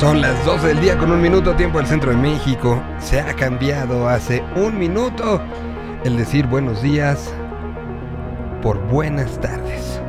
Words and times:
Son 0.00 0.22
las 0.22 0.46
12 0.46 0.68
del 0.68 0.80
día 0.80 0.96
con 0.96 1.12
un 1.12 1.20
minuto 1.20 1.54
tiempo 1.56 1.76
del 1.76 1.86
centro 1.86 2.10
de 2.10 2.16
México. 2.16 2.82
Se 3.00 3.20
ha 3.20 3.34
cambiado 3.34 4.08
hace 4.08 4.42
un 4.56 4.78
minuto 4.78 5.42
el 6.04 6.16
decir 6.16 6.46
buenos 6.46 6.80
días 6.80 7.34
por 8.62 8.78
buenas 8.88 9.38
tardes. 9.42 10.00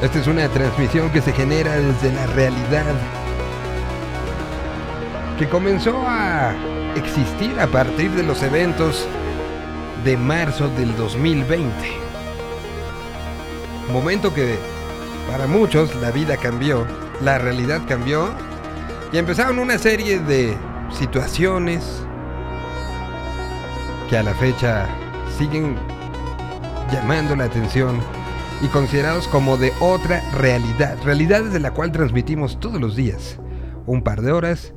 Esta 0.00 0.20
es 0.20 0.28
una 0.28 0.48
transmisión 0.48 1.10
que 1.10 1.20
se 1.20 1.32
genera 1.32 1.74
desde 1.74 2.12
la 2.12 2.26
realidad, 2.28 2.94
que 5.40 5.48
comenzó 5.48 6.04
a 6.06 6.54
existir 6.94 7.58
a 7.58 7.66
partir 7.66 8.12
de 8.12 8.22
los 8.22 8.44
eventos 8.44 9.08
de 10.04 10.16
marzo 10.16 10.68
del 10.68 10.96
2020. 10.96 12.07
Momento 13.92 14.34
que 14.34 14.56
para 15.30 15.46
muchos 15.46 15.94
la 15.96 16.10
vida 16.10 16.36
cambió, 16.36 16.86
la 17.22 17.38
realidad 17.38 17.80
cambió 17.88 18.30
y 19.12 19.18
empezaron 19.18 19.58
una 19.58 19.78
serie 19.78 20.18
de 20.18 20.54
situaciones 20.90 22.02
que 24.08 24.18
a 24.18 24.22
la 24.22 24.34
fecha 24.34 24.86
siguen 25.38 25.76
llamando 26.92 27.36
la 27.36 27.44
atención 27.44 28.00
y 28.62 28.66
considerados 28.68 29.28
como 29.28 29.56
de 29.56 29.72
otra 29.80 30.22
realidad, 30.32 30.98
realidad 31.04 31.44
desde 31.44 31.60
la 31.60 31.72
cual 31.72 31.92
transmitimos 31.92 32.58
todos 32.60 32.80
los 32.80 32.96
días, 32.96 33.38
un 33.86 34.02
par 34.02 34.20
de 34.20 34.32
horas, 34.32 34.72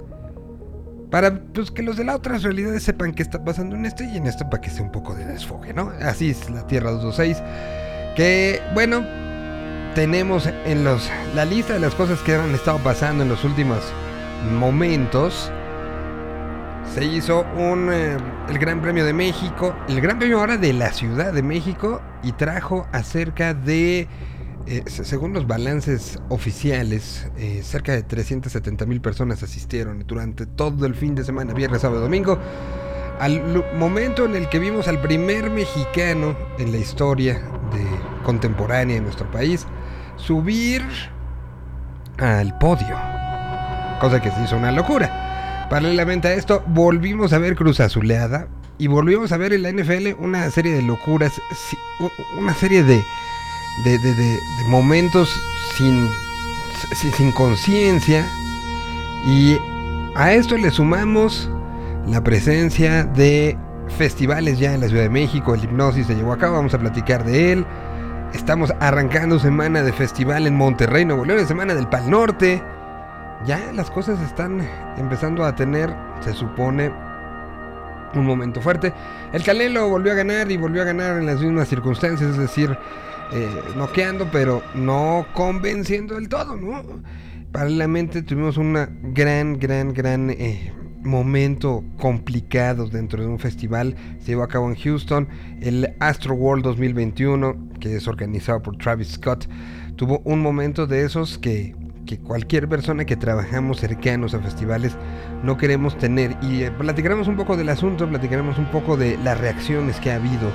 para 1.10 1.42
pues, 1.54 1.72
que 1.72 1.84
los 1.84 1.98
de 1.98 2.06
la 2.06 2.16
otra 2.16 2.38
realidad 2.38 2.78
sepan 2.80 3.14
qué 3.14 3.24
está 3.24 3.44
pasando 3.44 3.76
en 3.76 3.86
este 3.86 4.06
y 4.06 4.18
en 4.18 4.28
esto 4.28 4.50
para 4.50 4.62
que 4.62 4.70
sea 4.70 4.84
un 4.84 4.92
poco 4.92 5.16
de 5.16 5.26
desfogue, 5.26 5.74
¿no? 5.74 5.92
Así 6.02 6.30
es 6.30 6.50
la 6.50 6.66
Tierra 6.68 6.92
226, 6.92 7.42
que 8.16 8.62
bueno, 8.74 9.04
tenemos 9.96 10.48
en 10.66 10.84
los, 10.84 11.10
la 11.36 11.46
lista 11.46 11.74
de 11.74 11.80
las 11.80 11.96
cosas 11.96 12.20
que 12.20 12.36
han 12.36 12.54
estado 12.54 12.78
pasando 12.80 13.24
en 13.24 13.30
los 13.30 13.44
últimos 13.44 13.80
momentos. 14.58 15.52
Se 16.94 17.06
hizo 17.06 17.46
un, 17.58 17.90
eh, 17.92 18.18
el 18.50 18.58
Gran 18.58 18.82
Premio 18.82 19.06
de 19.06 19.14
México, 19.14 19.76
el 19.88 20.02
Gran 20.02 20.18
Premio 20.18 20.40
ahora 20.40 20.58
de 20.58 20.74
la 20.74 20.92
Ciudad 20.92 21.32
de 21.32 21.42
México 21.42 22.02
y 22.22 22.34
trajo 22.34 22.88
acerca 22.92 23.54
de, 23.54 24.08
eh, 24.66 24.84
según 24.88 25.32
los 25.34 25.48
balances 25.48 26.20
oficiales, 26.30 27.30
eh, 27.38 27.62
cerca 27.64 27.94
de 27.94 28.04
370 28.04 28.86
mil 28.86 29.00
personas 29.00 29.42
asistieron 29.44 30.04
durante 30.06 30.46
todo 30.46 30.86
el 30.86 30.96
fin 30.96 31.16
de 31.16 31.24
semana, 31.24 31.54
viernes, 31.54 31.82
sábado, 31.82 32.02
domingo. 32.02 32.38
Al 33.20 33.64
momento 33.78 34.26
en 34.26 34.36
el 34.36 34.50
que 34.50 34.60
vimos 34.60 34.88
al 34.88 35.00
primer 35.00 35.50
mexicano 35.50 36.36
en 36.58 36.72
la 36.72 36.80
historia 36.80 37.40
de, 37.74 37.86
contemporánea 38.24 38.96
de 38.96 39.02
nuestro 39.02 39.30
país 39.32 39.66
subir 40.18 40.84
al 42.18 42.58
podio, 42.60 42.96
cosa 44.00 44.22
que 44.22 44.32
se 44.32 44.44
hizo 44.44 44.58
una 44.58 44.72
locura. 44.72 45.68
Paralelamente 45.70 46.28
a 46.28 46.34
esto, 46.34 46.64
volvimos 46.68 47.34
a 47.34 47.38
ver 47.38 47.56
Cruz 47.56 47.80
Azuleada 47.80 48.48
y 48.78 48.88
volvimos 48.88 49.32
a 49.32 49.38
ver 49.38 49.54
en 49.54 49.64
la 49.64 49.72
NFL 49.72 50.22
una 50.22 50.50
serie 50.52 50.74
de 50.74 50.82
locuras, 50.82 51.32
una 52.38 52.54
serie 52.54 52.84
de, 52.84 53.02
de, 53.84 54.40
momentos 54.68 55.30
sin, 55.78 56.10
sin 57.16 57.32
conciencia. 57.32 58.28
Y 59.26 59.58
a 60.16 60.34
esto 60.34 60.58
le 60.58 60.72
sumamos 60.72 61.50
la 62.08 62.24
presencia 62.24 63.04
de 63.04 63.58
festivales 63.98 64.60
ya 64.60 64.74
en 64.74 64.82
la 64.82 64.88
Ciudad 64.88 65.04
de 65.04 65.10
México. 65.10 65.54
El 65.54 65.64
hipnosis 65.64 66.08
se 66.08 66.16
llevó 66.16 66.34
a 66.34 66.38
cabo, 66.38 66.56
vamos 66.56 66.74
a 66.74 66.80
platicar 66.80 67.24
de 67.24 67.52
él. 67.52 67.66
Estamos 68.34 68.74
arrancando 68.80 69.40
semana 69.40 69.84
de 69.84 69.92
festival 69.92 70.48
en 70.48 70.56
Monterrey, 70.56 71.06
Nuevo 71.06 71.26
León, 71.26 71.46
semana 71.46 71.76
del 71.76 71.88
Pal 71.88 72.10
Norte 72.10 72.62
ya 73.46 73.72
las 73.74 73.90
cosas 73.90 74.22
están 74.22 74.68
empezando 74.98 75.44
a 75.44 75.56
tener, 75.56 75.94
se 76.22 76.34
supone, 76.34 76.92
un 78.14 78.26
momento 78.26 78.62
fuerte. 78.62 78.94
El 79.32 79.44
Canelo 79.44 79.90
volvió 79.90 80.12
a 80.12 80.16
ganar 80.16 80.52
y 80.52 80.58
volvió 80.58 80.82
a 80.82 80.86
ganar 80.86 81.18
en 81.18 81.26
las 81.26 81.42
mismas 81.42 81.68
circunstancias, 81.68 82.32
es 82.32 82.38
decir, 82.38 82.78
eh, 83.32 83.50
noqueando, 83.76 84.30
pero 84.32 84.62
no 84.76 85.26
convenciendo 85.34 86.16
del 86.16 86.28
todo, 86.28 86.56
¿no? 86.56 86.84
Paralelamente 87.52 88.22
tuvimos 88.22 88.58
un 88.58 89.14
gran, 89.14 89.60
gran, 89.60 89.94
gran 89.94 90.30
eh, 90.30 90.74
momento 91.04 91.84
complicado 91.98 92.88
dentro 92.88 93.22
de 93.22 93.28
un 93.28 93.40
festival. 93.40 93.96
Se 94.20 94.28
llevó 94.28 94.44
a 94.44 94.48
cabo 94.48 94.70
en 94.70 94.76
Houston, 94.76 95.28
el 95.62 95.94
Astro 96.00 96.36
World 96.36 96.64
2021, 96.64 97.70
que 97.80 97.96
es 97.96 98.08
organizado 98.08 98.62
por 98.62 98.78
Travis 98.78 99.14
Scott. 99.14 99.48
Tuvo 99.96 100.22
un 100.24 100.42
momento 100.42 100.88
de 100.88 101.04
esos 101.04 101.38
que 101.38 101.76
que 102.06 102.20
cualquier 102.20 102.68
persona 102.68 103.06
que 103.06 103.16
trabajamos 103.16 103.80
cercanos 103.80 104.34
a 104.34 104.40
festivales 104.40 104.98
no 105.44 105.58
queremos 105.58 105.98
tener. 105.98 106.36
Y 106.42 106.64
eh, 106.64 106.72
platicaremos 106.72 107.28
un 107.28 107.38
poco 107.38 107.58
del 107.58 107.70
asunto, 107.70 108.08
platicaremos 108.08 108.58
un 108.58 108.66
poco 108.66 108.98
de 108.98 109.18
las 109.18 109.40
reacciones 109.40 110.00
que 110.00 110.12
ha 110.12 110.16
habido 110.16 110.52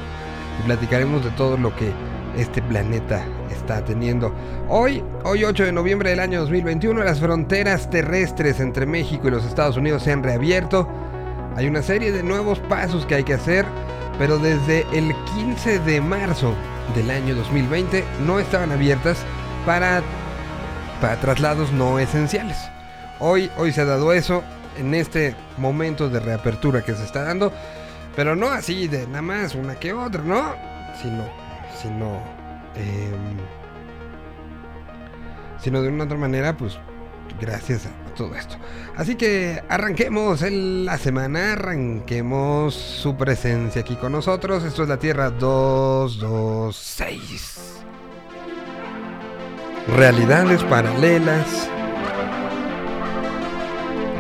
y 0.61 0.67
platicaremos 0.67 1.25
de 1.25 1.31
todo 1.31 1.57
lo 1.57 1.75
que 1.75 1.91
este 2.37 2.61
planeta 2.63 3.25
está 3.67 3.85
teniendo. 3.85 4.33
Hoy, 4.69 5.03
hoy 5.25 5.43
8 5.45 5.65
de 5.65 5.73
noviembre 5.73 6.11
del 6.11 6.21
año 6.21 6.41
2021, 6.41 7.03
las 7.03 7.19
fronteras 7.19 7.91
terrestres 7.91 8.61
entre 8.61 8.87
México 8.87 9.27
y 9.27 9.33
los 9.33 9.45
Estados 9.45 9.77
Unidos 9.77 10.05
se 10.05 10.13
han 10.13 10.23
reabierto. 10.23 10.89
Hay 11.57 11.67
una 11.67 11.83
serie 11.83 12.13
de 12.13 12.23
nuevos 12.23 12.61
pasos 12.61 13.05
que 13.07 13.17
hay 13.17 13.25
que 13.25 13.35
hacer, 13.35 13.67
pero 14.19 14.39
desde 14.39 14.87
el 14.93 15.13
15 15.35 15.81
de 15.81 16.01
marzo 16.01 16.55
del 16.95 17.11
año 17.11 17.35
2020 17.35 18.05
no 18.25 18.39
estaban 18.39 18.71
abiertas 18.71 19.19
para 19.65 20.01
para 21.01 21.17
traslados 21.21 21.73
no 21.73 21.99
esenciales. 21.99 22.57
Hoy, 23.19 23.51
hoy 23.59 23.73
se 23.73 23.81
ha 23.81 23.85
dado 23.85 24.13
eso 24.13 24.45
en 24.79 24.95
este 24.95 25.35
momento 25.59 26.09
de 26.09 26.21
reapertura 26.21 26.83
que 26.83 26.95
se 26.95 27.05
está 27.05 27.25
dando, 27.25 27.53
pero 28.15 28.37
no 28.37 28.47
así 28.47 28.87
de 28.87 29.07
nada 29.09 29.23
más 29.23 29.55
una 29.55 29.75
que 29.75 29.93
otra, 29.93 30.23
¿no? 30.23 30.55
Sino, 31.03 31.25
sino, 31.83 32.23
em, 32.77 33.37
sino 35.61 35.83
de 35.83 35.89
una 35.89 36.05
otra 36.05 36.17
manera, 36.17 36.57
pues 36.57 36.79
gracias 37.41 37.87
a 37.87 37.91
todo 38.15 38.35
esto. 38.35 38.57
Así 38.97 39.17
que 39.17 39.63
arranquemos 39.69 40.41
la 40.43 40.97
semana, 40.99 41.53
arranquemos 41.53 42.75
su 42.75 43.17
presencia 43.17 43.83
aquí 43.83 43.97
con 43.97 44.13
nosotros. 44.13 44.65
Esto 44.65 44.85
es 44.85 44.89
la 44.89 44.99
Tierra 44.99 45.31
226 45.31 47.67
realidades 49.89 50.63
paralelas 50.65 51.69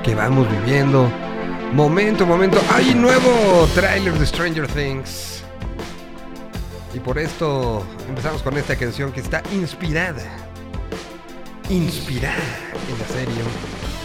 que 0.05 0.15
vamos 0.15 0.49
viviendo. 0.51 1.11
Momento, 1.73 2.25
momento. 2.25 2.61
Hay 2.73 2.95
nuevo 2.95 3.69
tráiler 3.75 4.15
de 4.15 4.27
Stranger 4.27 4.69
Things. 4.69 5.43
Y 6.95 7.01
por 7.01 7.19
esto 7.19 7.85
empezamos 8.09 8.43
con 8.43 8.57
esta 8.57 8.77
canción 8.77 9.13
que 9.13 9.21
está 9.21 9.43
inspirada. 9.53 10.23
Inspirada 11.69 12.37
en 12.89 12.99
la 12.99 13.09
serie. 13.09 13.96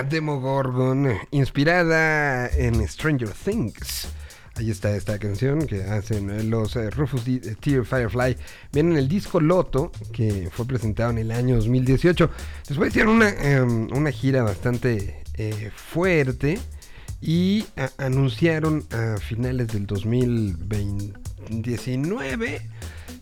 Está, 0.00 0.16
Demogorgon, 0.16 1.08
inspirada 1.30 2.48
en 2.48 2.86
Stranger 2.88 3.28
Things. 3.30 4.08
Ahí 4.56 4.70
está 4.70 4.94
esta 4.96 5.18
canción 5.18 5.66
que 5.66 5.82
hacen 5.84 6.48
los 6.50 6.74
eh, 6.76 6.88
Rufus 6.90 7.26
eh, 7.28 7.54
Tear 7.60 7.84
Firefly. 7.84 8.36
Viene 8.72 8.92
en 8.92 8.96
el 8.98 9.08
disco 9.08 9.40
Loto, 9.40 9.92
que 10.12 10.48
fue 10.52 10.66
presentado 10.66 11.10
en 11.10 11.18
el 11.18 11.30
año 11.30 11.56
2018. 11.56 12.30
Después 12.68 12.88
hicieron 12.90 13.16
una, 13.16 13.28
em, 13.28 13.88
una 13.92 14.10
gira 14.10 14.42
bastante 14.42 15.22
eh, 15.34 15.70
fuerte 15.74 16.58
y 17.20 17.64
a- 17.76 17.90
anunciaron 17.98 18.84
a 18.92 19.18
finales 19.18 19.68
del 19.68 19.86
2019 19.86 22.62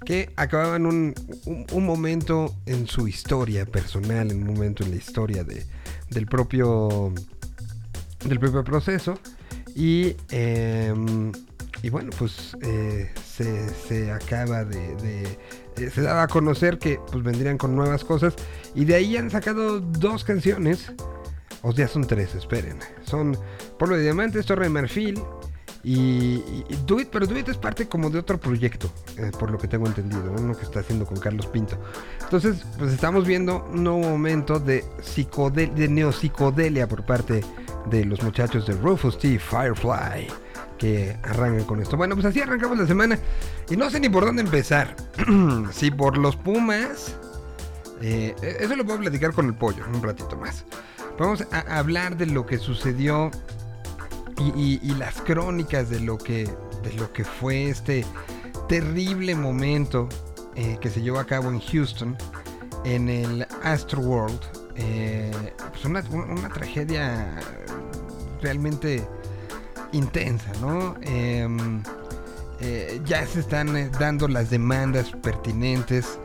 que 0.06 0.30
acababan 0.36 0.86
un, 0.86 1.12
un- 1.46 1.66
un 1.72 1.84
momento 1.86 2.54
en 2.66 2.86
su 2.86 3.08
historia 3.08 3.66
personal, 3.66 4.30
en 4.30 4.42
un 4.48 4.54
momento 4.54 4.84
en 4.84 4.90
la 4.90 4.96
historia 4.96 5.42
de, 5.44 5.66
del 6.10 6.26
propio 6.26 7.12
del 8.24 8.38
propio 8.40 8.64
proceso. 8.64 9.18
Y 9.74 10.16
em, 10.30 11.32
y 11.82 11.90
bueno 11.90 12.10
pues 12.18 12.56
eh, 12.62 13.12
se, 13.24 13.68
se 13.68 14.10
acaba 14.10 14.64
de, 14.64 15.38
eh, 15.76 15.90
se 15.90 16.02
daba 16.02 16.24
a 16.24 16.28
conocer 16.28 16.78
que 16.78 16.98
pues 17.10 17.22
vendrían 17.22 17.58
con 17.58 17.76
nuevas 17.76 18.04
cosas. 18.04 18.34
Y 18.74 18.84
de 18.84 18.96
ahí 18.96 19.16
han 19.16 19.30
sacado 19.30 19.80
dos 19.80 20.24
canciones. 20.24 20.92
O 21.62 21.72
ya 21.72 21.88
son 21.88 22.06
tres 22.06 22.34
esperen. 22.34 22.78
Son 23.04 23.36
Polvo 23.78 23.96
de 23.96 24.02
Diamantes 24.02 24.46
Torre 24.46 24.64
de 24.64 24.70
Marfil 24.70 25.20
y, 25.84 25.94
y- 25.96 26.64
y 26.68 26.76
Do 26.86 27.00
It, 27.00 27.08
pero 27.10 27.26
Do 27.26 27.38
It 27.38 27.48
es 27.48 27.56
parte 27.56 27.86
como 27.88 28.10
de 28.10 28.18
otro 28.18 28.38
proyecto, 28.38 28.90
eh, 29.16 29.30
por 29.38 29.50
lo 29.50 29.58
que 29.58 29.68
tengo 29.68 29.86
entendido, 29.86 30.32
uno 30.38 30.56
que 30.56 30.64
está 30.64 30.80
haciendo 30.80 31.06
con 31.06 31.18
Carlos 31.18 31.46
Pinto. 31.46 31.78
Entonces, 32.22 32.64
pues 32.78 32.92
estamos 32.92 33.26
viendo 33.26 33.64
un 33.72 33.84
nuevo 33.84 34.00
momento 34.00 34.58
de, 34.58 34.84
de 35.74 35.88
neopsicodelia 35.88 36.86
por 36.88 37.04
parte 37.04 37.44
de 37.90 38.04
los 38.04 38.22
muchachos 38.22 38.66
de 38.66 38.74
Rufus 38.74 39.18
T. 39.18 39.38
Firefly, 39.38 40.26
que 40.76 41.16
arrancan 41.22 41.64
con 41.64 41.80
esto. 41.80 41.96
Bueno, 41.96 42.14
pues 42.14 42.26
así 42.26 42.40
arrancamos 42.40 42.78
la 42.78 42.86
semana 42.86 43.18
y 43.70 43.76
no 43.76 43.88
sé 43.90 43.98
ni 44.00 44.08
por 44.08 44.24
dónde 44.26 44.42
empezar. 44.42 44.94
si 45.72 45.90
por 45.90 46.18
los 46.18 46.36
Pumas, 46.36 47.16
eh, 48.02 48.34
eso 48.60 48.76
lo 48.76 48.84
puedo 48.84 48.98
platicar 48.98 49.32
con 49.32 49.46
el 49.46 49.54
pollo 49.54 49.84
un 49.92 50.02
ratito 50.02 50.36
más. 50.36 50.64
Vamos 51.18 51.44
a 51.50 51.78
hablar 51.78 52.16
de 52.16 52.26
lo 52.26 52.46
que 52.46 52.58
sucedió 52.58 53.30
y, 54.38 54.94
las 54.94 55.20
crónicas 55.22 55.90
de 55.90 56.00
lo 56.00 56.18
que 56.18 56.44
de 56.82 56.92
lo 56.94 57.12
que 57.12 57.24
fue 57.24 57.68
este 57.68 58.04
terrible 58.68 59.34
momento 59.34 60.08
eh, 60.54 60.78
que 60.80 60.90
se 60.90 61.02
llevó 61.02 61.18
a 61.18 61.24
cabo 61.24 61.50
en 61.50 61.60
Houston 61.60 62.16
en 62.84 63.08
el 63.08 63.46
Astro 63.62 64.00
World 64.00 64.40
Eh, 64.80 65.32
pues 65.70 65.84
una, 65.84 66.04
una 66.10 66.48
tragedia 66.50 67.34
realmente 68.40 69.04
intensa 69.90 70.52
no 70.60 70.96
Em, 71.02 71.82
eh, 72.60 73.00
ya 73.04 73.26
se 73.26 73.40
están 73.40 73.76
eh, 73.76 73.90
dando 73.98 74.28
las 74.28 74.50
demandas 74.50 75.10
pertinentes 75.22 76.18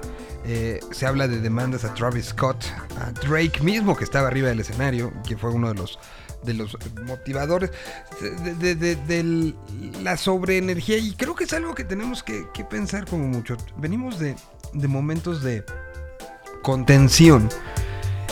se 0.91 1.05
habla 1.05 1.29
de 1.29 1.39
demandas 1.39 1.85
a 1.85 1.93
Travis 1.93 2.25
Scott, 2.25 2.65
a 2.99 3.11
Drake 3.25 3.61
mismo 3.61 3.95
que 3.95 4.03
estaba 4.03 4.27
arriba 4.27 4.49
del 4.49 4.59
escenario, 4.59 5.13
que 5.25 5.37
fue 5.37 5.51
uno 5.51 5.69
de 5.69 5.75
los 5.75 5.97
de 6.43 6.53
los 6.53 6.77
motivadores 7.05 7.71
de, 8.21 8.75
de- 8.75 9.53
la 10.01 10.17
sobreenergía 10.17 10.97
y 10.97 11.13
creo 11.13 11.35
que 11.35 11.45
es 11.45 11.53
algo 11.53 11.73
que 11.75 11.83
tenemos 11.83 12.23
que, 12.23 12.45
pensar 12.69 13.05
como 13.05 13.27
mucho. 13.27 13.57
Venimos 13.77 14.19
de, 14.19 14.35
momentos 14.87 15.41
de 15.43 15.63
contención 16.61 17.49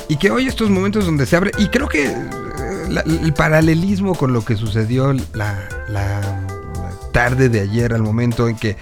y 0.08 0.18
que 0.18 0.32
hoy 0.32 0.48
estos 0.48 0.70
momentos 0.70 1.06
donde 1.06 1.26
se 1.26 1.36
abre 1.36 1.52
y 1.58 1.68
creo 1.68 1.88
que 1.88 2.06
eh, 2.06 3.04
el 3.06 3.34
paralelismo 3.34 4.16
con 4.16 4.34
lo 4.34 4.44
que 4.44 4.56
sucedió 4.56 5.14
la, 5.34 5.68
la 5.90 6.22
tarde 7.12 7.50
de 7.50 7.62
ayer 7.62 7.94
al 7.94 8.02
momento 8.02 8.48
en 8.48 8.56
que 8.56 8.78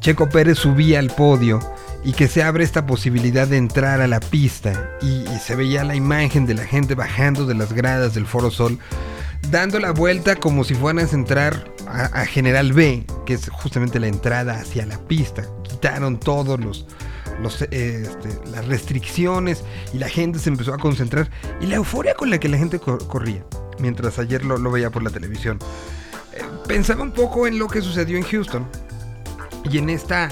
Checo 0.00 0.28
Pérez 0.28 0.58
subía 0.58 0.98
al 0.98 1.08
podio 1.10 1.60
y 2.04 2.12
que 2.12 2.28
se 2.28 2.42
abre 2.42 2.64
esta 2.64 2.86
posibilidad 2.86 3.46
de 3.46 3.56
entrar 3.58 4.00
a 4.00 4.06
la 4.06 4.20
pista 4.20 4.90
y, 5.02 5.24
se 5.40 5.56
veía 5.56 5.84
la 5.84 5.94
imagen 5.94 6.46
de 6.46 6.54
la 6.54 6.64
gente 6.64 6.94
bajando 6.94 7.46
de 7.46 7.54
las 7.54 7.72
gradas 7.72 8.14
del 8.14 8.26
Foro 8.26 8.50
Sol, 8.50 8.78
dando 9.50 9.80
la 9.80 9.90
vuelta 9.90 10.36
como 10.36 10.64
si 10.64 10.74
fueran 10.74 11.04
a 11.04 11.10
entrar 11.10 11.72
a, 11.86 12.24
General 12.26 12.72
B, 12.72 13.04
que 13.26 13.34
es 13.34 13.48
justamente 13.48 13.98
la 13.98 14.06
entrada 14.06 14.60
hacia 14.60 14.86
la 14.86 14.98
pista. 14.98 15.44
Quitaron 15.62 16.20
todos 16.20 16.60
los, 16.60 16.86
eh, 17.70 18.06
este, 18.06 18.50
las 18.50 18.66
restricciones 18.66 19.64
y 19.92 19.98
la 19.98 20.08
gente 20.08 20.38
se 20.38 20.50
empezó 20.50 20.74
a 20.74 20.78
concentrar 20.78 21.30
y 21.60 21.66
la 21.66 21.76
euforia 21.76 22.14
con 22.14 22.30
la 22.30 22.38
que 22.38 22.48
la 22.48 22.58
gente 22.58 22.78
cor- 22.78 23.06
corría, 23.08 23.44
mientras 23.78 24.18
ayer 24.18 24.44
lo, 24.44 24.58
lo 24.58 24.70
veía 24.70 24.90
por 24.90 25.02
la 25.02 25.10
televisión. 25.10 25.58
Eh, 26.34 26.42
pensaba 26.68 27.02
un 27.02 27.12
poco 27.12 27.46
en 27.46 27.58
lo 27.58 27.66
que 27.66 27.80
sucedió 27.80 28.16
en 28.18 28.24
Houston 28.24 28.66
y 29.64 29.78
en 29.78 29.90
esta 29.90 30.28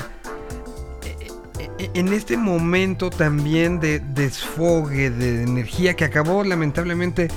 en 1.79 2.13
este 2.13 2.37
momento 2.37 3.11
también 3.11 3.81
de 3.81 4.01
desfogue, 4.01 5.11
de 5.11 5.43
energía 5.43 5.95
que 5.95 6.05
acabó 6.05 6.45
lamentablemente 6.45 7.29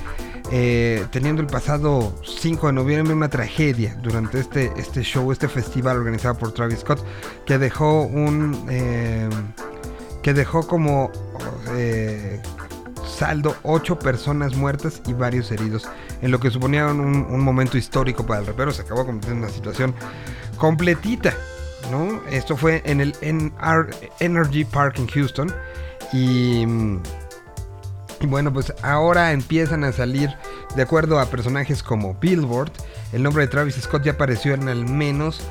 eh, 0.52 1.06
teniendo 1.12 1.42
el 1.42 1.48
pasado 1.48 2.14
5 2.26 2.68
de 2.68 2.74
noviembre 2.74 3.14
una 3.14 3.30
tragedia 3.30 3.96
durante 4.02 4.40
este, 4.40 4.72
este 4.76 5.02
show, 5.02 5.32
este 5.32 5.48
festival 5.48 5.98
organizado 5.98 6.38
por 6.38 6.52
Travis 6.54 6.80
Scott, 6.80 7.06
que 7.46 7.58
dejó 7.58 8.04
un... 8.04 8.66
eh, 8.70 9.30
que 10.22 10.34
dejó 10.34 10.68
como 10.68 11.10
eh, 11.76 12.42
saldo 13.08 13.56
8 13.64 13.98
personas 13.98 14.56
muertas 14.56 15.02
y 15.08 15.14
varios 15.14 15.52
heridos, 15.52 15.88
en 16.22 16.32
lo 16.32 16.40
que 16.40 16.52
suponía 16.52 16.88
un, 16.88 17.00
un 17.00 17.40
momento 17.40 17.78
histórico 17.78 18.26
para 18.26 18.42
el 18.42 18.48
rapero, 18.48 18.72
se 18.72 18.82
acabó 18.82 19.06
convirtiendo 19.06 19.40
en 19.40 19.44
una 19.46 19.56
situación 19.56 19.96
completita. 20.58 21.34
¿No? 21.90 22.22
Esto 22.30 22.58
fue 22.58 22.82
en 22.86 23.02
el 23.02 23.16
Energy 24.20 24.66
Park 24.66 25.00
en 25.00 25.08
Houston. 25.08 25.54
Y, 26.14 26.66
mm, 26.66 27.02
y 28.22 28.26
bueno, 28.28 28.54
pues 28.54 28.74
ahora 28.84 29.32
empiezan 29.32 29.84
a 29.84 29.92
salir, 29.92 30.30
de 30.76 30.82
acuerdo 30.82 31.20
a 31.20 31.26
personajes 31.26 31.82
como 31.82 32.14
Billboard, 32.16 32.72
el 33.14 33.24
nombre 33.24 33.44
de 33.44 33.48
Travis 33.48 33.76
Scott 33.76 34.04
ya 34.04 34.12
apareció 34.14 34.54
en 34.54 34.70
al 34.70 34.86
menos 34.86 35.42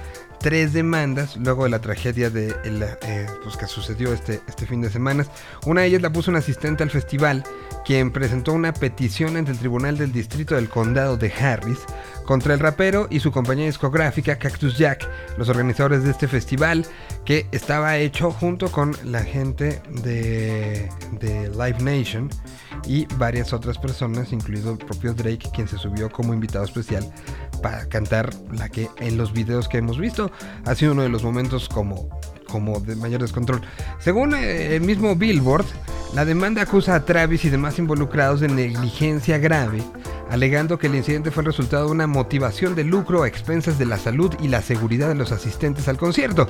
tres 0.40 0.72
demandas 0.72 1.36
luego 1.36 1.64
de 1.64 1.70
la 1.70 1.80
tragedia 1.80 2.30
de 2.30 2.54
eh, 2.64 3.26
pues 3.42 3.56
que 3.56 3.66
sucedió 3.66 4.12
este, 4.12 4.40
este 4.48 4.66
fin 4.66 4.80
de 4.80 4.90
semana. 4.90 5.26
Una 5.66 5.82
de 5.82 5.88
ellas 5.88 6.02
la 6.02 6.12
puso 6.12 6.30
un 6.30 6.36
asistente 6.36 6.82
al 6.82 6.90
festival, 6.90 7.44
quien 7.84 8.10
presentó 8.10 8.52
una 8.52 8.72
petición 8.72 9.36
ante 9.36 9.52
el 9.52 9.58
Tribunal 9.58 9.98
del 9.98 10.12
Distrito 10.12 10.54
del 10.54 10.68
Condado 10.68 11.16
de 11.16 11.32
Harris 11.32 11.80
contra 12.30 12.54
el 12.54 12.60
rapero 12.60 13.08
y 13.10 13.18
su 13.18 13.32
compañía 13.32 13.66
discográfica 13.66 14.38
Cactus 14.38 14.78
Jack, 14.78 15.04
los 15.36 15.48
organizadores 15.48 16.04
de 16.04 16.12
este 16.12 16.28
festival, 16.28 16.86
que 17.24 17.48
estaba 17.50 17.98
hecho 17.98 18.30
junto 18.30 18.70
con 18.70 18.94
la 19.02 19.24
gente 19.24 19.82
de, 20.04 20.88
Live 21.20 21.78
Nation 21.80 22.30
y 22.86 23.04
varias 23.16 23.52
otras 23.52 23.78
personas, 23.78 24.32
incluido 24.32 24.70
el 24.70 24.78
propio 24.78 25.12
Drake, 25.12 25.50
quien 25.52 25.66
se 25.66 25.76
subió 25.76 26.08
como 26.08 26.32
invitado 26.32 26.64
especial 26.64 27.04
para 27.64 27.88
cantar 27.88 28.32
la 28.52 28.68
que 28.68 28.88
en 28.98 29.16
los 29.16 29.32
videos 29.32 29.66
que 29.66 29.78
hemos 29.78 29.98
visto 29.98 30.30
ha 30.66 30.76
sido 30.76 30.92
uno 30.92 31.02
de 31.02 31.08
los 31.08 31.24
momentos 31.24 31.68
como, 31.68 32.08
como 32.46 32.78
de 32.78 32.94
mayor 32.94 33.22
descontrol. 33.22 33.60
Según 33.98 34.34
eh, 34.34 34.76
el 34.76 34.82
mismo 34.82 35.16
Billboard, 35.16 35.66
la 36.14 36.24
demanda 36.24 36.62
acusa 36.62 36.96
a 36.96 37.04
Travis 37.04 37.44
y 37.44 37.50
demás 37.50 37.78
involucrados 37.78 38.40
de 38.40 38.48
negligencia 38.48 39.38
grave, 39.38 39.82
alegando 40.28 40.78
que 40.78 40.88
el 40.88 40.96
incidente 40.96 41.30
fue 41.30 41.42
el 41.42 41.46
resultado 41.46 41.86
de 41.86 41.92
una 41.92 42.06
motivación 42.08 42.74
de 42.74 42.84
lucro 42.84 43.22
a 43.22 43.28
expensas 43.28 43.78
de 43.78 43.86
la 43.86 43.96
salud 43.96 44.34
y 44.40 44.48
la 44.48 44.60
seguridad 44.60 45.08
de 45.08 45.14
los 45.14 45.30
asistentes 45.30 45.86
al 45.86 45.98
concierto. 45.98 46.48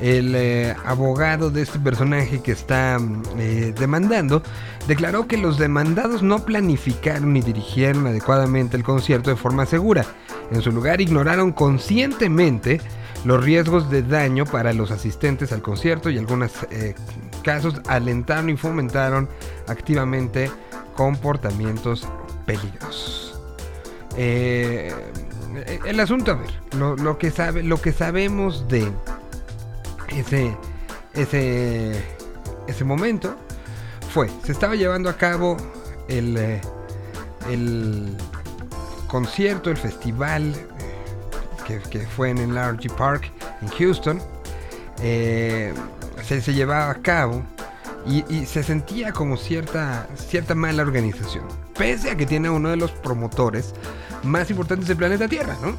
El 0.00 0.34
eh, 0.36 0.76
abogado 0.84 1.50
de 1.50 1.62
este 1.62 1.78
personaje 1.80 2.42
que 2.42 2.52
está 2.52 2.98
mm, 2.98 3.22
eh, 3.38 3.74
demandando 3.78 4.42
declaró 4.86 5.26
que 5.26 5.38
los 5.38 5.58
demandados 5.58 6.22
no 6.22 6.44
planificaron 6.44 7.32
ni 7.32 7.40
dirigieron 7.40 8.06
adecuadamente 8.06 8.76
el 8.76 8.84
concierto 8.84 9.30
de 9.30 9.36
forma 9.36 9.66
segura. 9.66 10.04
En 10.52 10.60
su 10.60 10.70
lugar 10.70 11.00
ignoraron 11.00 11.50
conscientemente 11.52 12.80
los 13.26 13.42
riesgos 13.42 13.90
de 13.90 14.04
daño 14.04 14.44
para 14.46 14.72
los 14.72 14.92
asistentes 14.92 15.50
al 15.50 15.60
concierto 15.60 16.10
y 16.10 16.18
algunos 16.18 16.52
eh, 16.70 16.94
casos 17.42 17.80
alentaron 17.88 18.50
y 18.50 18.56
fomentaron 18.56 19.28
activamente 19.66 20.48
comportamientos 20.94 22.06
peligrosos. 22.46 23.40
Eh, 24.16 24.94
el 25.84 25.98
asunto, 25.98 26.30
a 26.30 26.34
ver, 26.36 26.50
lo, 26.78 26.94
lo 26.94 27.18
que 27.18 27.32
sabe, 27.32 27.64
lo 27.64 27.80
que 27.80 27.92
sabemos 27.92 28.68
de 28.68 28.92
ese, 30.10 30.56
ese, 31.12 32.00
ese 32.68 32.84
momento 32.84 33.34
fue, 34.14 34.30
se 34.44 34.52
estaba 34.52 34.76
llevando 34.76 35.10
a 35.10 35.16
cabo 35.16 35.56
el, 36.06 36.36
eh, 36.36 36.60
el 37.50 38.16
concierto, 39.08 39.68
el 39.68 39.78
festival 39.78 40.54
que, 41.66 42.00
fue 42.00 42.30
en 42.30 42.38
el 42.38 42.56
RG 42.56 42.94
Park 42.96 43.30
en 43.62 43.68
Houston. 43.68 44.22
Eh, 45.02 45.74
se, 46.24 46.40
se 46.40 46.54
llevaba 46.54 46.90
a 46.90 46.94
cabo 46.94 47.42
y, 48.08 48.46
se 48.46 48.62
sentía 48.62 49.12
como 49.12 49.36
cierta, 49.36 50.08
cierta 50.14 50.54
mala 50.54 50.82
organización, 50.82 51.44
pese 51.76 52.10
a 52.10 52.16
que 52.16 52.26
tiene 52.26 52.48
uno 52.48 52.68
de 52.68 52.76
los 52.76 52.92
promotores 52.92 53.74
más 54.22 54.48
importantes 54.50 54.88
del 54.88 54.96
planeta 54.96 55.26
Tierra, 55.28 55.56
¿no? 55.60 55.76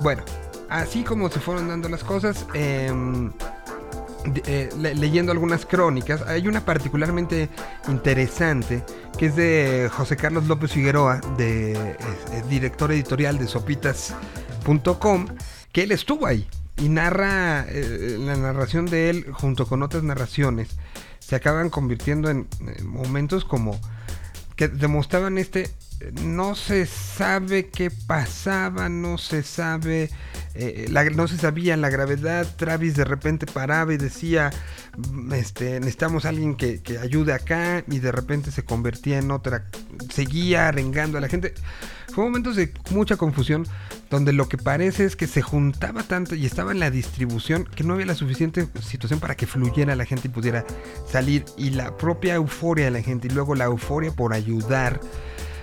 Bueno, 0.00 0.22
así 0.68 1.02
como 1.02 1.28
se 1.30 1.40
fueron 1.40 1.68
dando 1.68 1.88
las 1.88 2.02
cosas, 2.02 2.46
em, 2.54 3.32
eh, 4.46 4.70
leyendo 4.76 5.30
algunas 5.30 5.66
crónicas, 5.66 6.22
hay 6.22 6.48
una 6.48 6.62
particularmente 6.62 7.48
interesante 7.88 8.82
que 9.18 9.26
es 9.26 9.36
de 9.36 9.90
José 9.92 10.16
Carlos 10.16 10.46
López 10.46 10.72
Figueroa, 10.72 11.20
de, 11.36 11.96
director 12.48 12.90
editorial 12.92 13.38
de 13.38 13.46
sopitas.com, 14.66 15.26
que 15.72 15.84
él 15.84 15.92
estuvo 15.92 16.26
ahí 16.26 16.46
y 16.76 16.88
narra 16.88 17.64
eh, 17.68 18.16
la 18.18 18.36
narración 18.36 18.86
de 18.86 19.10
él 19.10 19.26
junto 19.32 19.66
con 19.66 19.82
otras 19.82 20.02
narraciones 20.02 20.68
se 21.18 21.36
acaban 21.36 21.70
convirtiendo 21.70 22.28
en, 22.28 22.46
momentos 22.84 23.44
como 23.44 23.80
que 24.56 24.68
demostraban 24.68 25.38
este 25.38 25.70
no 26.22 26.54
se 26.54 26.84
sabe 26.84 27.68
qué 27.68 27.90
pasaba, 27.90 28.90
no 28.90 29.16
se 29.16 29.42
sabe, 29.42 30.10
eh, 30.54 30.88
no 31.14 31.26
se 31.26 31.38
sabía 31.38 31.74
la 31.78 31.88
gravedad. 31.88 32.46
Travis 32.56 32.96
de 32.96 33.04
repente 33.04 33.46
paraba 33.46 33.94
y 33.94 33.96
decía, 33.96 34.50
mm, 35.10 35.32
este, 35.32 35.80
necesitamos 35.80 36.26
alguien 36.26 36.54
que, 36.54 36.82
que, 36.82 36.98
ayude 36.98 37.32
acá 37.32 37.82
y 37.88 37.98
de 37.98 38.12
repente 38.12 38.50
se 38.50 38.62
convertía 38.62 39.18
en 39.18 39.30
otra, 39.30 39.70
seguía 40.10 40.68
arengando 40.68 41.16
a 41.16 41.22
la 41.22 41.28
gente. 41.28 41.54
Fue 42.14 42.24
momentos 42.24 42.56
de 42.56 42.72
mucha 42.90 43.16
confusión 43.16 43.66
donde 44.10 44.32
lo 44.32 44.48
que 44.48 44.56
parece 44.56 45.04
es 45.04 45.16
que 45.16 45.26
se 45.26 45.42
juntaba 45.42 46.02
tanto 46.02 46.34
y 46.34 46.46
estaba 46.46 46.72
en 46.72 46.80
la 46.80 46.90
distribución 46.90 47.64
que 47.64 47.84
no 47.84 47.94
había 47.94 48.06
la 48.06 48.14
suficiente 48.14 48.68
situación 48.80 49.20
para 49.20 49.34
que 49.34 49.46
fluyera 49.46 49.96
la 49.96 50.04
gente 50.04 50.28
y 50.28 50.30
pudiera 50.30 50.64
salir. 51.10 51.44
Y 51.56 51.70
la 51.70 51.96
propia 51.96 52.34
euforia 52.34 52.86
de 52.86 52.90
la 52.92 53.02
gente 53.02 53.28
y 53.28 53.30
luego 53.30 53.54
la 53.54 53.64
euforia 53.64 54.12
por 54.12 54.32
ayudar 54.32 55.00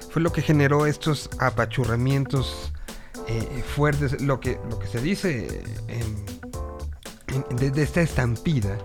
fue 0.10 0.22
lo 0.22 0.32
que 0.32 0.42
generó 0.42 0.86
estos 0.86 1.30
apachurramientos 1.40 2.74
eh, 3.28 3.64
fuertes. 3.76 4.22
Lo 4.22 4.40
que, 4.40 4.60
lo 4.70 4.78
que 4.78 4.88
se 4.88 5.02
dice 5.02 5.64
de, 7.56 7.82
esta 7.82 8.02
estampida. 8.02 8.78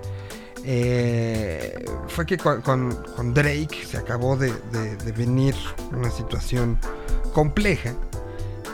Eh, 0.65 1.85
fue 2.09 2.27
que 2.27 2.37
con, 2.37 2.91
Drake 3.33 3.87
se 3.87 3.97
acabó 3.97 4.37
de, 4.37 4.53
de 4.73 5.13
venir 5.13 5.55
una 5.93 6.11
situación 6.11 6.79
compleja. 7.33 7.95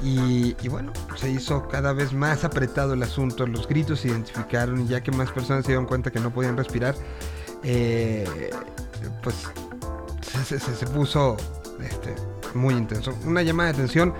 Y, 0.06 0.68
bueno, 0.68 0.92
se 1.16 1.30
hizo 1.30 1.66
cada 1.68 1.94
vez 1.94 2.12
más 2.12 2.44
apretado 2.44 2.92
el 2.92 3.02
asunto, 3.02 3.46
los 3.46 3.66
gritos 3.66 4.00
se 4.00 4.08
identificaron 4.08 4.82
y 4.82 4.86
ya 4.86 5.02
que 5.02 5.10
más 5.10 5.32
personas 5.32 5.64
se 5.64 5.68
dieron 5.68 5.86
cuenta 5.86 6.10
que 6.10 6.20
no 6.20 6.30
podían 6.30 6.58
respirar, 6.58 6.94
eh, 7.62 8.50
pues 9.22 9.34
se, 10.44 10.86
puso 10.88 11.38
este, 11.80 12.14
muy 12.52 12.74
intenso. 12.74 13.16
Una 13.24 13.42
llamada 13.42 13.72
de 13.72 13.78
atención, 13.78 14.12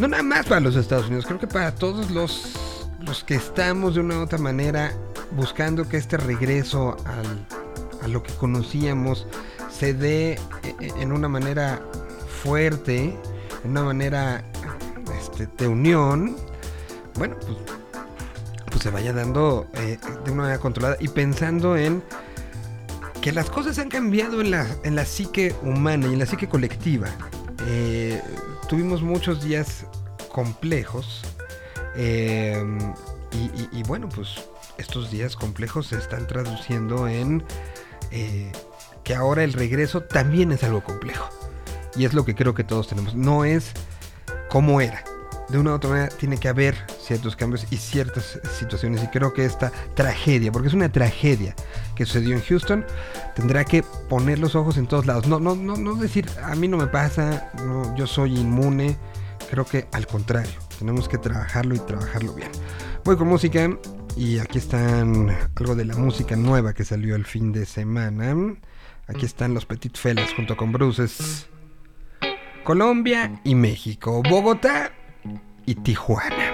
no 0.00 0.08
nada 0.08 0.24
más 0.24 0.46
para 0.46 0.60
los 0.60 0.74
Estados 0.74 1.06
Unidos, 1.06 1.24
creo 1.26 1.38
que 1.38 1.46
para 1.46 1.72
todos 1.72 2.10
los, 2.10 2.88
los 2.98 3.22
que 3.22 3.36
estamos 3.36 3.94
de 3.94 4.00
una 4.00 4.18
u 4.18 4.22
otra 4.22 4.38
manera 4.38 4.92
buscando 5.36 5.88
que 5.88 5.98
este 5.98 6.16
regreso 6.16 6.96
a 8.02 8.08
lo 8.08 8.24
que 8.24 8.32
conocíamos 8.34 9.28
se 9.70 9.94
dé 9.94 10.32
eh, 10.32 10.92
en 10.98 11.12
una 11.12 11.28
manera 11.28 11.80
fuerte, 12.42 13.16
una 13.64 13.82
manera 13.82 14.44
este, 15.20 15.48
de 15.58 15.68
unión, 15.68 16.36
bueno, 17.14 17.36
pues, 17.40 17.58
pues 18.66 18.82
se 18.82 18.90
vaya 18.90 19.12
dando 19.12 19.66
eh, 19.74 19.98
de 20.24 20.30
una 20.30 20.42
manera 20.42 20.58
controlada 20.58 20.96
y 21.00 21.08
pensando 21.08 21.76
en 21.76 22.02
que 23.20 23.32
las 23.32 23.48
cosas 23.50 23.78
han 23.78 23.88
cambiado 23.88 24.40
en 24.40 24.50
la, 24.50 24.66
en 24.82 24.96
la 24.96 25.04
psique 25.04 25.54
humana 25.62 26.08
y 26.08 26.14
en 26.14 26.18
la 26.18 26.26
psique 26.26 26.48
colectiva. 26.48 27.08
Eh, 27.68 28.20
tuvimos 28.68 29.02
muchos 29.02 29.44
días 29.44 29.86
complejos 30.28 31.22
em, 31.94 32.78
y, 33.72 33.82
bueno, 33.84 34.08
pues 34.08 34.28
estos 34.76 35.10
días 35.10 35.36
complejos 35.36 35.86
se 35.86 35.96
están 35.96 36.26
traduciendo 36.26 37.06
en 37.06 37.44
eh, 38.10 38.50
que 39.04 39.14
ahora 39.14 39.44
el 39.44 39.52
regreso 39.52 40.02
también 40.02 40.52
es 40.52 40.64
algo 40.64 40.82
complejo. 40.82 41.28
Y 41.96 42.04
es 42.04 42.14
lo 42.14 42.24
que 42.24 42.34
creo 42.34 42.54
que 42.54 42.64
todos 42.64 42.88
tenemos. 42.88 43.14
No 43.14 43.44
es 43.44 43.72
como 44.48 44.80
era. 44.80 45.04
De 45.48 45.58
una 45.58 45.72
u 45.72 45.74
otra 45.74 45.90
manera 45.90 46.08
tiene 46.16 46.38
que 46.38 46.48
haber 46.48 46.74
ciertos 46.98 47.36
cambios 47.36 47.66
y 47.70 47.76
ciertas 47.76 48.40
situaciones. 48.58 49.02
Y 49.04 49.08
creo 49.08 49.34
que 49.34 49.44
esta 49.44 49.70
tragedia, 49.94 50.50
porque 50.50 50.68
es 50.68 50.74
una 50.74 50.90
tragedia 50.90 51.54
que 51.94 52.06
sucedió 52.06 52.34
en 52.34 52.42
Houston, 52.42 52.86
tendrá 53.34 53.64
que 53.64 53.82
poner 54.08 54.38
los 54.38 54.54
ojos 54.54 54.78
en 54.78 54.86
todos 54.86 55.04
lados. 55.04 55.26
No, 55.26 55.40
no, 55.40 55.54
no, 55.54 55.76
no 55.76 55.94
decir 55.96 56.26
a 56.42 56.54
mí 56.54 56.68
no 56.68 56.78
me 56.78 56.86
pasa, 56.86 57.50
yo 57.96 58.06
soy 58.06 58.38
inmune. 58.38 58.96
Creo 59.50 59.66
que 59.66 59.86
al 59.92 60.06
contrario, 60.06 60.58
tenemos 60.78 61.08
que 61.08 61.18
trabajarlo 61.18 61.74
y 61.74 61.78
trabajarlo 61.80 62.32
bien. 62.32 62.50
Voy 63.04 63.16
con 63.16 63.28
música 63.28 63.68
y 64.16 64.38
aquí 64.38 64.58
están 64.58 65.36
algo 65.54 65.74
de 65.74 65.84
la 65.84 65.96
música 65.96 66.36
nueva 66.36 66.72
que 66.72 66.84
salió 66.84 67.14
el 67.14 67.26
fin 67.26 67.52
de 67.52 67.66
semana. 67.66 68.34
Aquí 69.06 69.26
están 69.26 69.52
los 69.52 69.66
Petit 69.66 69.96
Felas 69.98 70.32
junto 70.34 70.56
con 70.56 70.72
Bruces. 70.72 71.46
Colombia 72.64 73.40
y 73.42 73.54
México, 73.54 74.22
Bogotá 74.28 74.92
y 75.66 75.74
Tijuana. 75.74 76.52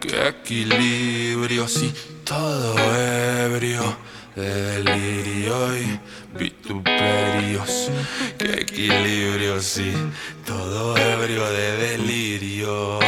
Qué 0.00 0.28
equilibrio, 0.28 1.66
si 1.66 1.94
todo 2.24 2.76
ebrio 2.94 3.82
de 4.34 4.82
delirio 4.82 5.76
y 5.78 6.00
vituperios. 6.38 7.90
Qué 8.38 8.60
equilibrio, 8.60 9.60
sí, 9.60 9.92
todo 10.44 10.96
ebrio 10.96 11.44
de 11.44 11.76
delirio 11.76 12.98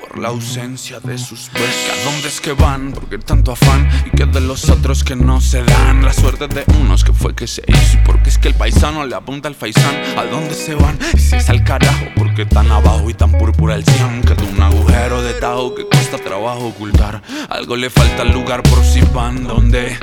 por 0.00 0.18
la 0.18 0.28
ausencia 0.28 1.00
de 1.00 1.18
sus 1.18 1.50
besos. 1.52 1.90
¿A 1.90 2.10
dónde 2.10 2.28
es 2.28 2.40
que 2.40 2.52
van? 2.52 2.92
Porque 2.92 3.18
tanto 3.18 3.52
afán 3.52 3.88
y 4.06 4.10
que 4.16 4.26
de 4.26 4.40
los 4.40 4.68
otros 4.68 5.02
que 5.04 5.16
no 5.16 5.40
se 5.40 5.62
dan. 5.64 6.04
La 6.04 6.12
suerte 6.12 6.46
de 6.48 6.64
unos 6.80 7.04
que 7.04 7.12
fue 7.12 7.34
que 7.34 7.46
se 7.46 7.62
hizo. 7.66 7.98
Porque 8.04 8.30
es 8.30 8.38
que 8.38 8.48
el 8.48 8.54
paisano 8.54 9.06
le 9.06 9.14
apunta 9.14 9.48
al 9.48 9.54
faisán. 9.54 9.94
¿A 10.16 10.24
dónde 10.24 10.54
se 10.54 10.74
van? 10.74 10.98
Y 11.12 11.18
si 11.18 11.36
es 11.36 11.48
al 11.48 11.64
carajo, 11.64 12.06
porque 12.16 12.46
tan 12.46 12.70
abajo 12.70 13.08
y 13.08 13.14
tan 13.14 13.32
púrpura 13.32 13.74
el 13.74 13.84
cian. 13.84 14.22
Que 14.22 14.34
de 14.34 14.44
un 14.44 14.62
agujero 14.62 15.22
de 15.22 15.34
tajo 15.34 15.74
que 15.74 15.84
cuesta 15.84 16.18
trabajo 16.18 16.66
ocultar. 16.68 17.22
Algo 17.48 17.76
le 17.76 17.90
falta 17.90 18.22
al 18.22 18.32
lugar 18.32 18.62
por 18.62 18.84
si 18.84 19.00
van 19.14 19.44
donde 19.44 19.96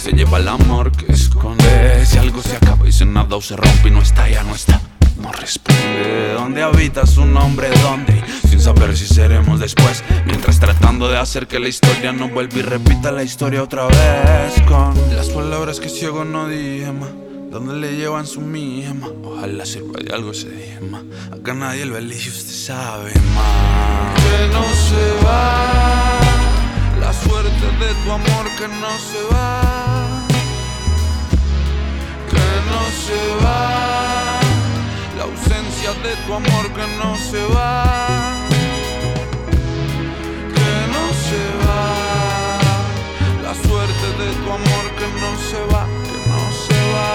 se 0.00 0.12
lleva 0.12 0.38
el 0.38 0.48
amor 0.48 0.92
que 0.92 1.12
esconde. 1.12 2.04
Algo 2.28 2.42
se 2.42 2.56
acaba 2.56 2.86
y 2.86 2.92
se 2.92 3.06
nada 3.06 3.36
o 3.36 3.40
se 3.40 3.56
rompe 3.56 3.88
y 3.88 3.90
no 3.90 4.02
está, 4.02 4.28
ya 4.28 4.42
no 4.42 4.54
está. 4.54 4.78
No 5.18 5.32
responde. 5.32 6.34
¿Dónde 6.34 6.62
habita 6.62 7.06
su 7.06 7.24
nombre? 7.24 7.70
¿Dónde? 7.82 8.22
Sin 8.46 8.60
saber 8.60 8.94
si 8.98 9.06
seremos 9.06 9.58
después. 9.60 10.04
Mientras 10.26 10.60
tratando 10.60 11.08
de 11.08 11.16
hacer 11.16 11.46
que 11.46 11.58
la 11.58 11.68
historia 11.68 12.12
no 12.12 12.28
vuelva 12.28 12.58
y 12.58 12.62
repita 12.62 13.10
la 13.12 13.22
historia 13.22 13.62
otra 13.62 13.86
vez. 13.86 14.60
Con 14.68 14.94
las 15.16 15.30
palabras 15.30 15.80
que 15.80 15.88
ciego 15.88 16.26
no 16.26 16.48
dije 16.48 16.92
más. 16.92 17.08
¿Dónde 17.50 17.74
le 17.74 17.96
llevan 17.96 18.26
su 18.26 18.42
misma? 18.42 19.08
Ojalá 19.24 19.64
sirva 19.64 19.98
de 19.98 20.14
algo 20.14 20.32
ese 20.32 20.50
día. 20.50 20.78
Acá 21.32 21.54
nadie 21.54 21.84
el 21.84 22.12
y 22.12 22.28
usted 22.28 22.52
sabe 22.52 23.14
más. 23.34 24.22
Que 24.22 24.48
no 24.52 24.64
se 24.64 25.24
va. 25.24 26.20
La 27.00 27.10
suerte 27.10 27.50
de 27.50 27.94
tu 28.04 28.12
amor 28.12 28.46
que 28.58 28.68
no 28.68 28.90
se 28.98 29.34
va. 29.34 30.07
No 32.72 32.82
se 33.04 33.20
va. 33.44 34.40
La 35.16 35.24
ausencia 35.24 35.90
de 36.04 36.14
tu 36.26 36.34
amor 36.34 36.64
que 36.76 36.86
no 37.00 37.16
se 37.16 37.42
va, 37.54 37.84
que 40.56 40.70
no 40.94 41.04
se 41.26 41.42
va, 41.64 41.84
la 43.42 43.54
suerte 43.54 44.06
de 44.22 44.28
tu 44.42 44.48
amor 44.58 44.84
que 44.98 45.06
no 45.22 45.30
se 45.48 45.60
va, 45.72 45.82
que 46.08 46.18
no 46.30 46.42
se 46.64 46.78
va, 46.94 47.10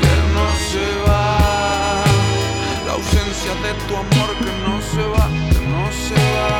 que 0.00 0.14
no 0.36 0.46
se 0.70 0.86
va, 1.06 1.24
la 2.86 2.92
ausencia 2.92 3.52
de 3.64 3.72
tu 3.86 3.92
amor 3.96 4.30
que 4.42 4.52
no 4.66 4.74
se 4.92 5.04
va, 5.14 5.26
que 5.50 5.60
no 5.74 5.84
se 6.04 6.20
va, 6.36 6.52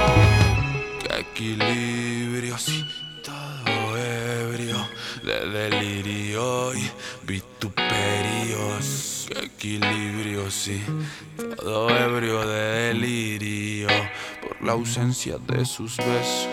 que 1.03 1.09
equilibrio 1.21 2.57
si 2.59 2.87
todo 3.23 3.97
ebrio 3.99 4.81
de 5.23 5.37
delirio 5.51 6.75
y 6.75 6.91
equilibrio, 9.43 10.51
sí. 10.51 10.83
Todo 11.57 11.91
ebrio 11.91 12.47
de 12.47 12.63
delirio 12.89 13.89
por 14.41 14.67
la 14.67 14.73
ausencia 14.73 15.37
de 15.39 15.65
sus 15.65 15.97
besos. 15.97 16.49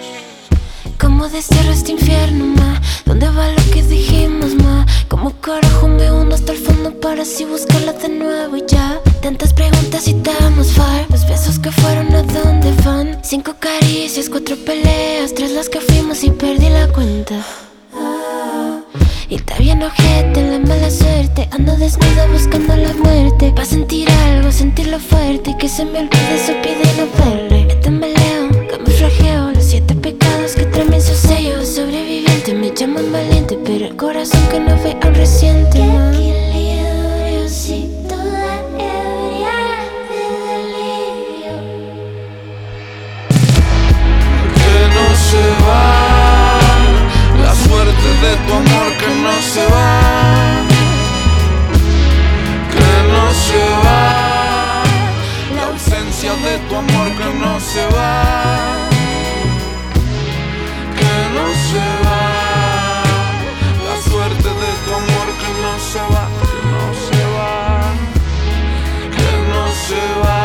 ¿Cómo 0.99 1.27
destierro 1.29 1.71
este 1.71 1.93
infierno, 1.93 2.45
ma? 2.45 2.81
¿Dónde 3.05 3.29
va 3.29 3.51
lo 3.51 3.63
que 3.73 3.83
dijimos, 3.83 4.55
ma? 4.55 4.85
¿Cómo 5.07 5.31
carajo 5.41 5.87
me 5.87 6.11
hundo 6.11 6.35
hasta 6.35 6.51
el 6.53 6.59
fondo 6.59 6.99
para 6.99 7.23
así 7.23 7.45
buscarla 7.45 7.93
de 7.93 8.09
nuevo 8.09 8.57
y 8.57 8.63
ya? 8.67 8.99
Tantas 9.21 9.53
preguntas 9.53 10.07
y 10.07 10.13
damos 10.21 10.71
Cinco 13.31 13.55
caricias, 13.57 14.27
cuatro 14.27 14.57
peleas, 14.57 15.33
tres 15.33 15.51
las 15.51 15.69
que 15.69 15.79
fuimos 15.79 16.21
y 16.25 16.31
perdí 16.31 16.67
la 16.67 16.87
cuenta. 16.91 17.35
Y 19.31 19.35
está 19.35 19.57
bien 19.59 19.81
ojete 19.81 20.41
la 20.43 20.59
mala 20.59 20.91
suerte. 20.91 21.47
Ando 21.51 21.77
desnuda 21.77 22.27
buscando 22.33 22.75
la 22.75 22.91
muerte. 22.91 23.53
Pa' 23.55 23.63
sentir 23.63 24.09
algo, 24.27 24.51
sentirlo 24.51 24.99
fuerte. 24.99 25.55
Que 25.57 25.69
se 25.69 25.85
me 25.85 25.99
olvide 25.99 26.37
su 26.45 26.51
pide 26.61 26.83
no 26.97 27.07
verle 27.17 27.63
Me 27.63 27.75
tambaleo, 27.75 28.67
camuflajeo 28.69 29.51
Los 29.51 29.63
siete 29.63 29.95
pecados 29.95 30.51
que 30.53 30.65
traen 30.65 31.01
su 31.01 31.15
sello. 31.15 31.65
Sobreviviente, 31.65 32.53
me 32.53 32.71
llaman 32.75 33.09
valiente. 33.09 33.57
Pero 33.63 33.85
el 33.85 33.95
corazón 33.95 34.41
que 34.51 34.59
no 34.59 34.75
ve 34.83 34.97
aún 35.01 35.15
reciente 35.15 35.79
equilibrio 35.79 36.30
de 48.21 48.35
tu 48.45 48.53
amor 48.53 48.87
que 48.99 49.09
no 49.25 49.33
se 49.53 49.65
va. 49.65 49.91
Que 52.73 52.91
no 53.13 53.25
se 53.45 53.63
va. 53.85 54.83
La 55.55 55.63
ausencia 55.71 56.33
de 56.45 56.57
tu 56.67 56.75
amor 56.75 57.07
que 57.17 57.29
no 57.43 57.59
se 57.59 57.83
va. 57.95 58.13
Que 60.99 61.15
no 61.35 61.45
se 61.67 61.85
va. 62.05 62.23
La 63.87 63.95
suerte 64.09 64.49
de 64.63 64.71
tu 64.83 64.91
amor 65.01 65.27
que 65.41 65.49
no 65.63 65.73
se 65.91 66.01
va. 66.13 66.23
Que 66.49 66.59
no 66.73 66.85
se 67.07 67.21
va. 67.35 67.53
Que 69.15 69.29
no 69.51 69.63
se 69.85 70.03
va. 70.23 70.40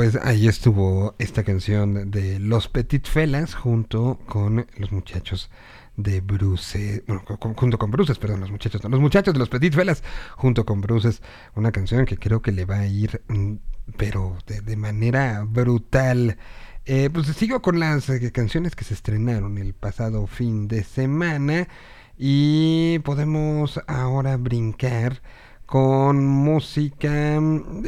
Pues 0.00 0.16
ahí 0.16 0.48
estuvo 0.48 1.14
esta 1.18 1.44
canción 1.44 2.10
de 2.10 2.38
Los 2.38 2.68
Petit 2.68 3.06
Felas 3.06 3.54
junto 3.54 4.18
con 4.24 4.66
los 4.78 4.92
muchachos 4.92 5.50
de 5.98 6.22
Bruces, 6.22 7.02
bueno, 7.06 7.22
junto 7.54 7.78
con 7.78 7.90
Bruces, 7.90 8.18
perdón, 8.18 8.40
los 8.40 8.50
muchachos, 8.50 8.82
no, 8.82 8.88
los 8.88 9.00
muchachos 9.00 9.34
de 9.34 9.38
los 9.38 9.50
Petit 9.50 9.74
Felas 9.74 10.02
junto 10.38 10.64
con 10.64 10.80
Bruces, 10.80 11.20
una 11.54 11.70
canción 11.70 12.06
que 12.06 12.16
creo 12.16 12.40
que 12.40 12.50
le 12.50 12.64
va 12.64 12.78
a 12.78 12.86
ir, 12.86 13.20
mm, 13.28 13.56
pero 13.98 14.38
de, 14.46 14.74
manera 14.74 15.44
brutal. 15.46 16.38
Eh, 16.86 17.10
pues 17.12 17.26
sigo 17.26 17.60
con 17.60 17.78
las 17.78 18.08
eh, 18.08 18.32
canciones 18.32 18.74
que 18.74 18.84
se 18.84 18.94
estrenaron 18.94 19.58
el 19.58 19.74
pasado 19.74 20.26
fin 20.26 20.66
de 20.66 20.82
semana 20.82 21.68
y 22.16 23.00
podemos 23.00 23.78
ahora 23.86 24.38
brincar 24.38 25.20
con 25.66 26.24
música. 26.24 27.38
mm, 27.38 27.84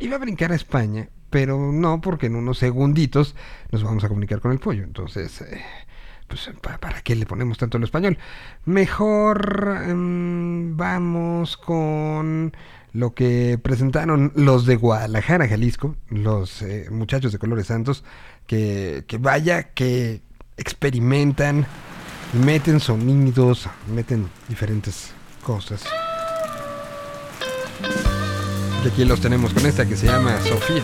iba 0.00 0.16
a 0.16 0.18
brincar 0.18 0.50
a 0.50 0.56
España, 0.56 1.08
pero 1.30 1.72
no, 1.72 2.00
porque 2.00 2.26
en 2.26 2.36
unos 2.36 2.58
segunditos 2.58 3.34
nos 3.70 3.82
vamos 3.82 4.04
a 4.04 4.08
comunicar 4.08 4.40
con 4.40 4.52
el 4.52 4.58
pollo. 4.58 4.84
Entonces, 4.84 5.40
eh, 5.42 5.60
pues, 6.28 6.50
¿pa- 6.60 6.78
¿para 6.78 7.02
qué 7.02 7.14
le 7.14 7.26
ponemos 7.26 7.58
tanto 7.58 7.76
el 7.78 7.84
español? 7.84 8.18
Mejor 8.64 9.94
mm, 9.94 10.76
vamos 10.76 11.56
con 11.56 12.52
lo 12.92 13.12
que 13.14 13.58
presentaron 13.62 14.32
los 14.36 14.64
de 14.66 14.76
Guadalajara, 14.76 15.46
Jalisco, 15.48 15.96
los 16.08 16.62
eh, 16.62 16.88
muchachos 16.90 17.32
de 17.32 17.38
Colores 17.38 17.66
Santos, 17.66 18.04
que, 18.46 19.04
que 19.06 19.18
vaya 19.18 19.64
que 19.74 20.22
experimentan, 20.56 21.66
meten 22.44 22.80
sonidos, 22.80 23.68
meten 23.94 24.28
diferentes 24.48 25.12
cosas. 25.42 25.84
Aquí 28.86 29.04
los 29.04 29.20
tenemos 29.20 29.52
con 29.52 29.66
esta 29.66 29.84
que 29.86 29.96
se 29.96 30.06
llama 30.06 30.40
Sofía. 30.42 30.82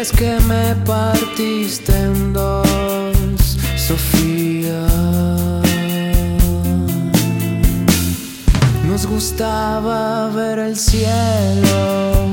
Es 0.00 0.12
que 0.12 0.38
me 0.46 0.76
partiste 0.84 1.92
en 1.92 2.32
dos, 2.32 3.58
Sofía. 3.76 4.86
Nos 8.86 9.06
gustaba 9.06 10.28
ver 10.28 10.60
el 10.60 10.76
cielo 10.76 12.28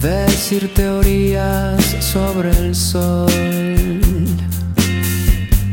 decir 0.00 0.72
teorías 0.74 1.80
sobre 2.00 2.50
el 2.50 2.74
sol. 2.74 3.30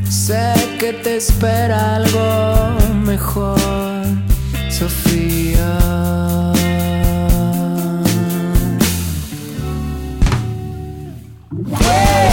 Sé 0.08 0.54
que 0.80 0.94
te 0.94 1.18
espera 1.18 1.96
algo 1.96 2.78
mejor, 3.06 3.58
Sofía. 4.70 5.39
El 11.90 12.29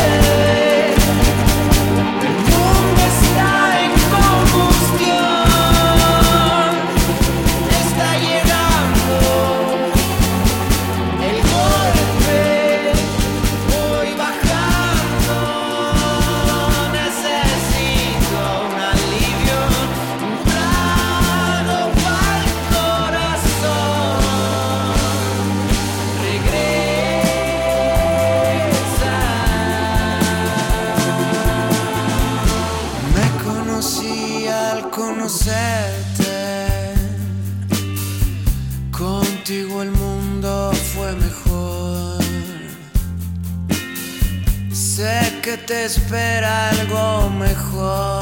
que 45.46 45.56
te 45.59 45.85
espera 45.85 46.70
algo 46.70 47.30
mejor, 47.30 48.20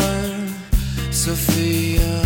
Sofía. 1.11 2.24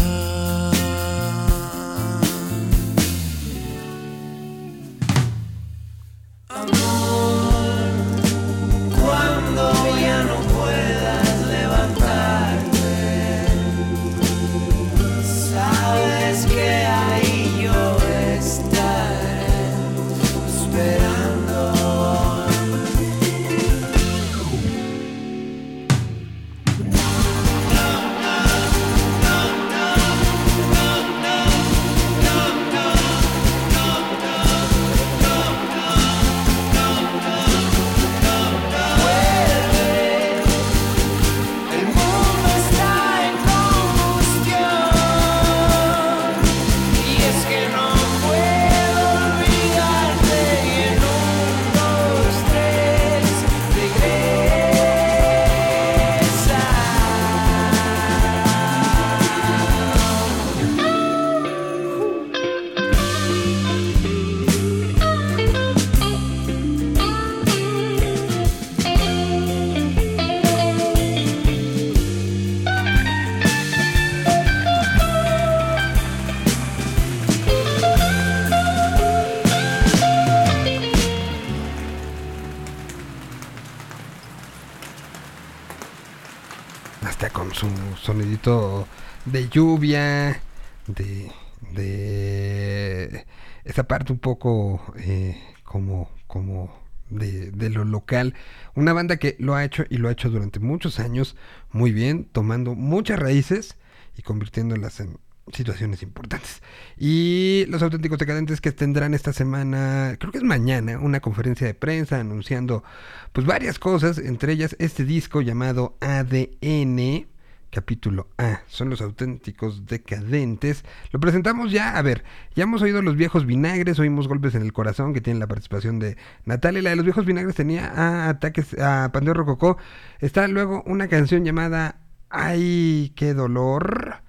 Un 94.11 94.19
poco 94.19 94.83
eh, 94.99 95.41
como, 95.65 96.11
como 96.27 96.75
de, 97.11 97.51
de 97.51 97.71
lo 97.71 97.85
local. 97.85 98.35
Una 98.75 98.93
banda 98.93 99.17
que 99.17 99.37
lo 99.39 99.55
ha 99.55 99.65
hecho 99.65 99.85
y 99.89 99.99
lo 99.99 100.09
ha 100.09 100.13
hecho 100.13 100.31
durante 100.31 100.61
muchos 100.61 101.01
años 101.01 101.37
muy 101.71 101.93
bien, 101.93 102.25
tomando 102.31 102.75
muchas 102.75 103.19
raíces 103.19 103.77
y 104.17 104.23
convirtiéndolas 104.23 105.01
en 105.01 105.19
situaciones 105.53 106.03
importantes. 106.03 106.63
Y 106.97 107.65
los 107.69 107.83
auténticos 107.83 108.19
decadentes 108.19 108.61
que 108.61 108.73
tendrán 108.73 109.15
esta 109.15 109.33
semana, 109.33 110.17
creo 110.19 110.33
que 110.33 110.39
es 110.39 110.45
mañana, 110.45 110.99
una 110.99 111.21
conferencia 111.21 111.67
de 111.67 111.75
prensa 111.75 112.21
anunciando 112.21 112.85
pues 113.33 113.47
varias 113.47 113.79
cosas, 113.79 114.19
entre 114.19 114.53
ellas 114.53 114.77
este 114.79 115.05
disco 115.05 115.41
llamado 115.41 115.97
ADN, 116.01 117.27
capítulo 117.71 118.29
A, 118.39 118.63
son 118.69 118.91
los 118.91 119.01
auténticos 119.01 119.87
decadentes. 119.87 120.85
Lo 121.13 121.21
presentamos 121.21 121.71
ya, 121.71 121.97
a 121.97 122.03
ver, 122.03 122.25
ya 122.55 122.65
hemos 122.65 122.83
oído 122.83 123.03
los 123.03 123.17
viejos 123.17 123.47
vinagres, 123.47 123.99
oímos 123.99 124.29
golpes 124.29 124.55
en 124.55 124.63
el 124.63 124.73
corazón 124.73 125.15
que 125.15 125.21
tienen 125.21 125.41
la 125.41 125.47
participación 125.47 125.99
de 125.99 126.17
Natalia, 126.45 126.83
la 126.83 126.91
de 126.91 126.97
los 126.97 127.05
viejos 127.05 127.27
vinagres 127.27 127.55
tenía 127.55 127.87
a 127.87 128.29
ataques 128.29 128.79
a 128.79 129.11
Pandeo 129.13 129.35
Rococó. 129.35 129.79
Está 130.21 130.49
luego 130.49 130.83
una 130.87 131.09
canción 131.09 131.45
llamada 131.45 132.01
Ay, 132.31 133.13
qué 133.17 133.35
dolor 133.35 134.23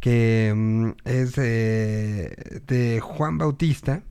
que 0.00 0.52
mm, 0.54 0.90
es 1.04 1.34
eh, 1.38 2.60
de 2.66 3.00
Juan 3.00 3.38
Bautista. 3.38 4.02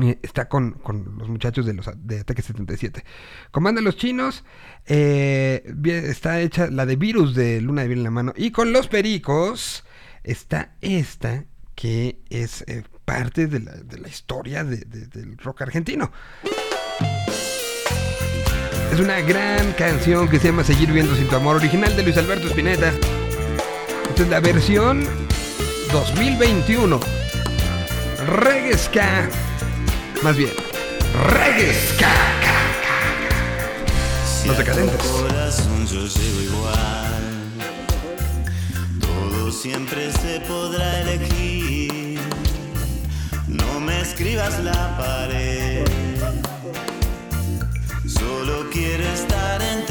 Eh, 0.00 0.18
Está 0.22 0.48
con, 0.48 0.72
con 0.72 1.16
los 1.18 1.28
muchachos 1.28 1.66
de 1.66 1.74
los 1.74 1.88
de 1.96 2.20
Ataque 2.20 2.42
77. 2.42 3.04
Comanda 3.50 3.80
los 3.80 3.96
chinos. 3.96 4.44
eh, 4.86 5.62
está 5.84 6.40
hecha 6.40 6.68
la 6.70 6.86
de 6.86 6.96
Virus 6.96 7.34
de 7.34 7.60
Luna 7.60 7.82
de 7.82 7.88
Bien 7.88 7.98
en 7.98 8.04
la 8.04 8.10
mano. 8.10 8.32
Y 8.36 8.50
con 8.52 8.72
los 8.72 8.86
pericos 8.88 9.84
está 10.24 10.74
esta 10.80 11.44
que 11.74 12.20
es 12.30 12.62
eh, 12.68 12.82
parte 13.04 13.46
de 13.46 13.60
la, 13.60 13.72
de 13.72 13.98
la 13.98 14.08
historia 14.08 14.64
de- 14.64 14.78
de- 14.78 15.06
del 15.06 15.36
rock 15.38 15.62
argentino. 15.62 16.10
Es 18.92 19.00
una 19.00 19.20
gran 19.20 19.72
canción 19.74 20.28
que 20.28 20.38
se 20.40 20.48
llama 20.48 20.64
Seguir 20.64 20.88
viviendo 20.88 21.14
sin 21.14 21.28
tu 21.28 21.36
amor, 21.36 21.56
original 21.56 21.94
de 21.96 22.02
Luis 22.02 22.16
Alberto 22.16 22.48
Spinetta. 22.48 22.90
Esta 24.08 24.22
es 24.22 24.28
la 24.28 24.40
versión 24.40 25.04
2021. 25.92 26.98
Reggae 28.26 28.76
ska. 28.76 29.28
Más 30.22 30.36
bien, 30.36 30.52
reggae 31.30 31.72
ska. 31.72 32.12
Los 34.46 34.58
decadentes. 34.58 35.06
corazón 35.06 35.86
yo 35.86 36.06
llego 36.06 36.42
igual. 36.42 37.22
Todo 39.00 39.52
siempre 39.52 40.10
se 40.10 40.40
podrá 40.40 41.02
elegir. 41.02 42.18
No 43.46 43.78
me 43.78 44.00
escribas 44.00 44.58
la 44.64 44.98
pared. 44.98 45.86
Solo 48.06 48.68
quiero 48.72 49.04
estar 49.04 49.62
entre 49.62 49.87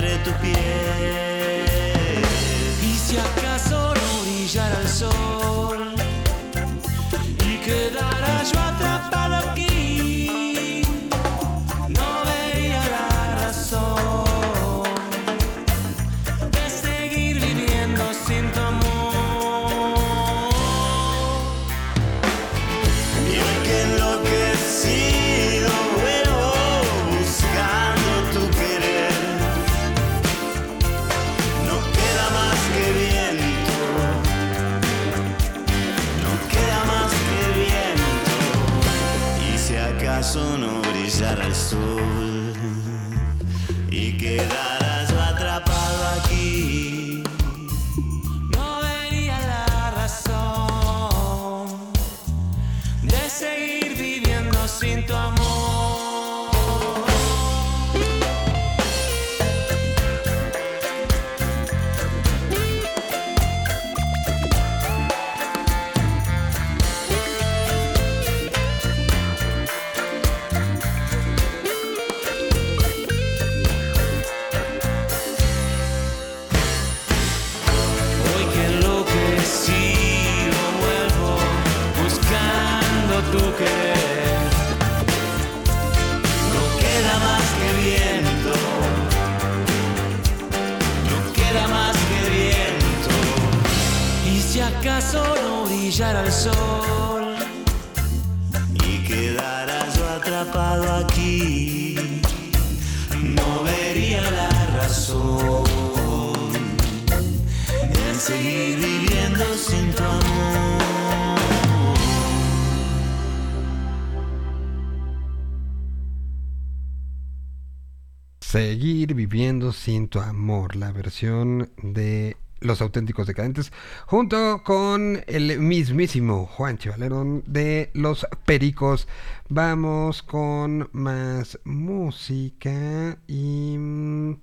la 120.76 120.94
versión 120.94 121.70
de 121.84 122.38
Los 122.62 122.80
Auténticos 122.82 123.28
Decadentes, 123.28 123.74
junto 124.06 124.64
con 124.64 125.22
el 125.28 125.60
mismísimo 125.60 126.46
Juan 126.46 126.78
Chivalerón 126.78 127.44
de 127.46 127.92
Los 127.94 128.26
Pericos. 128.46 129.10
Vamos 129.50 130.24
con 130.24 130.90
más 130.94 131.60
música 131.66 133.18
y 133.28 133.76
mm, 133.78 134.36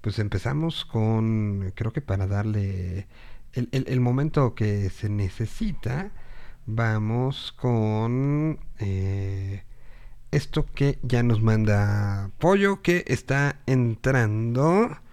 pues 0.00 0.18
empezamos 0.18 0.84
con, 0.84 1.72
creo 1.76 1.92
que 1.92 2.00
para 2.00 2.26
darle 2.26 3.06
el 3.52 4.00
momento 4.00 4.56
que 4.56 4.90
se 4.90 5.08
necesita, 5.08 6.10
vamos 6.66 7.52
con 7.52 8.58
eh, 8.80 9.62
esto 10.32 10.66
que 10.74 10.98
ya 11.02 11.22
nos 11.22 11.40
manda 11.40 12.32
Pollo, 12.40 12.82
que 12.82 13.04
está 13.06 13.60
entrando. 13.66 15.03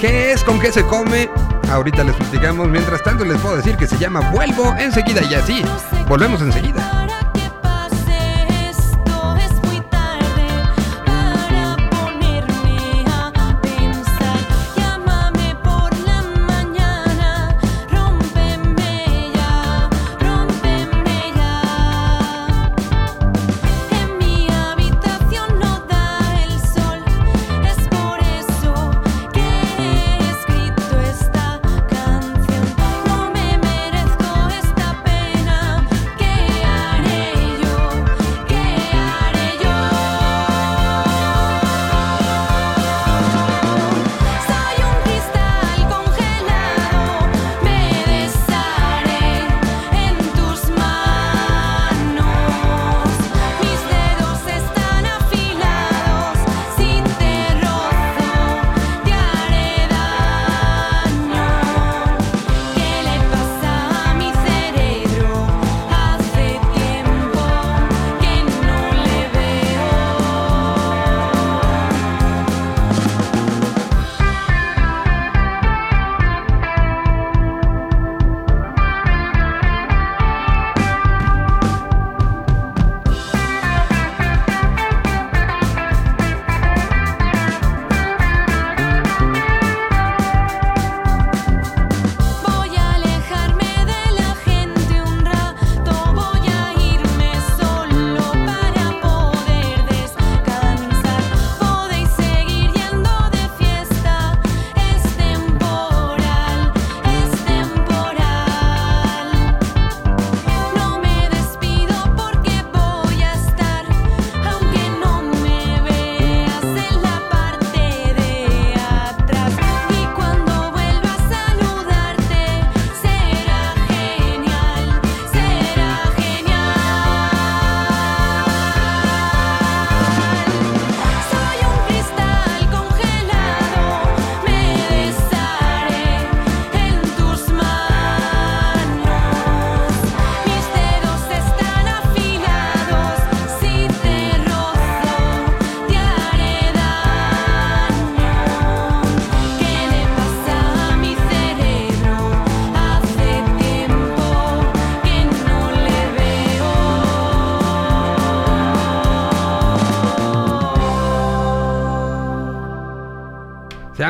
¿Qué 0.00 0.32
es? 0.32 0.42
¿Con 0.42 0.58
qué 0.58 0.72
se 0.72 0.84
come? 0.84 1.30
Ahorita 1.70 2.02
les 2.02 2.16
platicamos. 2.16 2.68
Mientras 2.68 3.02
tanto 3.02 3.24
les 3.24 3.40
puedo 3.40 3.56
decir 3.56 3.76
que 3.76 3.86
se 3.86 3.96
llama 3.98 4.32
Vuelvo 4.32 4.74
enseguida 4.78 5.22
y 5.22 5.34
así. 5.34 5.62
Volvemos 6.08 6.42
enseguida. 6.42 7.21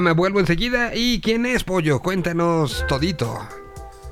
Llama 0.02 0.14
Vuelvo 0.14 0.40
enseguida. 0.40 0.90
¿Y 0.94 1.20
quién 1.20 1.46
es 1.46 1.62
Pollo? 1.64 2.00
Cuéntanos 2.00 2.84
todito. 2.88 3.38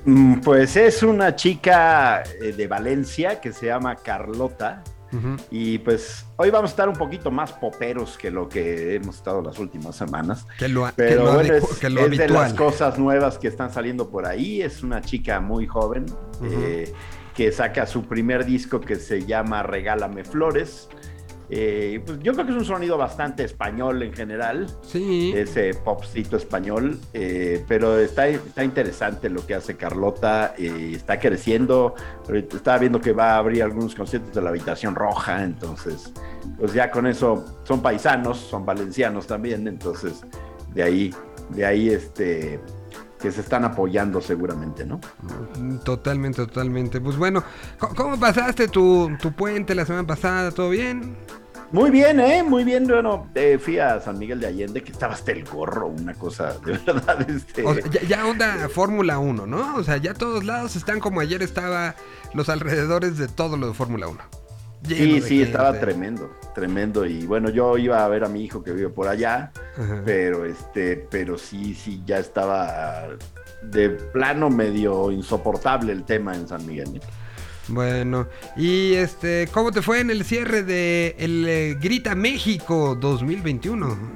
Mm, 0.05 0.41
Pues 0.41 0.77
es 0.77 1.03
una 1.03 1.35
chica 1.35 2.23
eh, 2.41 2.53
de 2.53 2.67
Valencia 2.69 3.41
que 3.41 3.53
se 3.53 3.67
llama 3.67 3.97
Carlota. 3.97 4.83
Y 5.51 5.79
pues 5.79 6.25
hoy 6.37 6.51
vamos 6.51 6.71
a 6.71 6.73
estar 6.75 6.89
un 6.89 6.95
poquito 6.95 7.33
más 7.33 7.51
poperos 7.55 8.17
que 8.17 8.31
lo 8.31 8.49
que 8.49 8.95
hemos 8.95 9.17
estado 9.17 9.43
las 9.43 9.59
últimas 9.59 9.97
semanas. 9.97 10.47
Que 10.57 10.69
lo, 10.69 10.87
que 10.87 10.93
Pero 10.95 11.25
lo, 11.25 11.35
bueno, 11.35 11.53
adecu- 11.55 11.69
es, 11.73 11.79
que 11.81 11.91
lo 11.91 12.07
es 12.07 12.17
de 12.17 12.29
las 12.29 12.55
cosas 12.55 12.97
nuevas 12.97 13.37
que 13.37 13.49
están 13.49 13.73
saliendo 13.73 14.09
por 14.09 14.25
ahí. 14.25 14.63
Es 14.63 14.85
una 14.85 15.01
chica 15.03 15.41
muy 15.41 15.67
joven 15.67 16.07
eh, 16.45 16.93
que 17.35 17.51
saca 17.51 17.87
su 17.89 18.05
primer 18.05 18.45
disco 18.47 18.81
que 18.81 18.95
se 18.95 19.27
llama 19.27 19.65
Regálame 19.65 20.23
Flores. 20.23 20.89
Eh, 21.53 22.01
pues 22.07 22.21
yo 22.23 22.33
creo 22.33 22.47
que 22.47 22.53
es 22.53 22.59
un 22.59 22.65
sonido 22.65 22.97
bastante 22.97 23.43
español 23.43 24.01
en 24.05 24.13
general 24.13 24.69
Sí. 24.83 25.33
ese 25.35 25.75
popcito 25.75 26.37
español, 26.37 26.99
eh, 27.13 27.65
pero 27.67 27.99
está, 27.99 28.29
está 28.29 28.63
interesante 28.63 29.29
lo 29.29 29.45
que 29.45 29.57
hace 29.57 29.77
Carlota, 29.77 30.55
eh, 30.57 30.93
está 30.95 31.19
creciendo, 31.19 31.97
estaba 32.33 32.79
viendo 32.79 33.01
que 33.01 33.13
va 33.13 33.33
a 33.33 33.39
abrir 33.39 33.65
algunos 33.65 33.97
conciertos 33.97 34.33
de 34.33 34.43
la 34.43 34.51
Habitación 34.51 34.95
Roja, 34.95 35.43
entonces, 35.43 36.13
pues 36.57 36.73
ya 36.73 36.89
con 36.91 37.09
eso 37.09 37.45
son 37.65 37.83
paisanos, 37.83 38.39
son 38.39 38.65
valencianos 38.65 39.27
también, 39.27 39.67
entonces 39.67 40.23
de 40.73 40.83
ahí, 40.85 41.15
de 41.49 41.67
ahí 41.67 41.89
este, 41.91 42.61
que 43.21 43.33
se 43.33 43.41
están 43.41 43.65
apoyando 43.65 44.21
seguramente, 44.21 44.87
¿no? 44.87 45.01
Mm, 45.59 45.79
Totalmente, 45.79 46.47
totalmente. 46.47 47.01
Pues 47.01 47.17
bueno, 47.17 47.43
¿cómo, 47.77 47.95
cómo 47.97 48.21
pasaste 48.21 48.69
tu, 48.69 49.11
tu 49.21 49.33
puente 49.33 49.75
la 49.75 49.85
semana 49.85 50.07
pasada? 50.07 50.53
¿Todo 50.53 50.71
bien? 50.71 51.17
Muy 51.73 51.91
bien, 51.91 52.19
¿eh? 52.19 52.43
Muy 52.43 52.65
bien. 52.65 52.87
Bueno, 52.87 53.31
eh, 53.35 53.59
fui 53.59 53.79
a 53.79 54.01
San 54.01 54.19
Miguel 54.19 54.41
de 54.41 54.49
Allende, 54.49 54.83
que 54.83 54.91
estaba 54.91 55.15
hasta 55.15 55.33
el 55.33 55.45
gorro, 55.45 55.87
una 55.87 56.15
cosa 56.15 56.59
de 56.65 56.73
verdad. 56.73 57.29
Este... 57.31 57.65
O 57.65 57.75
sea, 57.75 57.85
ya, 57.91 58.03
ya 58.03 58.27
onda 58.27 58.69
Fórmula 58.69 59.19
1, 59.19 59.47
¿no? 59.47 59.77
O 59.77 59.85
sea, 59.85 59.97
ya 59.99 60.15
todos 60.15 60.45
lados 60.45 60.75
están 60.75 60.99
como 61.01 61.21
ayer 61.21 61.43
estaba 61.43 61.95
los 62.35 62.49
alrededores 62.49 63.19
de 63.19 63.29
todo 63.29 63.57
lo 63.57 63.69
de 63.69 63.75
Fórmula 63.75 64.09
1. 64.09 64.21
Lleno 64.89 65.15
Sí, 65.17 65.21
sí, 65.21 65.43
estaba 65.43 65.79
tremendo, 65.79 66.31
tremendo. 66.55 67.05
Y 67.05 67.27
bueno, 67.27 67.51
yo 67.51 67.77
iba 67.77 68.05
a 68.05 68.09
ver 68.09 68.25
a 68.25 68.29
mi 68.29 68.45
hijo 68.45 68.63
que 68.63 68.73
vive 68.73 68.89
por 68.89 69.09
allá, 69.09 69.53
Ajá. 69.77 70.03
pero 70.05 70.47
este, 70.47 70.97
pero 71.11 71.37
sí, 71.37 71.75
sí, 71.75 72.03
ya 72.07 72.19
estaba 72.19 73.09
de 73.63 73.91
plano 73.91 74.49
medio 74.49 75.13
insoportable 75.13 75.93
el 75.93 76.05
tema 76.05 76.35
en 76.35 76.49
San 76.49 76.67
Miguel. 76.67 76.97
¿eh? 76.97 77.01
Bueno, 77.69 78.27
y 78.57 78.95
este, 78.95 79.49
¿cómo 79.53 79.71
te 79.71 79.83
fue 79.83 80.01
en 80.01 80.11
el 80.11 80.25
cierre 80.25 80.63
de 80.63 81.15
el 81.19 81.47
eh, 81.49 81.77
Grita 81.81 82.15
México 82.15 82.97
2021? 83.01 84.13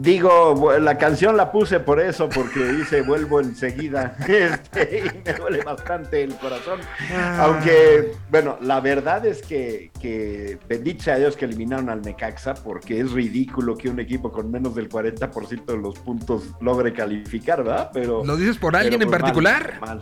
Digo, 0.00 0.78
la 0.78 0.98
canción 0.98 1.36
la 1.36 1.52
puse 1.52 1.80
por 1.80 2.00
eso, 2.00 2.28
porque 2.28 2.64
dice 2.72 3.02
vuelvo 3.02 3.40
enseguida. 3.40 4.16
Este, 4.36 4.98
y 4.98 5.26
me 5.26 5.32
duele 5.32 5.62
bastante 5.62 6.22
el 6.22 6.34
corazón. 6.36 6.80
Ah. 7.12 7.44
Aunque, 7.44 8.12
bueno, 8.30 8.58
la 8.60 8.80
verdad 8.80 9.24
es 9.24 9.40
que, 9.40 9.90
que 10.00 10.58
bendito 10.68 11.04
sea 11.04 11.16
Dios 11.16 11.36
que 11.36 11.46
eliminaron 11.46 11.88
al 11.88 12.02
Necaxa, 12.02 12.54
porque 12.54 13.00
es 13.00 13.12
ridículo 13.12 13.76
que 13.76 13.88
un 13.88 13.98
equipo 13.98 14.30
con 14.30 14.50
menos 14.50 14.74
del 14.74 14.88
40% 14.88 15.64
de 15.64 15.78
los 15.78 15.98
puntos 15.98 16.44
logre 16.60 16.92
calificar, 16.92 17.64
¿verdad? 17.64 17.90
Pero, 17.92 18.24
¿Lo 18.24 18.36
dices 18.36 18.58
por 18.58 18.76
alguien 18.76 19.00
en 19.02 19.08
pues, 19.08 19.10
mal, 19.10 19.20
particular? 19.20 19.80
mal. 19.80 20.00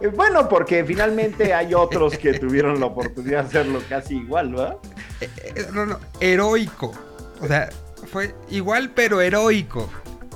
Eh, 0.00 0.08
Bueno, 0.08 0.48
porque 0.48 0.84
finalmente 0.84 1.54
hay 1.54 1.74
otros 1.74 2.16
que 2.18 2.38
tuvieron 2.38 2.78
la 2.80 2.86
oportunidad 2.86 3.42
de 3.42 3.46
hacerlo 3.48 3.80
casi 3.88 4.16
igual, 4.16 4.50
¿verdad? 4.52 4.76
Eh, 5.20 5.66
No, 5.72 5.86
no, 5.86 5.98
heroico. 6.20 6.92
O 7.40 7.46
sea, 7.46 7.68
fue 8.10 8.34
igual 8.50 8.90
pero 8.94 9.20
heroico. 9.20 9.88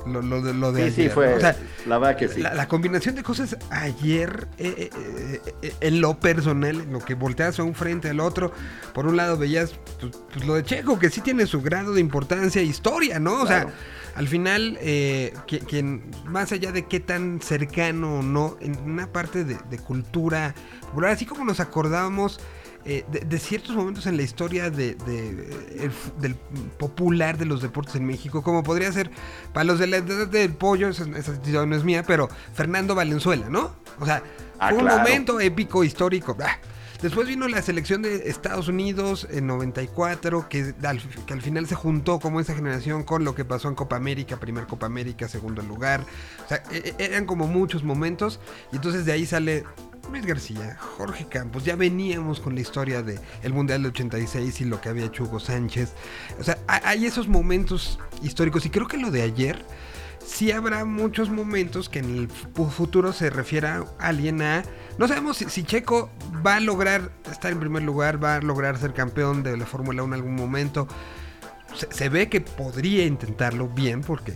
Lo, 0.07 0.23
lo 0.23 0.41
de, 0.41 0.55
lo 0.55 0.73
de 0.73 0.91
Sí, 0.91 1.03
sí, 1.03 1.09
fue. 1.11 1.29
¿no? 1.31 1.37
O 1.37 1.41
sea, 1.41 1.55
la 1.87 1.99
verdad 1.99 2.17
que 2.17 2.29
sí. 2.29 2.41
La, 2.41 2.55
la 2.55 2.67
combinación 2.69 3.15
de 3.17 3.23
cosas 3.23 3.55
ayer, 3.69 4.49
eh, 4.57 4.75
eh, 4.79 4.91
eh, 4.97 5.53
eh, 5.61 5.75
en 5.83 6.01
lo 6.01 6.19
personal, 6.19 6.81
en 6.81 6.91
lo 6.93 7.01
que 7.01 7.13
volteas 7.13 7.59
a 7.59 7.65
un 7.65 7.75
frente 7.75 8.09
al 8.09 8.21
otro, 8.21 8.51
por 8.95 9.07
un 9.07 9.19
lado 9.19 9.37
veías 9.37 9.75
pues, 10.01 10.17
pues, 10.33 10.47
lo 10.47 10.55
de 10.55 10.65
Checo, 10.65 10.99
que 10.99 11.11
sí 11.11 11.21
tiene 11.21 11.45
su 11.47 11.61
grado 11.61 11.93
de 11.93 12.01
importancia 12.01 12.63
e 12.63 12.65
historia, 12.65 13.19
¿no? 13.21 13.43
O 13.43 13.47
Claro. 13.47 13.69
sea, 13.69 13.79
al 14.17 14.29
final, 14.29 14.77
eh, 14.81 15.33
qui- 15.47 15.65
quien, 15.65 16.11
más 16.27 16.53
allá 16.53 16.73
de 16.73 16.87
qué 16.87 17.01
tan 17.01 17.41
cercano 17.41 18.21
o 18.21 18.23
no, 18.23 18.57
en 18.61 18.79
una 18.81 19.07
parte 19.13 19.45
de, 19.45 19.57
de 19.71 19.79
cultura 19.79 20.55
popular, 20.83 21.11
así 21.13 21.27
como 21.27 21.45
nos 21.45 21.61
acordábamos 21.61 22.41
eh, 22.85 23.05
de, 23.13 23.21
de 23.21 23.39
ciertos 23.39 23.77
momentos 23.77 24.07
en 24.07 24.17
la 24.17 24.23
historia 24.23 24.71
de, 24.71 24.95
de, 24.95 25.29
el 25.85 25.93
del 26.21 26.35
popular 26.79 27.37
de 27.39 27.45
los 27.45 27.61
deportes 27.63 27.95
en 27.97 28.07
México, 28.07 28.43
como 28.43 28.63
podría 28.63 28.91
ser 28.93 29.11
para 29.53 29.65
los 29.65 29.79
de 29.79 29.87
la 29.87 29.99
edad 29.99 30.27
del 30.27 30.53
pollo, 30.55 30.89
esa, 30.89 31.05
esa 31.17 31.67
no 31.67 31.77
es 31.77 31.85
mía, 31.85 32.03
pero 32.07 32.29
Fernando 32.55 32.95
Valenzuela, 32.95 33.49
¿no? 33.49 33.77
O 33.99 34.07
sea, 34.07 34.23
Ah, 34.63 34.69
fue 34.69 34.79
un 34.79 34.85
claro. 34.85 34.99
momento 34.99 35.41
épico, 35.41 35.85
histórico. 35.85 36.37
ah. 36.43 36.59
Después 37.03 37.27
vino 37.29 37.49
la 37.49 37.63
selección 37.63 38.03
de 38.03 38.29
Estados 38.29 38.69
Unidos 38.69 39.27
en 39.31 39.47
94, 39.47 40.49
que 40.51 40.75
al, 40.83 41.01
que 41.27 41.33
al 41.33 41.41
final 41.41 41.67
se 41.67 41.75
juntó 41.75 42.21
como 42.21 42.41
esa 42.41 42.55
generación 42.55 43.05
con 43.05 43.25
lo 43.25 43.35
que 43.35 43.47
pasó 43.47 43.69
en 43.69 43.75
Copa 43.75 43.97
América, 43.97 44.37
primer 44.39 44.67
Copa 44.67 44.85
América, 44.85 45.27
segundo 45.27 45.63
lugar. 45.63 46.05
O 46.45 46.49
sea, 46.49 46.63
e- 46.71 46.95
e- 46.99 47.05
eran 47.05 47.25
como 47.25 47.47
muchos 47.47 47.85
momentos. 47.85 48.39
Y 48.71 48.77
entonces 48.77 49.07
de 49.07 49.13
ahí 49.13 49.25
sale 49.25 49.65
Luis 50.13 50.27
García, 50.27 50.77
Jorge 50.79 51.27
Campos. 51.27 51.65
Ya 51.65 51.75
veníamos 51.75 52.39
con 52.39 52.55
la 52.55 52.61
historia 52.61 53.03
del 53.03 53.19
el 53.43 53.55
Mundial 53.55 53.83
de 53.83 53.89
86 53.89 54.61
y 54.61 54.65
lo 54.67 54.83
que 54.83 54.91
había 54.91 55.07
hecho 55.07 55.25
Hugo 55.25 55.41
Sánchez. 55.41 55.95
O 56.39 56.45
sea, 56.45 56.59
ha- 56.69 56.87
hay 56.87 57.07
esos 57.07 57.29
momentos 57.29 57.99
históricos. 58.23 58.67
Y 58.67 58.71
creo 58.71 58.87
que 58.87 58.99
lo 58.99 59.11
de 59.11 59.23
ayer 59.23 59.65
sí 60.31 60.53
habrá 60.53 60.85
muchos 60.85 61.29
momentos 61.31 61.89
que 61.89 61.99
en 61.99 62.17
el 62.17 62.29
fu- 62.29 62.69
futuro 62.71 63.13
se 63.13 63.31
refiera 63.31 63.85
a 63.99 64.07
alguien 64.09 64.43
a... 64.43 64.63
No 64.99 65.09
sabemos 65.09 65.37
si, 65.39 65.63
Checo 65.65 66.11
va 66.47 66.57
a 66.57 66.61
lograr 66.61 67.11
estar 67.31 67.53
en 67.53 67.61
primer 67.61 67.83
lugar, 67.83 68.23
va 68.23 68.37
a 68.37 68.41
lograr 68.41 68.79
ser 68.79 68.93
campeón 68.95 69.43
de 69.43 69.57
la 69.57 69.67
Fórmula 69.67 70.03
1 70.03 70.15
en 70.15 70.21
algún 70.21 70.35
momento. 70.37 70.87
Se, 71.91 72.09
ve 72.09 72.29
que 72.29 72.41
podría 72.41 73.07
intentarlo 73.07 73.69
bien 73.69 74.01
porque 74.03 74.35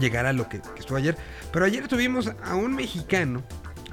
llegará 0.00 0.30
a 0.30 0.32
lo 0.32 0.48
que, 0.48 0.60
que 0.60 0.80
estuvo 0.80 0.96
ayer. 0.98 1.16
Pero 1.52 1.64
ayer 1.64 1.86
tuvimos 1.88 2.30
a 2.44 2.54
un 2.54 2.74
mexicano 2.74 3.42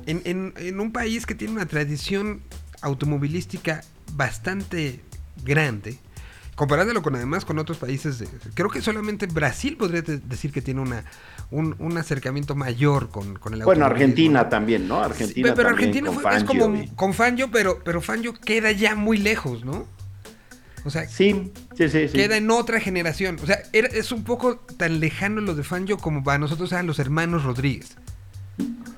en, 0.05 0.21
en- 0.25 0.53
en 0.57 0.79
un 0.79 0.91
país 0.91 1.25
que 1.25 1.35
tiene 1.35 1.53
una 1.53 1.65
tradición 1.65 2.41
automovilística 2.81 3.81
bastante 4.13 5.01
grande. 5.43 5.97
Comparándolo 6.55 7.01
con 7.01 7.15
además 7.15 7.43
con 7.43 7.59
otros 7.59 7.77
países, 7.77 8.17
de- 8.19 8.29
creo 8.53 8.69
que 8.69 8.81
solamente 8.81 9.27
Brasil 9.27 9.75
podría 9.75 10.01
de- 10.01 10.19
decir 10.19 10.53
que 10.53 10.61
tiene 10.61 10.79
una, 10.79 11.03
un, 11.51 11.75
un 11.79 11.97
acercamiento 11.97 12.55
mayor 12.55 13.09
con, 13.09 13.35
con 13.37 13.53
el 13.53 13.63
Bueno. 13.63 13.85
Argentina 13.85 14.47
también, 14.47 14.87
¿no? 14.87 14.99
Sí, 14.99 15.05
Argentina 15.11 15.53
pero 15.53 15.67
también 15.69 15.89
Argentina 15.89 16.07
con 16.11 16.19
fue- 16.21 16.37
es 16.37 16.43
como 16.45 16.75
y- 16.77 16.87
con 16.95 17.13
Fangio, 17.13 17.51
pero, 17.51 17.79
pero 17.83 18.01
Fangio 18.01 18.33
queda 18.33 18.71
ya 18.71 18.95
muy 18.95 19.17
lejos, 19.17 19.65
¿no? 19.65 19.85
O 20.85 20.89
sea, 20.91 21.09
Sí, 21.09 21.51
sí, 21.75 21.89
sí, 21.89 22.07
sí. 22.07 22.13
queda 22.13 22.37
en 22.37 22.49
otra 22.49 22.79
generación. 22.79 23.37
O 23.43 23.45
sea, 23.45 23.59
era- 23.73 23.89
es 23.89 24.13
un 24.13 24.23
poco 24.23 24.55
tan 24.55 25.01
lejano 25.01 25.41
lo 25.41 25.55
de 25.55 25.63
Fangio 25.63 25.97
como 25.97 26.23
para 26.23 26.37
nosotros 26.37 26.71
eran 26.71 26.87
los 26.87 26.99
hermanos 26.99 27.43
Rodríguez. 27.43 27.97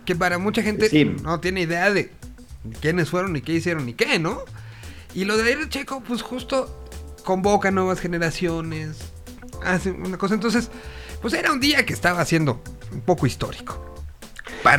Que 0.06 0.16
para 0.16 0.38
mucha 0.38 0.62
gente 0.62 0.90
no 1.24 1.40
tiene 1.40 1.62
idea 1.62 1.90
de 1.92 2.12
quiénes 2.82 3.10
fueron, 3.10 3.34
ni 3.34 3.42
qué 3.42 3.54
hicieron, 3.54 3.86
ni 3.88 3.94
qué, 3.94 4.20
¿no? 4.20 4.42
Y 5.16 5.26
lo 5.26 5.38
de 5.38 5.44
ayer 5.44 5.70
Checo, 5.70 6.02
pues 6.02 6.22
justo 6.22 6.87
convoca 7.28 7.72
nuevas 7.72 8.00
generaciones, 8.00 9.12
hace 9.62 9.92
una 9.92 10.18
cosa. 10.18 10.34
Entonces, 10.34 10.72
pues 11.22 11.34
era 11.34 11.52
un 11.52 11.60
día 11.60 11.86
que 11.86 11.92
estaba 11.92 12.22
haciendo 12.22 12.62
un 12.94 13.02
poco 13.02 13.28
histórico. 13.28 13.84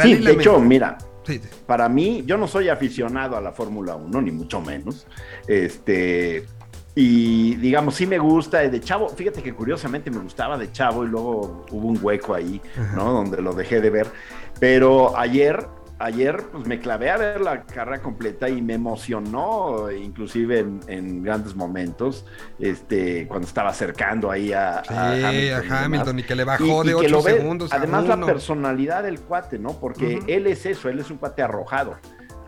Sí, 0.02 0.14
de 0.14 0.32
hecho, 0.32 0.58
mira, 0.58 0.96
Sí, 1.26 1.34
sí. 1.42 1.48
para 1.66 1.90
mí, 1.90 2.22
yo 2.24 2.38
no 2.38 2.48
soy 2.48 2.70
aficionado 2.70 3.36
a 3.36 3.42
la 3.42 3.52
Fórmula 3.52 3.96
1, 3.96 4.22
ni 4.22 4.30
mucho 4.30 4.62
menos. 4.62 5.06
Este, 5.46 6.46
y 6.94 7.54
digamos, 7.56 7.96
sí 7.96 8.06
me 8.06 8.18
gusta. 8.18 8.60
De 8.60 8.80
chavo, 8.80 9.10
fíjate 9.10 9.42
que 9.42 9.52
curiosamente 9.52 10.10
me 10.10 10.20
gustaba 10.20 10.56
de 10.56 10.72
chavo 10.72 11.04
y 11.04 11.08
luego 11.08 11.66
hubo 11.70 11.86
un 11.86 11.98
hueco 12.00 12.34
ahí, 12.34 12.62
Ajá. 12.80 12.96
¿no? 12.96 13.12
Donde 13.12 13.42
lo 13.42 13.52
dejé 13.52 13.82
de 13.82 13.90
ver. 13.90 14.10
Pero 14.58 15.18
ayer, 15.18 15.66
ayer, 15.98 16.42
pues 16.52 16.66
me 16.66 16.78
clavé 16.78 17.10
a 17.10 17.16
ver 17.16 17.40
la 17.40 17.62
carrera 17.64 18.00
completa 18.00 18.48
y 18.48 18.62
me 18.62 18.74
emocionó, 18.74 19.90
inclusive 19.90 20.60
en, 20.60 20.80
en 20.86 21.22
grandes 21.22 21.54
momentos, 21.56 22.24
este, 22.58 23.26
cuando 23.26 23.46
estaba 23.48 23.70
acercando 23.70 24.30
ahí 24.30 24.52
a, 24.52 24.82
Sí, 24.86 24.94
a 24.94 25.10
a 25.28 25.32
y 25.34 25.50
Hamilton, 25.68 26.18
y 26.20 26.22
que 26.22 26.34
le 26.34 26.44
bajó 26.44 26.82
de 26.84 26.90
que 26.90 26.94
8 26.94 27.08
lo 27.08 27.22
ve- 27.22 27.32
segundos. 27.34 27.72
Además, 27.72 28.06
la 28.06 28.20
personalidad 28.24 29.02
del 29.02 29.20
cuate, 29.20 29.58
¿no? 29.58 29.72
Porque 29.80 30.20
él 30.26 30.46
es 30.46 30.66
eso, 30.66 30.88
él 30.88 30.98
es 31.00 31.10
un 31.10 31.18
cuate 31.18 31.42
arrojado. 31.42 31.96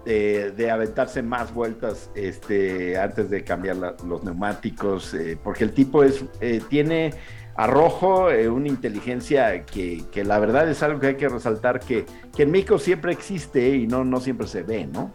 eh, 0.07 0.55
de 0.57 0.71
aventarse 0.71 1.23
más 1.23 1.53
vueltas 1.53 2.11
este, 2.15 2.99
antes 2.99 3.29
de 3.29 3.45
cambiar 3.45 3.77
la- 3.77 3.95
los 4.09 4.25
neumáticos, 4.25 5.13
eh, 5.13 5.39
porque 5.45 5.63
el 5.63 5.75
tipo 5.75 6.03
es, 6.03 6.25
eh, 6.41 6.63
tiene 6.71 7.13
arrojo, 7.57 8.31
eh, 8.31 8.49
una 8.49 8.69
inteligencia 8.69 9.65
que, 9.67 10.05
que 10.13 10.25
la 10.25 10.39
verdad 10.39 10.69
es 10.71 10.83
algo 10.83 11.01
que 11.01 11.09
hay 11.09 11.17
que 11.17 11.29
resaltar, 11.29 11.81
que, 11.81 12.07
que 12.35 12.45
en 12.45 12.51
México 12.51 12.79
siempre 12.79 13.13
existe 13.13 13.69
y 13.77 13.87
no, 13.87 14.05
no 14.05 14.21
siempre 14.21 14.47
se 14.47 14.63
ve, 14.63 14.87
¿no? 14.87 15.15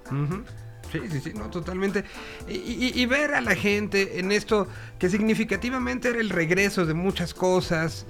Sí, 0.91 0.99
sí, 1.11 1.19
sí, 1.19 1.33
no, 1.33 1.49
totalmente. 1.49 2.03
Y, 2.47 2.53
y- 2.55 2.91
y 2.95 3.05
ver 3.07 3.33
a 3.33 3.41
la 3.41 3.55
gente 3.55 4.19
en 4.19 4.31
esto 4.31 4.67
que 4.99 5.09
significativamente 5.09 6.09
era 6.09 6.19
el 6.19 6.29
regreso 6.29 6.85
de 6.85 6.93
muchas 6.93 7.33
cosas. 7.33 8.05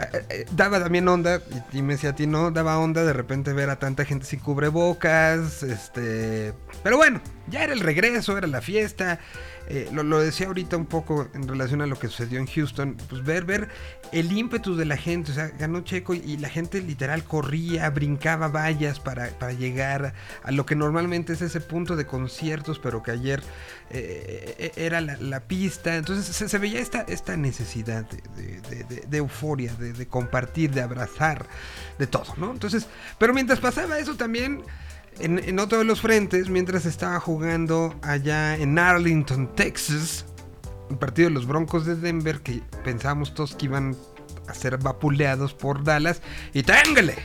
eh, 0.00 0.24
eh, 0.30 0.46
daba 0.56 0.80
también 0.80 1.06
onda, 1.08 1.40
y, 1.72 1.78
y 1.78 1.82
me 1.82 1.94
decía 1.94 2.10
a 2.10 2.14
ti, 2.14 2.26
no, 2.26 2.50
daba 2.50 2.78
onda 2.78 3.04
de 3.04 3.12
repente 3.12 3.52
ver 3.52 3.70
a 3.70 3.76
tanta 3.78 4.04
gente 4.04 4.26
sin 4.26 4.40
cubrebocas, 4.40 5.62
este... 5.62 6.52
Pero 6.82 6.96
bueno, 6.96 7.20
ya 7.48 7.62
era 7.64 7.72
el 7.72 7.80
regreso, 7.80 8.36
era 8.38 8.46
la 8.46 8.60
fiesta. 8.60 9.18
Eh, 9.68 9.88
lo, 9.92 10.20
decía 10.20 10.48
ahorita 10.48 10.76
un 10.76 10.84
poco 10.84 11.28
en 11.32 11.48
relación 11.48 11.80
a 11.80 11.86
lo 11.86 11.98
que 11.98 12.08
sucedió 12.08 12.38
en 12.38 12.46
Houston, 12.46 12.96
pues 13.08 13.24
ver, 13.24 13.44
ver 13.44 13.68
el 14.12 14.30
ímpetu 14.30 14.76
de 14.76 14.84
la 14.84 14.96
gente, 14.96 15.32
o 15.32 15.34
sea, 15.34 15.48
ganó 15.48 15.80
Checo 15.80 16.12
y, 16.14 16.36
la 16.36 16.50
gente 16.50 16.82
literal 16.82 17.24
corría, 17.24 17.88
brincaba 17.88 18.48
vallas 18.48 19.00
para, 19.00 19.30
para 19.38 19.52
llegar 19.52 20.14
a 20.42 20.50
lo 20.50 20.66
que 20.66 20.74
normalmente 20.74 21.32
es 21.32 21.40
ese 21.40 21.60
punto 21.60 21.96
de 21.96 22.06
conciertos, 22.06 22.78
pero 22.78 23.02
que 23.02 23.12
ayer 23.12 23.42
eh, 23.90 24.54
eh, 24.58 24.72
era 24.76 25.00
la, 25.00 25.40
pista. 25.40 25.96
Entonces 25.96 26.50
se, 26.50 26.58
veía 26.58 26.80
esta, 26.80 27.00
esta 27.02 27.36
necesidad 27.36 28.04
de, 28.36 28.60
de- 29.08 29.16
euforia, 29.16 29.72
de 29.74 30.06
compartir, 30.06 30.72
de 30.72 30.82
abrazar, 30.82 31.46
de 31.98 32.06
todo, 32.06 32.34
¿no? 32.36 32.50
Entonces, 32.50 32.86
pero 33.18 33.32
mientras 33.32 33.60
pasaba 33.60 33.98
eso 33.98 34.14
también... 34.16 34.62
En, 35.20 35.58
otro 35.60 35.78
de 35.78 35.84
los 35.84 36.00
frentes, 36.00 36.48
mientras 36.48 36.86
estaba 36.86 37.20
jugando 37.20 37.94
allá 38.02 38.56
en 38.56 38.78
Arlington, 38.78 39.54
Texas, 39.54 40.26
un 40.90 40.98
partido 40.98 41.28
de 41.28 41.34
los 41.34 41.46
Broncos 41.46 41.86
de 41.86 41.94
Denver 41.94 42.40
que 42.40 42.62
pensábamos 42.82 43.32
todos 43.32 43.54
que 43.54 43.66
iban 43.66 43.96
a 44.48 44.54
ser 44.54 44.76
vapuleados 44.78 45.54
por 45.54 45.84
Dallas 45.84 46.20
y 46.52 46.62
téngale 46.62 47.16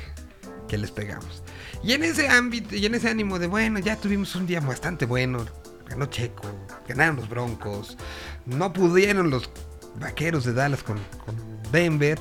que 0.68 0.78
les 0.78 0.92
pegamos. 0.92 1.44
Y 1.84 1.94
en 1.94 2.04
ese 2.04 2.28
ámbito 2.28 2.76
y 2.76 2.86
en 2.86 2.94
ese 2.94 3.10
ánimo 3.10 3.40
de 3.40 3.48
bueno, 3.48 3.80
ya 3.80 3.96
tuvimos 3.96 4.36
un 4.36 4.46
día 4.46 4.60
bastante 4.60 5.06
bueno, 5.06 5.46
ganó 5.88 6.06
Checo, 6.06 6.44
ganaron 6.88 7.16
los 7.16 7.30
Broncos, 7.30 7.98
no 8.46 8.72
pudieron 8.72 9.32
los 9.32 9.50
vaqueros 10.00 10.46
de 10.46 10.54
Dallas 10.54 10.84
con, 10.84 11.00
con 11.26 11.36
Denver, 11.72 12.20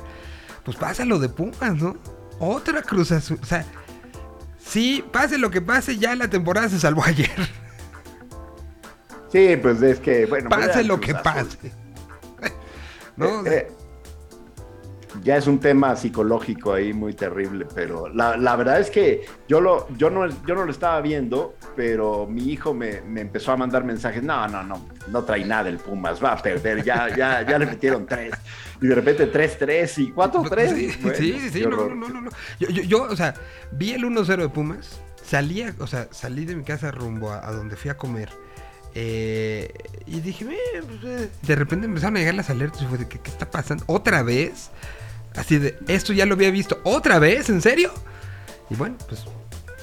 pues 0.65 0.77
pasa 0.77 1.05
lo 1.05 1.19
de 1.19 1.29
Pumas, 1.29 1.75
¿no? 1.75 1.95
Otra 2.39 2.81
cruz 2.81 3.11
azul, 3.11 3.37
o 3.41 3.45
sea, 3.45 3.65
sí, 4.69 5.03
pase 5.11 5.37
lo 5.37 5.49
que 5.51 5.61
pase, 5.61 5.97
ya 5.97 6.15
la 6.15 6.29
temporada 6.29 6.69
se 6.69 6.79
salvó 6.79 7.03
ayer. 7.03 7.29
Sí, 9.31 9.57
pues 9.61 9.81
es 9.81 9.99
que, 9.99 10.25
bueno. 10.25 10.49
pase 10.49 10.83
lo 10.83 10.99
que 10.99 11.13
pase. 11.13 11.71
¿No? 13.15 13.45
Eh, 13.45 13.67
eh, 13.67 13.71
ya 15.23 15.37
es 15.37 15.47
un 15.47 15.59
tema 15.59 15.95
psicológico 15.95 16.73
ahí 16.73 16.93
muy 16.93 17.13
terrible, 17.13 17.65
pero 17.73 18.07
la, 18.09 18.37
la 18.37 18.55
verdad 18.55 18.79
es 18.79 18.89
que 18.89 19.25
yo, 19.47 19.61
lo, 19.61 19.87
yo, 19.97 20.09
no, 20.09 20.27
yo 20.27 20.55
no 20.55 20.65
lo 20.65 20.71
estaba 20.71 20.99
viendo, 21.01 21.55
pero 21.75 22.25
mi 22.27 22.49
hijo 22.51 22.73
me, 22.73 23.01
me 23.01 23.21
empezó 23.21 23.51
a 23.51 23.57
mandar 23.57 23.83
mensajes, 23.83 24.21
no, 24.23 24.47
no, 24.47 24.63
no, 24.63 24.87
no 25.07 25.23
trae 25.23 25.45
nada 25.45 25.69
el 25.69 25.77
Pumas, 25.77 26.23
va 26.23 26.33
a 26.33 26.41
perder, 26.41 26.83
ya, 26.83 27.07
ya, 27.15 27.41
ya 27.47 27.57
le 27.59 27.65
metieron 27.65 28.05
tres, 28.05 28.33
y 28.81 28.87
de 28.87 28.95
repente 28.95 29.31
3-3 29.31 29.97
y 29.97 30.11
4-3. 30.13 30.69
Sí, 30.75 30.97
Bueno, 31.01 31.17
sí, 31.17 31.49
sí, 31.51 31.61
no, 31.61 31.69
no, 31.89 31.95
no, 31.95 32.21
no. 32.21 32.29
Yo, 32.59 32.69
yo, 32.69 32.83
yo, 32.83 33.03
o 33.03 33.15
sea, 33.15 33.33
vi 33.71 33.91
el 33.91 34.03
1-0 34.03 34.37
de 34.37 34.49
Pumas, 34.49 34.99
salía, 35.23 35.73
o 35.79 35.87
sea, 35.87 36.07
salí 36.11 36.45
de 36.45 36.55
mi 36.55 36.63
casa 36.63 36.91
rumbo 36.91 37.31
a, 37.31 37.45
a 37.47 37.51
donde 37.51 37.75
fui 37.75 37.89
a 37.89 37.97
comer. 37.97 38.29
eh, 38.95 39.71
y 40.07 40.19
dije, 40.21 40.45
"Eh, 40.45 40.81
pues, 40.81 41.03
eh". 41.03 41.29
de 41.43 41.55
repente 41.55 41.85
empezaron 41.85 42.15
a 42.17 42.19
llegar 42.19 42.33
las 42.33 42.49
alertas 42.49 42.81
y 42.81 42.85
fue 42.85 42.97
de, 42.97 43.07
¿qué, 43.07 43.19
qué 43.19 43.29
está 43.29 43.49
pasando? 43.49 43.83
¿Otra 43.87 44.23
vez? 44.23 44.71
Así 45.39 45.57
de, 45.57 45.77
esto 45.87 46.11
ya 46.13 46.25
lo 46.25 46.33
había 46.35 46.51
visto, 46.51 46.79
¿otra 46.83 47.17
vez? 47.17 47.49
¿En 47.49 47.61
serio? 47.61 47.91
Y 48.69 48.75
bueno, 48.75 48.95
pues, 49.07 49.23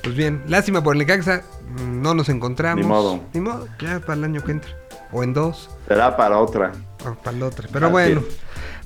pues 0.02 0.14
bien, 0.14 0.42
lástima 0.46 0.82
por 0.82 0.94
el 0.94 0.98
Necaxa, 0.98 1.42
mm, 1.80 2.02
no 2.02 2.14
nos 2.14 2.28
encontramos. 2.28 2.84
Ni 2.84 2.88
modo. 2.88 3.20
Ni 3.32 3.40
modo, 3.40 3.66
ya 3.80 4.00
para 4.00 4.14
el 4.14 4.24
año 4.24 4.44
que 4.44 4.52
entra. 4.52 4.70
O 5.12 5.22
en 5.22 5.32
dos. 5.32 5.70
Será 5.88 6.16
para 6.16 6.38
otra. 6.38 6.72
O 7.08 7.14
para 7.14 7.36
la 7.38 7.46
otra. 7.46 7.68
Pero 7.72 7.86
Así 7.86 7.92
bueno, 7.92 8.20
es. 8.28 8.36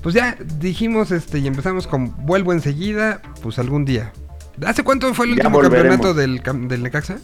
pues 0.01 0.15
ya 0.15 0.37
dijimos 0.57 1.11
este 1.11 1.39
y 1.39 1.47
empezamos 1.47 1.87
con 1.87 2.15
vuelvo 2.25 2.53
enseguida, 2.53 3.21
pues 3.43 3.59
algún 3.59 3.83
día. 3.85 4.13
¿Hace 4.65 4.83
cuánto 4.83 5.13
fue 5.13 5.25
el 5.25 5.31
Ya 5.35 5.47
último 5.47 5.57
volveremos. 5.61 5.97
campeonato 5.99 6.13
del, 6.13 6.67
del 6.69 6.83
Necaxa? 6.83 7.17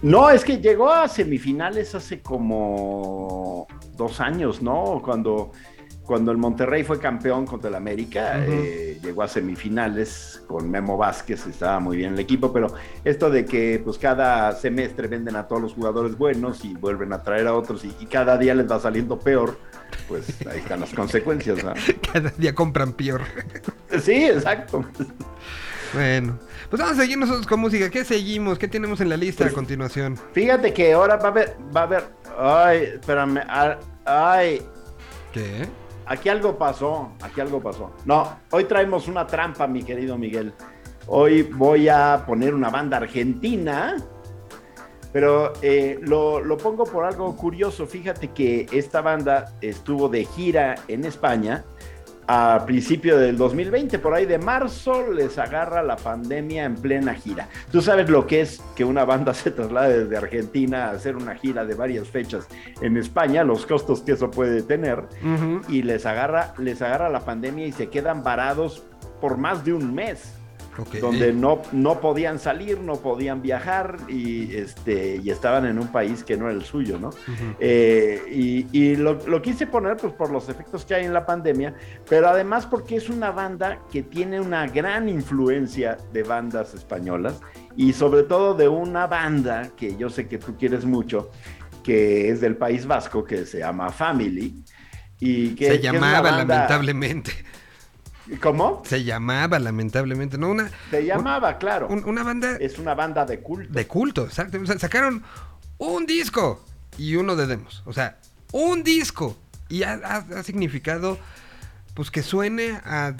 No, 0.00 0.28
es 0.30 0.44
que 0.44 0.58
llegó 0.58 0.90
a 0.90 1.06
semifinales 1.08 1.94
hace 1.94 2.20
como 2.20 3.68
dos 3.96 4.18
años, 4.20 4.60
¿no? 4.60 5.00
Cuando, 5.04 5.52
cuando 6.12 6.30
el 6.30 6.36
Monterrey 6.36 6.84
fue 6.84 6.98
campeón 6.98 7.46
contra 7.46 7.70
el 7.70 7.74
América, 7.74 8.44
eh, 8.46 8.98
llegó 9.02 9.22
a 9.22 9.28
semifinales 9.28 10.42
con 10.46 10.70
Memo 10.70 10.98
Vázquez, 10.98 11.46
estaba 11.46 11.80
muy 11.80 11.96
bien 11.96 12.12
el 12.12 12.18
equipo, 12.18 12.52
pero 12.52 12.66
esto 13.02 13.30
de 13.30 13.46
que 13.46 13.80
pues 13.82 13.96
cada 13.96 14.52
semestre 14.52 15.08
venden 15.08 15.36
a 15.36 15.48
todos 15.48 15.62
los 15.62 15.72
jugadores 15.72 16.18
buenos 16.18 16.66
y 16.66 16.74
vuelven 16.74 17.14
a 17.14 17.22
traer 17.22 17.46
a 17.46 17.54
otros 17.54 17.82
y, 17.86 17.96
y 17.98 18.04
cada 18.04 18.36
día 18.36 18.54
les 18.54 18.70
va 18.70 18.78
saliendo 18.78 19.18
peor, 19.18 19.56
pues 20.06 20.26
ahí 20.46 20.58
están 20.58 20.80
las 20.80 20.92
consecuencias, 20.92 21.64
¿no? 21.64 21.72
Cada 22.12 22.28
día 22.36 22.54
compran 22.54 22.92
peor. 22.92 23.22
Sí, 24.02 24.26
exacto. 24.26 24.84
bueno, 25.94 26.38
pues 26.68 26.82
vamos 26.82 26.98
a 26.98 27.00
seguir 27.00 27.16
nosotros 27.16 27.46
con 27.46 27.58
música. 27.58 27.88
¿Qué 27.88 28.04
seguimos? 28.04 28.58
¿Qué 28.58 28.68
tenemos 28.68 29.00
en 29.00 29.08
la 29.08 29.16
lista 29.16 29.44
Pues- 29.44 29.52
a 29.52 29.56
continuación? 29.56 30.18
Fíjate 30.34 30.74
que 30.74 30.92
ahora 30.92 31.16
va 31.16 31.28
a 31.28 31.30
haber, 31.30 31.56
va 31.74 31.80
a 31.80 31.84
haber, 31.84 32.04
ay, 32.38 32.82
espérame, 32.96 33.40
ay, 34.04 34.60
¿Qué? 35.32 35.66
Aquí 36.06 36.28
algo 36.28 36.58
pasó, 36.58 37.12
aquí 37.22 37.40
algo 37.40 37.60
pasó. 37.60 37.92
No, 38.04 38.36
hoy 38.50 38.64
traemos 38.64 39.08
una 39.08 39.26
trampa, 39.26 39.66
mi 39.66 39.82
querido 39.82 40.18
Miguel. 40.18 40.52
Hoy 41.06 41.42
voy 41.42 41.88
a 41.88 42.24
poner 42.26 42.54
una 42.54 42.70
banda 42.70 42.96
argentina, 42.98 43.96
pero 45.12 45.52
eh, 45.62 45.98
lo, 46.02 46.40
lo 46.40 46.56
pongo 46.56 46.84
por 46.84 47.04
algo 47.04 47.36
curioso. 47.36 47.86
Fíjate 47.86 48.28
que 48.28 48.66
esta 48.72 49.00
banda 49.00 49.54
estuvo 49.60 50.08
de 50.08 50.24
gira 50.24 50.76
en 50.88 51.04
España 51.04 51.64
a 52.26 52.62
principio 52.66 53.18
del 53.18 53.36
2020, 53.36 53.98
por 53.98 54.14
ahí 54.14 54.26
de 54.26 54.38
marzo 54.38 55.10
les 55.10 55.38
agarra 55.38 55.82
la 55.82 55.96
pandemia 55.96 56.64
en 56.64 56.74
plena 56.76 57.14
gira. 57.14 57.48
Tú 57.70 57.82
sabes 57.82 58.08
lo 58.08 58.26
que 58.26 58.40
es 58.42 58.62
que 58.76 58.84
una 58.84 59.04
banda 59.04 59.34
se 59.34 59.50
traslade 59.50 60.04
desde 60.04 60.16
Argentina 60.16 60.86
a 60.86 60.90
hacer 60.92 61.16
una 61.16 61.34
gira 61.34 61.64
de 61.64 61.74
varias 61.74 62.08
fechas 62.08 62.48
en 62.80 62.96
España, 62.96 63.44
los 63.44 63.66
costos 63.66 64.02
que 64.02 64.12
eso 64.12 64.30
puede 64.30 64.62
tener 64.62 65.04
y 65.68 65.82
les 65.82 66.06
agarra, 66.06 66.54
les 66.58 66.80
agarra 66.82 67.08
la 67.08 67.20
pandemia 67.20 67.66
y 67.66 67.72
se 67.72 67.88
quedan 67.88 68.22
varados 68.22 68.84
por 69.20 69.36
más 69.36 69.64
de 69.64 69.72
un 69.72 69.94
mes, 69.94 70.41
Donde 71.00 71.32
no, 71.34 71.60
no 71.72 72.00
podían 72.00 72.38
salir, 72.38 72.80
no 72.80 72.96
podían 72.96 73.42
viajar 73.42 73.98
y, 74.08 74.54
este, 74.56 75.20
y 75.22 75.28
estaban 75.30 75.66
en 75.66 75.78
un 75.78 75.88
país 75.88 76.24
que 76.24 76.36
no 76.36 76.46
era 76.48 76.54
el 76.54 76.64
suyo, 76.64 76.98
¿no? 76.98 77.10
Eh, 77.60 78.22
y 78.30 78.66
y 78.72 78.96
lo, 78.96 79.14
lo 79.26 79.42
quise 79.42 79.66
poner 79.66 79.96
pues 79.98 80.12
por 80.14 80.30
los 80.30 80.48
efectos 80.48 80.84
que 80.86 80.94
hay 80.94 81.04
en 81.04 81.12
la 81.12 81.26
pandemia, 81.26 81.74
pero 82.08 82.28
además 82.28 82.64
porque 82.66 82.96
es 82.96 83.08
una 83.10 83.30
banda 83.32 83.80
que 83.92 84.02
tiene 84.02 84.40
una 84.40 84.66
gran 84.66 85.08
influencia 85.08 85.98
de 86.12 86.22
bandas 86.22 86.72
españolas 86.74 87.40
y 87.76 87.92
sobre 87.92 88.22
todo 88.22 88.54
de 88.54 88.68
una 88.68 89.06
banda 89.06 89.70
que 89.76 89.96
yo 89.96 90.08
sé 90.08 90.26
que 90.26 90.38
tú 90.38 90.56
quieres 90.56 90.84
mucho, 90.86 91.30
que 91.84 92.30
es 92.30 92.40
del 92.40 92.56
País 92.56 92.86
Vasco, 92.86 93.24
que 93.24 93.44
se 93.44 93.58
llama 93.58 93.90
Family. 93.90 94.64
Y 95.24 95.50
que, 95.54 95.66
Se 95.68 95.76
que 95.76 95.82
llamaba 95.82 96.20
banda- 96.20 96.54
lamentablemente. 96.54 97.30
¿Cómo? 98.40 98.82
Se 98.86 99.02
llamaba 99.04 99.58
lamentablemente, 99.58 100.38
¿no? 100.38 100.50
Una, 100.50 100.70
Se 100.90 101.04
llamaba, 101.04 101.58
claro. 101.58 101.88
un- 101.88 102.04
una 102.04 102.22
banda 102.22 102.56
Es 102.60 102.78
una 102.78 102.94
banda 102.94 103.24
de 103.26 103.40
culto. 103.40 103.72
de 103.72 103.86
culto, 103.86 104.24
exacto. 104.24 104.58
O 104.60 104.66
sea, 104.66 104.78
sacaron 104.78 105.22
un 105.78 106.06
disco 106.06 106.64
y 106.98 107.16
uno 107.16 107.34
de 107.36 107.46
demos. 107.46 107.82
O 107.84 107.92
sea, 107.92 108.18
un 108.52 108.84
disco. 108.84 109.36
Y 109.68 109.82
ha, 109.82 109.94
ha- 110.04 110.38
ha 110.38 110.42
significado, 110.42 111.18
pues, 111.94 112.10
que 112.10 112.22
suene 112.22 112.80
a 112.84 113.14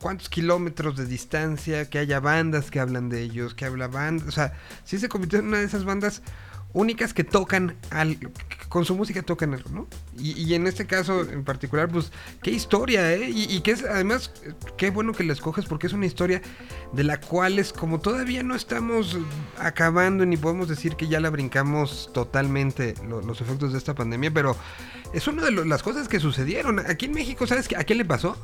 cuántos 0.00 0.28
kilómetros 0.28 0.96
de 0.96 1.06
distancia, 1.06 1.88
que 1.88 1.98
haya 1.98 2.18
bandas 2.20 2.70
que 2.70 2.80
hablan 2.80 3.08
de 3.08 3.22
ellos, 3.22 3.54
que 3.54 3.64
habla 3.64 3.86
bandas. 3.88 4.26
O 4.28 4.32
sea, 4.32 4.52
sí 4.84 4.98
se 4.98 5.08
convirtió 5.08 5.38
en 5.38 5.46
una 5.46 5.58
de 5.58 5.64
esas 5.64 5.84
bandas 5.84 6.22
únicas 6.74 7.14
que 7.14 7.22
tocan 7.24 7.76
al, 7.90 8.18
con 8.72 8.86
su 8.86 8.94
música 8.94 9.20
tocan 9.20 9.52
algo, 9.52 9.68
¿no? 9.68 9.86
Y, 10.18 10.32
y 10.40 10.54
en 10.54 10.66
este 10.66 10.86
caso 10.86 11.20
en 11.28 11.44
particular, 11.44 11.90
pues, 11.90 12.10
qué 12.42 12.50
historia, 12.50 13.12
¿eh? 13.12 13.28
Y, 13.28 13.54
y 13.54 13.60
que 13.60 13.72
es, 13.72 13.84
además, 13.84 14.32
qué 14.78 14.88
bueno 14.88 15.12
que 15.12 15.24
la 15.24 15.34
escoges 15.34 15.66
porque 15.66 15.88
es 15.88 15.92
una 15.92 16.06
historia 16.06 16.40
de 16.94 17.04
la 17.04 17.20
cual 17.20 17.58
es 17.58 17.70
como 17.70 18.00
todavía 18.00 18.42
no 18.42 18.54
estamos 18.54 19.18
acabando 19.58 20.24
ni 20.24 20.38
podemos 20.38 20.68
decir 20.70 20.96
que 20.96 21.06
ya 21.06 21.20
la 21.20 21.28
brincamos 21.28 22.08
totalmente 22.14 22.94
lo- 23.06 23.20
los 23.20 23.42
efectos 23.42 23.72
de 23.72 23.78
esta 23.78 23.94
pandemia, 23.94 24.30
pero 24.32 24.56
es 25.12 25.26
una 25.26 25.44
de 25.44 25.50
lo- 25.50 25.64
las 25.66 25.82
cosas 25.82 26.08
que 26.08 26.18
sucedieron. 26.18 26.78
Aquí 26.78 27.04
en 27.04 27.12
México, 27.12 27.46
¿sabes 27.46 27.68
qué? 27.68 27.76
a 27.76 27.84
quién 27.84 27.98
le 27.98 28.06
pasó? 28.06 28.38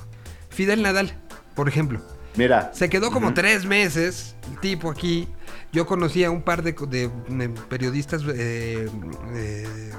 Fidel 0.51 0.83
Nadal, 0.83 1.14
por 1.57 1.68
ejemplo. 1.68 2.03
Mira. 2.37 2.70
Se 2.74 2.91
quedó 2.91 3.11
como 3.11 3.33
tres 3.35 3.64
meses 3.64 4.37
el 4.53 4.61
tipo 4.61 4.91
aquí. 4.91 5.26
Yo 5.72 5.87
conocí 5.87 6.22
a 6.22 6.31
un 6.31 6.43
par 6.43 6.62
de, 6.62 6.72
de, 6.72 7.05
eh, 7.05 7.51
periodistas 7.68 8.22
eh, 8.29 8.89
eh, 9.35 9.91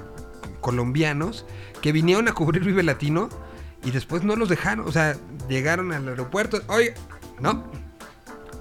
colombianos 0.62 1.45
que 1.82 1.91
vinieron 1.91 2.28
a 2.28 2.34
cubrir 2.34 2.64
Vive 2.64 2.84
Latino 2.84 3.30
y 3.84 3.91
después 3.91 4.24
no 4.24 4.36
los 4.36 4.49
dejaron. 4.49 4.88
O 4.88 4.91
sea, 4.91 5.18
llegaron 5.47 5.91
al 5.91 6.07
aeropuerto. 6.07 6.62
Oiga, 6.68 6.93
no. 7.39 7.64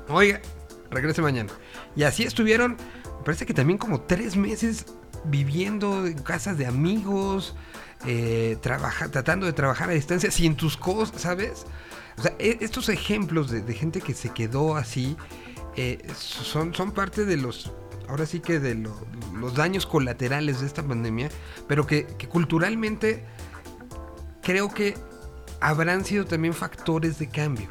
Oiga, 0.09 0.40
regrese 0.90 1.22
mañana. 1.22 1.53
Y 1.96 2.05
así 2.05 2.22
estuvieron, 2.22 2.76
me 3.18 3.24
parece 3.24 3.46
que 3.46 3.55
también 3.55 3.78
como 3.78 4.01
tres 4.03 4.36
meses 4.36 4.86
viviendo 5.24 6.07
en 6.07 6.18
casas 6.22 6.57
de 6.57 6.66
amigos, 6.66 7.57
eh, 8.07 8.57
tratando 8.62 9.46
de 9.46 9.53
trabajar 9.53 9.90
a 9.90 9.92
distancia 9.92 10.30
sin 10.30 10.57
tus 10.57 10.76
cosas, 10.76 11.20
¿sabes? 11.20 11.66
O 12.16 12.22
sea, 12.22 12.34
e- 12.38 12.59
estos 12.61 12.88
ejemplos 12.88 13.51
de, 13.51 13.61
de 13.61 13.74
gente 13.74 14.01
que 14.01 14.14
se 14.14 14.30
quedó 14.30 14.76
así 14.76 15.16
eh, 15.76 15.99
son, 16.16 16.74
son 16.74 16.92
parte 16.92 17.24
de 17.24 17.36
los, 17.36 17.72
ahora 18.09 18.27
sí 18.27 18.41
que 18.41 18.59
de 18.61 18.75
lo- 18.75 18.97
los 19.39 19.55
daños 19.55 19.87
colaterales 19.87 20.61
de 20.61 20.67
esta 20.67 20.83
pandemia, 20.83 21.29
pero 21.67 21.87
que, 21.87 22.07
que 22.07 22.29
culturalmente 22.29 23.25
creo 24.43 24.73
que 24.73 24.95
habrán 25.61 26.05
sido 26.05 26.25
también 26.25 26.55
factores 26.55 27.19
de 27.19 27.29
cambio, 27.29 27.69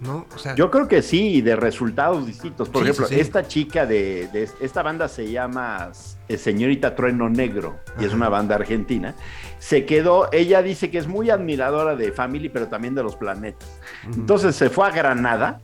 ¿no? 0.00 0.26
O 0.34 0.38
sea, 0.38 0.54
Yo 0.54 0.70
creo 0.70 0.88
que 0.88 1.02
sí, 1.02 1.40
de 1.42 1.56
resultados 1.56 2.26
distintos. 2.26 2.68
Por 2.68 2.82
Sí, 2.82 2.88
ejemplo, 2.88 3.06
sí, 3.08 3.14
sí. 3.16 3.20
esta 3.20 3.46
chica 3.46 3.86
de, 3.86 4.28
de- 4.32 4.48
esta 4.60 4.82
banda 4.82 5.08
se 5.08 5.30
llama 5.30 5.90
eh, 6.28 6.38
Señorita 6.38 6.94
Trueno 6.94 7.28
Negro 7.28 7.78
y 8.00 8.04
es 8.04 8.14
una 8.14 8.28
banda 8.28 8.54
argentina. 8.54 9.14
Se 9.58 9.84
quedó, 9.84 10.28
ella 10.32 10.62
dice 10.62 10.90
que 10.90 10.98
es 10.98 11.06
muy 11.06 11.30
admiradora 11.30 11.94
de 11.96 12.10
Family, 12.12 12.48
pero 12.48 12.68
también 12.68 12.94
de 12.94 13.02
los 13.02 13.16
planetas. 13.16 13.68
Entonces 14.04 14.56
se 14.56 14.70
fue 14.70 14.86
a 14.86 14.90
Granada 14.90 15.60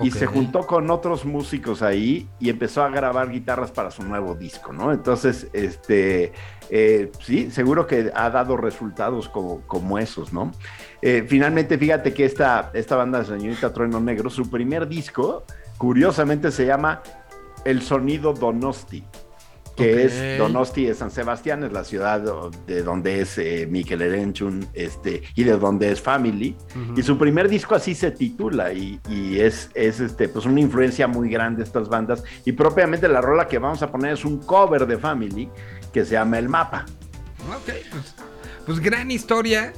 y 0.00 0.10
se 0.10 0.26
juntó 0.26 0.66
con 0.66 0.90
otros 0.90 1.24
músicos 1.24 1.82
ahí 1.82 2.28
y 2.40 2.50
empezó 2.50 2.82
a 2.82 2.88
grabar 2.88 3.30
guitarras 3.30 3.70
para 3.70 3.90
su 3.90 4.02
nuevo 4.02 4.34
disco, 4.34 4.72
¿no? 4.72 4.92
Entonces, 4.92 5.48
este, 5.52 6.32
eh, 6.70 7.12
sí, 7.20 7.50
seguro 7.50 7.86
que 7.86 8.10
ha 8.14 8.30
dado 8.30 8.56
resultados 8.56 9.28
como, 9.28 9.60
como 9.66 9.98
esos, 9.98 10.32
¿no? 10.32 10.52
Eh, 11.02 11.24
finalmente, 11.28 11.78
fíjate 11.78 12.12
que 12.12 12.24
esta, 12.24 12.70
esta 12.74 12.96
banda, 12.96 13.24
Señorita 13.24 13.72
Trueno 13.72 14.00
Negro, 14.00 14.30
su 14.30 14.50
primer 14.50 14.88
disco, 14.88 15.44
curiosamente 15.78 16.50
se 16.50 16.66
llama 16.66 17.02
El 17.64 17.82
Sonido 17.82 18.32
Donosti. 18.32 19.04
Que 19.76 20.04
es 20.04 20.38
Donosti 20.38 20.84
de 20.86 20.94
San 20.94 21.10
Sebastián, 21.10 21.64
es 21.64 21.72
la 21.72 21.82
ciudad 21.82 22.22
de 22.66 22.82
donde 22.82 23.20
es 23.20 23.38
eh, 23.38 23.66
Mikel 23.68 24.02
Erenchun 24.02 24.66
este, 24.72 25.22
y 25.34 25.42
de 25.42 25.58
donde 25.58 25.90
es 25.90 26.00
Family. 26.00 26.56
Y 26.96 27.02
su 27.02 27.18
primer 27.18 27.48
disco 27.48 27.74
así 27.74 27.94
se 27.94 28.12
titula 28.12 28.72
y, 28.72 29.00
y 29.08 29.40
es, 29.40 29.70
es 29.74 30.00
este, 30.00 30.28
pues 30.28 30.46
una 30.46 30.60
influencia 30.60 31.08
muy 31.08 31.28
grande 31.28 31.58
de 31.58 31.64
estas 31.64 31.88
bandas. 31.88 32.22
Y 32.44 32.52
propiamente 32.52 33.08
la 33.08 33.20
rola 33.20 33.48
que 33.48 33.58
vamos 33.58 33.82
a 33.82 33.90
poner 33.90 34.12
es 34.14 34.24
un 34.24 34.38
cover 34.38 34.86
de 34.86 34.96
Family 34.96 35.48
que 35.92 36.04
se 36.04 36.12
llama 36.12 36.38
El 36.38 36.48
Mapa. 36.48 36.86
Ok, 37.48 37.72
pues, 37.90 38.14
pues 38.66 38.80
gran 38.80 39.10
historia. 39.10 39.72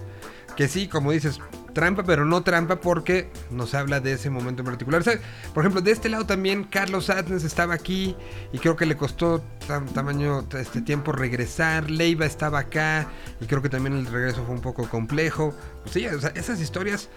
Que 0.56 0.68
sí, 0.68 0.88
como 0.88 1.12
dices, 1.12 1.38
trampa, 1.76 2.02
pero 2.04 2.24
no 2.24 2.42
trampa 2.42 2.80
porque 2.80 3.28
nos 3.50 3.74
habla 3.74 4.00
de 4.00 4.12
ese 4.14 4.30
momento 4.30 4.62
en 4.62 4.66
particular. 4.66 5.04
Por 5.52 5.62
ejemplo, 5.62 5.82
de 5.82 5.90
este 5.92 6.08
lado 6.08 6.24
también 6.24 6.64
Carlos 6.64 7.10
Atnes 7.10 7.44
estaba 7.44 7.74
aquí 7.74 8.16
y 8.52 8.58
creo 8.58 8.76
que 8.76 8.86
le 8.86 8.96
costó 8.96 9.44
tam- 9.68 9.86
tamaño 9.92 10.46
este 10.58 10.80
tiempo 10.80 11.12
regresar. 11.12 11.90
Leiva 11.90 12.24
estaba 12.24 12.60
acá 12.60 13.06
y 13.40 13.46
creo 13.46 13.60
que 13.60 13.68
también 13.68 13.94
el 13.94 14.06
regreso 14.06 14.42
fue 14.46 14.54
un 14.54 14.62
poco 14.62 14.88
complejo. 14.88 15.54
Pues 15.82 15.92
sí, 15.92 16.06
esas 16.34 16.60
historias 16.60 17.10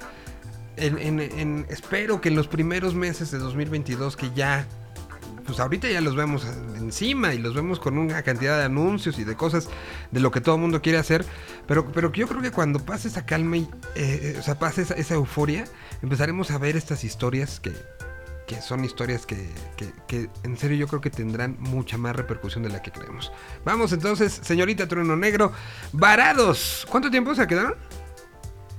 espero 1.69 2.21
que 2.21 2.29
en 2.29 2.35
los 2.35 2.47
primeros 2.47 2.93
meses 2.95 3.31
de 3.31 3.37
2022 3.39 4.15
que 4.15 4.29
ya 4.35 4.65
pues 5.49 5.59
ahorita 5.59 5.89
ya 5.89 5.99
los 6.01 6.15
vemos 6.15 6.45
encima 6.77 7.33
y 7.33 7.39
los 7.39 7.55
vemos 7.55 7.79
con 7.79 7.97
una 7.97 8.21
cantidad 8.21 8.57
de 8.59 8.65
anuncios 8.65 9.17
y 9.17 9.23
de 9.23 9.35
cosas 9.35 9.67
de 10.11 10.19
lo 10.19 10.29
que 10.29 10.41
todo 10.41 10.55
el 10.55 10.61
mundo 10.61 10.81
quiere 10.81 10.99
hacer, 10.99 11.25
pero, 11.67 11.91
pero 11.91 12.11
yo 12.11 12.27
creo 12.27 12.41
que 12.41 12.51
cuando 12.51 12.79
pase 12.79 13.07
esa 13.07 13.25
calma 13.25 13.57
y, 13.57 13.61
eh, 13.95 14.33
eh, 14.35 14.35
o 14.39 14.43
sea, 14.43 14.59
pase 14.59 14.83
esa, 14.83 15.13
euforia, 15.15 15.65
empezaremos 16.03 16.51
a 16.51 16.59
ver 16.59 16.77
estas 16.77 17.03
historias 17.03 17.59
que, 17.59 17.73
que 18.47 18.61
son 18.61 18.85
historias 18.85 19.25
que, 19.25 19.49
que- 19.75 19.91
que 20.07 20.29
en 20.43 20.55
serio 20.55 20.77
yo 20.77 20.87
creo 20.87 21.01
que 21.01 21.09
tendrán 21.09 21.55
mucha 21.59 21.97
más 21.97 22.15
repercusión 22.15 22.63
de 22.63 22.69
la 22.69 22.81
que 22.83 22.91
creemos. 22.91 23.31
Vamos 23.65 23.91
entonces, 23.91 24.39
señorita 24.43 24.87
Trueno 24.87 25.15
Negro, 25.15 25.51
varados. 25.93 26.85
¿Cuánto 26.89 27.09
tiempo 27.09 27.33
se 27.33 27.47
quedaron? 27.47 27.73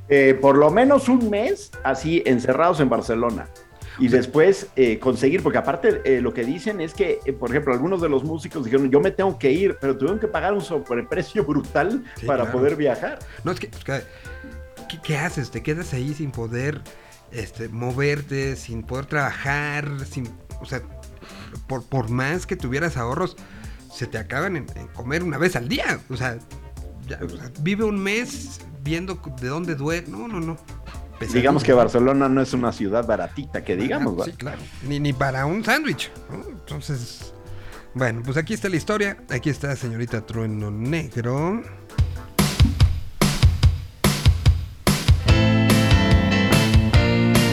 Eh, 0.08 0.38
por 0.40 0.56
lo 0.56 0.70
menos 0.70 1.08
un 1.08 1.30
mes 1.30 1.70
así 1.84 2.22
encerrados 2.26 2.80
en 2.80 2.88
Barcelona. 2.88 3.48
Y 4.00 4.08
después 4.08 4.68
eh, 4.76 4.98
conseguir, 4.98 5.42
porque 5.42 5.58
aparte 5.58 6.00
eh, 6.04 6.22
lo 6.22 6.32
que 6.32 6.42
dicen 6.42 6.80
es 6.80 6.94
que, 6.94 7.20
eh, 7.24 7.32
por 7.34 7.50
ejemplo, 7.50 7.74
algunos 7.74 8.00
de 8.00 8.08
los 8.08 8.24
músicos 8.24 8.64
dijeron, 8.64 8.90
yo 8.90 8.98
me 8.98 9.10
tengo 9.10 9.38
que 9.38 9.52
ir, 9.52 9.76
pero 9.78 9.96
tuvieron 9.96 10.18
que 10.18 10.26
pagar 10.26 10.54
un 10.54 10.62
sobreprecio 10.62 11.44
brutal 11.46 12.02
Sí, 12.16 12.26
para 12.26 12.44
claro. 12.44 12.58
poder 12.58 12.76
viajar. 12.76 13.18
No, 13.44 13.52
es 13.52 13.60
que, 13.60 13.68
pues, 13.68 13.84
¿qué, 13.84 14.98
qué 15.02 15.18
haces? 15.18 15.50
Te 15.50 15.62
quedas 15.62 15.92
ahí 15.92 16.14
sin 16.14 16.30
poder 16.30 16.80
este, 17.30 17.68
moverte, 17.68 18.56
sin 18.56 18.82
poder 18.82 19.04
trabajar, 19.04 19.86
sin, 20.10 20.28
o 20.60 20.64
sea, 20.64 20.80
por, 21.66 21.84
por 21.84 22.08
más 22.08 22.46
que 22.46 22.56
tuvieras 22.56 22.96
ahorros, 22.96 23.36
se 23.92 24.06
te 24.06 24.16
acaban 24.16 24.56
en, 24.56 24.66
en 24.76 24.88
comer 24.88 25.22
una 25.22 25.36
vez 25.36 25.56
al 25.56 25.68
día. 25.68 26.00
O 26.08 26.16
sea, 26.16 26.38
ya, 27.06 27.20
o 27.22 27.28
sea, 27.28 27.50
vive 27.60 27.84
un 27.84 28.02
mes 28.02 28.60
viendo 28.82 29.20
de 29.40 29.48
dónde 29.48 29.74
duele. 29.74 30.06
No, 30.08 30.26
no, 30.26 30.40
no. 30.40 30.56
Pesadilla. 31.20 31.40
Digamos 31.42 31.62
que 31.62 31.74
Barcelona 31.74 32.30
no 32.30 32.40
es 32.40 32.54
una 32.54 32.72
ciudad 32.72 33.06
baratita, 33.06 33.62
que 33.62 33.76
digamos. 33.76 34.14
Ah, 34.20 34.24
Sí, 34.24 34.32
claro. 34.32 34.58
Ni, 34.88 34.98
ni 34.98 35.12
para 35.12 35.44
un 35.44 35.62
sándwich. 35.62 36.10
¿no? 36.30 36.48
Entonces, 36.48 37.34
bueno, 37.92 38.22
pues 38.24 38.38
aquí 38.38 38.54
está 38.54 38.70
la 38.70 38.76
historia. 38.76 39.18
Aquí 39.28 39.50
está 39.50 39.76
señorita 39.76 40.22
Trueno 40.24 40.70
Negro. 40.70 41.62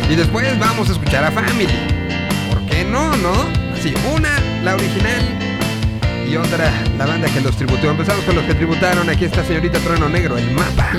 Y 0.09 0.15
después 0.15 0.57
vamos 0.59 0.87
a 0.89 0.93
escuchar 0.93 1.25
a 1.25 1.31
Family. 1.31 1.67
¿Por 2.49 2.65
qué 2.67 2.85
no, 2.85 3.15
no? 3.17 3.33
Así, 3.73 3.93
una, 4.15 4.39
la 4.63 4.75
original, 4.75 5.21
y 6.29 6.35
otra, 6.37 6.71
la 6.97 7.05
banda 7.05 7.27
que 7.27 7.41
los 7.41 7.55
tributó. 7.57 7.91
Empezamos 7.91 8.23
con 8.23 8.35
los 8.35 8.45
que 8.45 8.53
tributaron. 8.55 9.09
Aquí 9.09 9.25
está 9.25 9.43
señorita 9.43 9.79
Trueno 9.79 10.07
Negro, 10.07 10.37
el 10.37 10.49
mapa. 10.51 10.91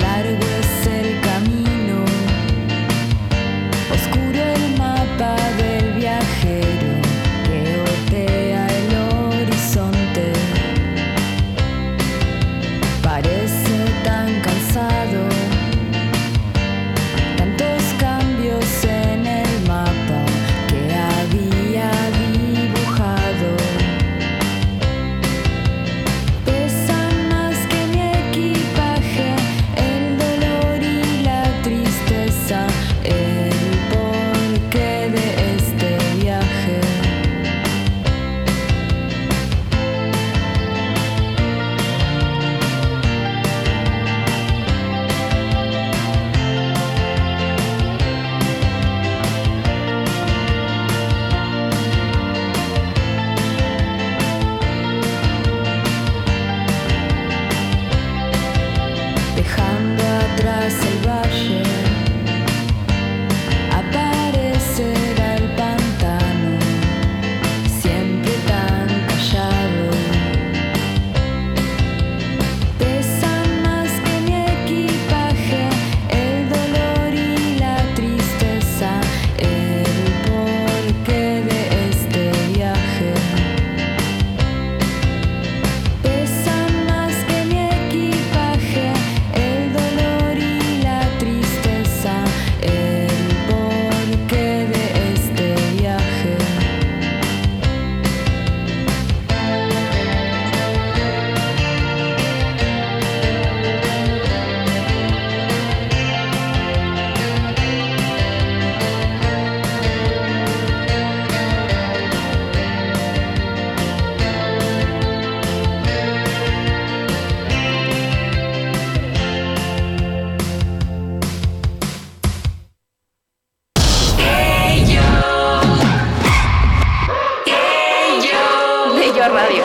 Bello 129.18 129.34
Radio. 129.34 129.64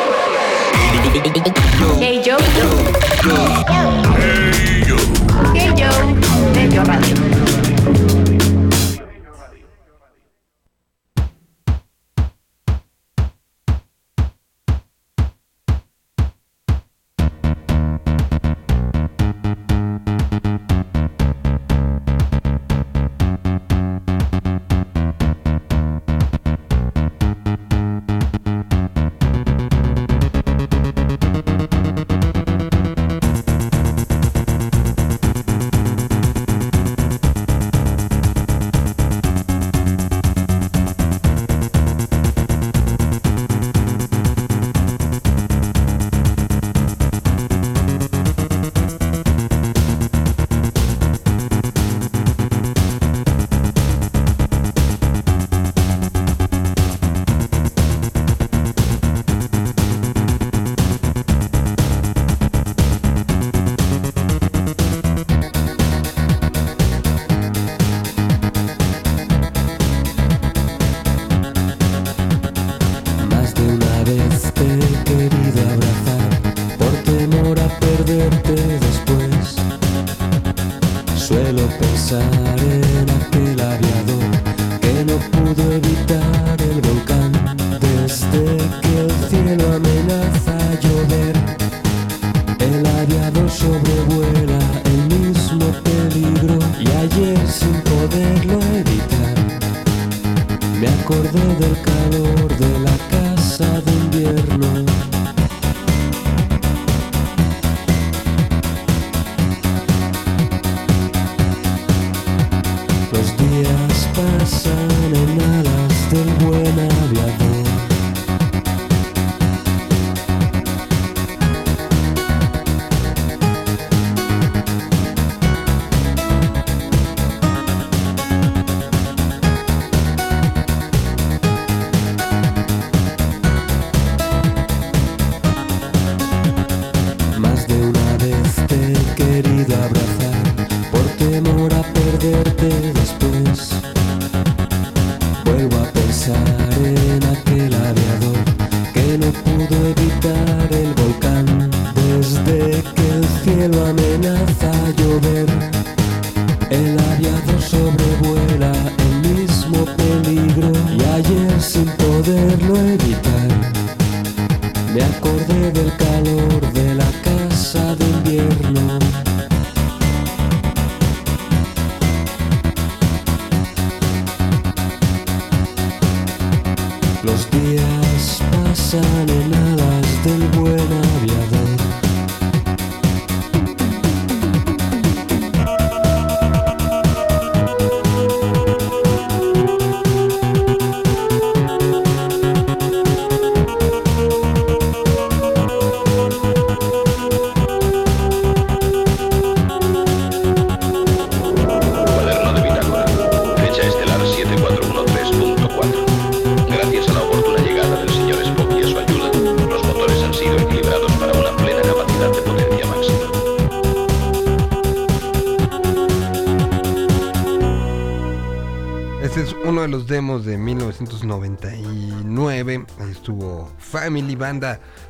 Hey 2.00 2.24
yo. 2.26 2.38
Hey 5.54 5.72
yo. 5.78 5.90
Bello 6.54 6.84
Radio. 6.84 7.83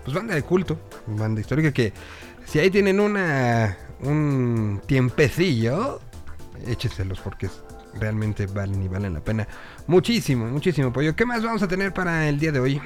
Pues 0.03 0.15
banda 0.15 0.35
de 0.35 0.43
culto, 0.43 0.79
banda 1.07 1.41
histórica 1.41 1.71
que 1.71 1.93
si 2.45 2.59
ahí 2.59 2.69
tienen 2.69 2.99
una 2.99 3.77
un 4.01 4.81
tiempecillo, 4.85 5.99
écheselos 6.67 7.19
porque 7.19 7.49
realmente 7.99 8.45
valen 8.47 8.83
y 8.83 8.87
valen 8.87 9.13
la 9.13 9.21
pena. 9.21 9.47
Muchísimo, 9.87 10.45
muchísimo 10.45 10.91
pollo. 10.91 11.15
¿Qué 11.15 11.25
más 11.25 11.43
vamos 11.43 11.63
a 11.63 11.67
tener 11.67 11.93
para 11.93 12.27
el 12.27 12.39
día 12.39 12.51
de 12.51 12.59
hoy? 12.59 12.81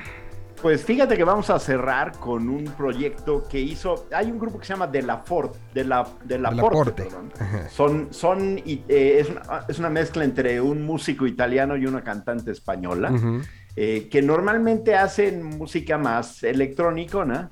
Pues 0.61 0.83
fíjate 0.83 1.15
que 1.15 1.23
vamos 1.23 1.51
a 1.51 1.59
cerrar 1.59 2.13
con 2.13 2.49
un 2.49 2.65
proyecto 2.65 3.47
que 3.47 3.59
hizo. 3.59 4.07
Hay 4.11 4.31
un 4.31 4.39
grupo 4.39 4.59
que 4.59 4.65
se 4.65 4.73
llama 4.73 4.87
De 4.87 5.03
La 5.03 5.19
Fort, 5.19 5.55
de 5.73 5.83
la, 5.83 6.07
de 6.23 6.39
la 6.39 6.49
De 6.49 6.55
la 6.55 6.61
Porte, 6.63 7.03
Porte. 7.03 7.69
Son, 7.69 8.07
son, 8.11 8.57
eh, 8.65 8.83
es, 9.19 9.29
una, 9.29 9.65
es 9.67 9.77
una 9.77 9.89
mezcla 9.89 10.23
entre 10.23 10.59
un 10.59 10.83
músico 10.83 11.27
italiano 11.27 11.77
y 11.77 11.85
una 11.85 12.03
cantante 12.03 12.51
española, 12.51 13.11
Ujú. 13.11 13.41
Eh, 13.77 14.09
que 14.11 14.21
normalmente 14.21 14.95
hacen 14.95 15.43
música 15.43 15.97
más 15.97 16.43
electrónica, 16.43 17.23
¿no? 17.23 17.51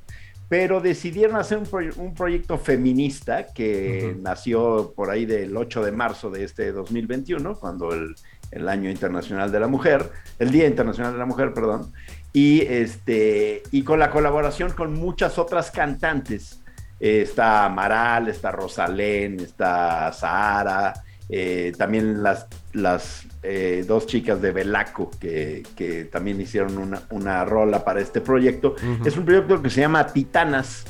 Pero 0.49 0.81
decidieron 0.81 1.37
hacer 1.37 1.57
un, 1.57 1.65
proye- 1.65 1.95
un 1.97 2.13
proyecto 2.13 2.57
feminista 2.57 3.47
que 3.53 4.15
nació 4.21 4.93
por 4.95 5.09
ahí 5.09 5.25
del 5.25 5.55
8 5.55 5.83
de 5.85 5.91
marzo 5.91 6.29
de 6.29 6.43
este 6.43 6.71
2021, 6.71 7.55
cuando 7.55 7.93
el, 7.93 8.13
el 8.51 8.69
Año 8.69 8.89
Internacional 8.91 9.51
de 9.51 9.59
la 9.59 9.67
Mujer, 9.67 10.11
el 10.37 10.51
Día 10.51 10.67
Internacional 10.67 11.13
de 11.13 11.19
la 11.19 11.25
Mujer, 11.25 11.53
perdón, 11.53 11.91
y, 12.31 12.61
este, 12.61 13.63
y 13.71 13.83
con 13.83 13.97
la 13.97 14.11
colaboración 14.11 14.71
con 14.73 14.93
muchas 14.93 15.37
otras 15.39 15.71
cantantes. 15.71 16.61
Eh, 16.99 17.21
está 17.23 17.65
Amaral, 17.65 18.27
está 18.29 18.51
Rosalén, 18.51 19.39
está 19.39 20.11
Sahara, 20.13 20.93
eh, 21.27 21.73
también 21.77 22.21
las, 22.23 22.45
las 22.73 23.24
eh, 23.45 23.85
dos 23.87 24.07
chicas 24.07 24.41
de 24.41 24.51
Belaco 24.51 25.11
que, 25.19 25.63
que 25.75 26.05
también 26.05 26.41
hicieron 26.41 26.77
una, 26.77 27.01
una 27.11 27.45
rola 27.45 27.85
para 27.85 28.01
este 28.01 28.21
proyecto. 28.21 28.75
Ujú. 28.75 29.07
Es 29.07 29.17
un 29.17 29.25
proyecto 29.25 29.61
que 29.61 29.69
se 29.69 29.81
llama 29.81 30.07
Titanas 30.07 30.85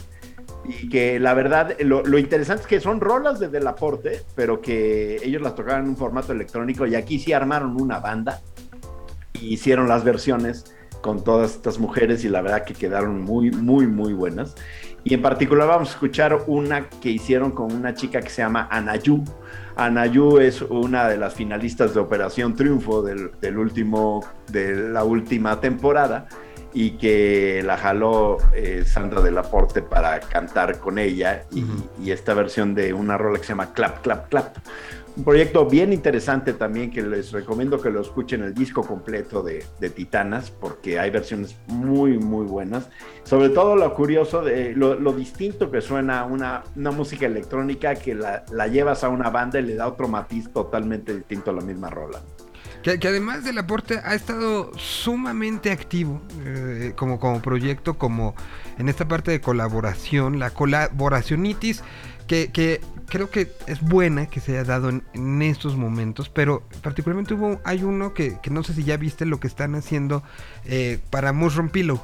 y 0.67 0.89
que 0.89 1.19
la 1.19 1.33
verdad 1.33 1.75
lo, 1.81 2.03
lo 2.03 2.17
interesante 2.17 2.63
es 2.63 2.67
que 2.67 2.79
son 2.79 2.99
rolas 2.99 3.39
de 3.39 3.49
Delaporte, 3.49 4.21
pero 4.35 4.61
que 4.61 5.17
ellos 5.23 5.41
las 5.41 5.55
tocaban 5.55 5.83
en 5.83 5.89
un 5.89 5.97
formato 5.97 6.31
electrónico 6.31 6.87
y 6.87 6.95
aquí 6.95 7.19
sí 7.19 7.33
armaron 7.33 7.79
una 7.79 7.99
banda 7.99 8.41
y 9.33 9.53
hicieron 9.53 9.87
las 9.87 10.03
versiones 10.03 10.73
con 11.01 11.23
todas 11.23 11.51
estas 11.51 11.77
mujeres 11.77 12.25
y 12.25 12.29
la 12.29 12.41
verdad 12.41 12.63
que 12.63 12.73
quedaron 12.73 13.21
muy, 13.21 13.51
muy, 13.51 13.85
muy 13.85 14.13
buenas. 14.13 14.55
Y 15.03 15.13
en 15.13 15.21
particular 15.21 15.67
vamos 15.67 15.89
a 15.89 15.91
escuchar 15.91 16.45
una 16.47 16.89
que 16.89 17.11
hicieron 17.11 17.51
con 17.51 17.71
una 17.71 17.93
chica 17.93 18.21
que 18.21 18.29
se 18.31 18.41
llama 18.41 18.67
Anayu. 18.71 19.23
Anayu 19.75 20.37
es 20.39 20.61
una 20.61 21.07
de 21.09 21.17
las 21.17 21.33
finalistas 21.33 21.93
de 21.93 21.99
Operación 21.99 22.55
Triunfo 22.55 23.01
del, 23.01 23.31
del 23.41 23.57
último, 23.57 24.25
de 24.51 24.89
la 24.89 25.03
última 25.03 25.59
temporada 25.59 26.27
y 26.73 26.91
que 26.91 27.61
la 27.65 27.77
jaló 27.77 28.37
eh, 28.53 28.83
Sandra 28.85 29.21
del 29.21 29.37
Aporte 29.37 29.81
para 29.81 30.19
cantar 30.19 30.79
con 30.79 30.99
ella 30.99 31.43
y, 31.51 31.63
Ujú. 31.63 31.89
y 32.03 32.11
esta 32.11 32.33
versión 32.33 32.75
de 32.75 32.93
una 32.93 33.17
rola 33.17 33.37
que 33.39 33.45
se 33.45 33.49
llama 33.49 33.73
Clap, 33.73 34.01
Clap, 34.01 34.29
Clap. 34.29 34.57
Un 35.17 35.23
proyecto 35.23 35.65
bien 35.65 35.93
interesante 35.93 36.51
también 36.51 36.91
que 36.91 37.01
les 37.01 37.31
recomiendo 37.31 37.79
que 37.79 37.89
lo 37.89 38.01
escuchen 38.01 38.43
el 38.43 38.53
disco 38.53 38.83
completo 38.83 39.41
de, 39.41 39.65
de 39.79 39.89
Titanas 39.89 40.51
porque 40.51 40.99
hay 40.99 41.09
versiones 41.09 41.55
muy 41.67 42.17
muy 42.17 42.45
buenas. 42.45 42.89
Sobre 43.23 43.47
todo 43.49 43.77
lo 43.77 43.93
curioso 43.93 44.41
de 44.41 44.73
lo, 44.75 44.99
lo 44.99 45.13
distinto 45.13 45.71
que 45.71 45.79
suena 45.79 46.25
una, 46.25 46.63
una 46.75 46.91
música 46.91 47.27
electrónica 47.27 47.95
que 47.95 48.13
la, 48.13 48.43
la 48.51 48.67
llevas 48.67 49.05
a 49.05 49.09
una 49.09 49.29
banda 49.29 49.57
y 49.57 49.63
le 49.63 49.75
da 49.75 49.87
otro 49.87 50.09
matiz 50.09 50.51
totalmente 50.51 51.15
distinto 51.15 51.51
a 51.51 51.53
la 51.53 51.61
misma 51.61 51.89
rola. 51.89 52.21
Que, 52.83 52.99
que 52.99 53.07
además 53.07 53.45
del 53.45 53.57
aporte 53.57 53.99
ha 54.03 54.15
estado 54.15 54.69
sumamente 54.77 55.71
activo 55.71 56.21
eh, 56.43 56.91
como, 56.95 57.19
como 57.19 57.41
proyecto, 57.41 57.97
como 57.97 58.35
en 58.77 58.89
esta 58.89 59.07
parte 59.07 59.31
de 59.31 59.39
colaboración, 59.39 60.39
la 60.39 60.51
colaboracionitis, 60.51 61.83
que, 62.27 62.51
que 62.51 62.81
creo 63.07 63.29
que 63.29 63.51
es 63.67 63.81
buena 63.81 64.27
que 64.27 64.39
se 64.39 64.53
haya 64.53 64.63
dado 64.63 64.89
en, 64.89 65.03
en 65.13 65.41
estos 65.41 65.75
momentos, 65.75 66.29
pero 66.29 66.63
particularmente 66.81 67.33
hubo, 67.33 67.61
hay 67.63 67.83
uno 67.83 68.13
que, 68.13 68.39
que 68.41 68.49
no 68.49 68.63
sé 68.63 68.73
si 68.73 68.83
ya 68.83 68.97
viste 68.97 69.25
lo 69.25 69.39
que 69.39 69.47
están 69.47 69.75
haciendo 69.75 70.23
eh, 70.65 70.99
para 71.09 71.33
Mushroom 71.33 71.69
Pillow. 71.69 72.01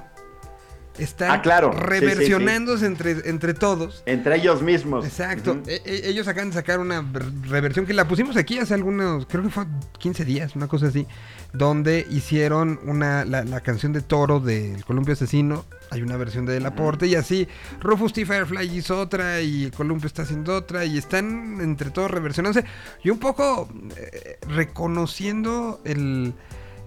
Están 1.01 1.31
Ah, 1.31 1.41
claro. 1.41 1.71
Sí, 1.71 1.77
sí, 1.79 1.83
sí. 1.83 1.89
reversionándose 1.89 2.85
Entre, 2.85 3.11
entre 3.29 3.53
todos. 3.53 4.03
Entre 4.05 4.35
ellos 4.35 4.61
mismos. 4.61 5.05
Exacto. 5.05 5.59
E- 5.67 5.81
e- 5.85 6.09
ellos 6.09 6.27
acaban 6.27 6.49
de 6.49 6.55
sacar 6.55 6.79
una 6.79 7.01
ver- 7.01 7.25
reversión 7.49 7.85
que 7.85 7.93
la 7.93 8.07
pusimos 8.07 8.37
aquí 8.37 8.59
hace 8.59 8.73
algunos, 8.73 9.25
creo 9.25 9.43
que 9.43 9.49
fue 9.49 9.65
15 9.99 10.25
días, 10.25 10.55
una 10.55 10.67
cosa 10.67 10.87
así, 10.87 11.07
donde 11.53 12.05
hicieron 12.09 12.79
una 12.85 13.25
la, 13.25 13.43
la 13.43 13.61
canción 13.61 13.93
de 13.93 14.01
Toro 14.01 14.39
del 14.39 14.85
Columpio 14.85 15.13
Asesino, 15.13 15.65
hay 15.89 16.01
una 16.01 16.15
versión 16.17 16.45
de 16.45 16.53
Delaporte 16.53 17.07
y 17.07 17.15
así 17.15 17.47
Rufus 17.81 18.13
T. 18.13 18.25
Firefly 18.25 18.77
hizo 18.77 18.99
otra 18.99 19.41
y 19.41 19.69
Columpio 19.71 20.07
está 20.07 20.21
haciendo 20.21 20.55
otra 20.55 20.85
y 20.85 20.97
están 20.97 21.59
entre 21.61 21.89
todos 21.89 22.09
reversionándose 22.11 22.63
y 23.03 23.09
un 23.09 23.17
poco 23.19 23.67
eh, 23.97 24.37
reconociendo 24.47 25.81
el 25.83 26.33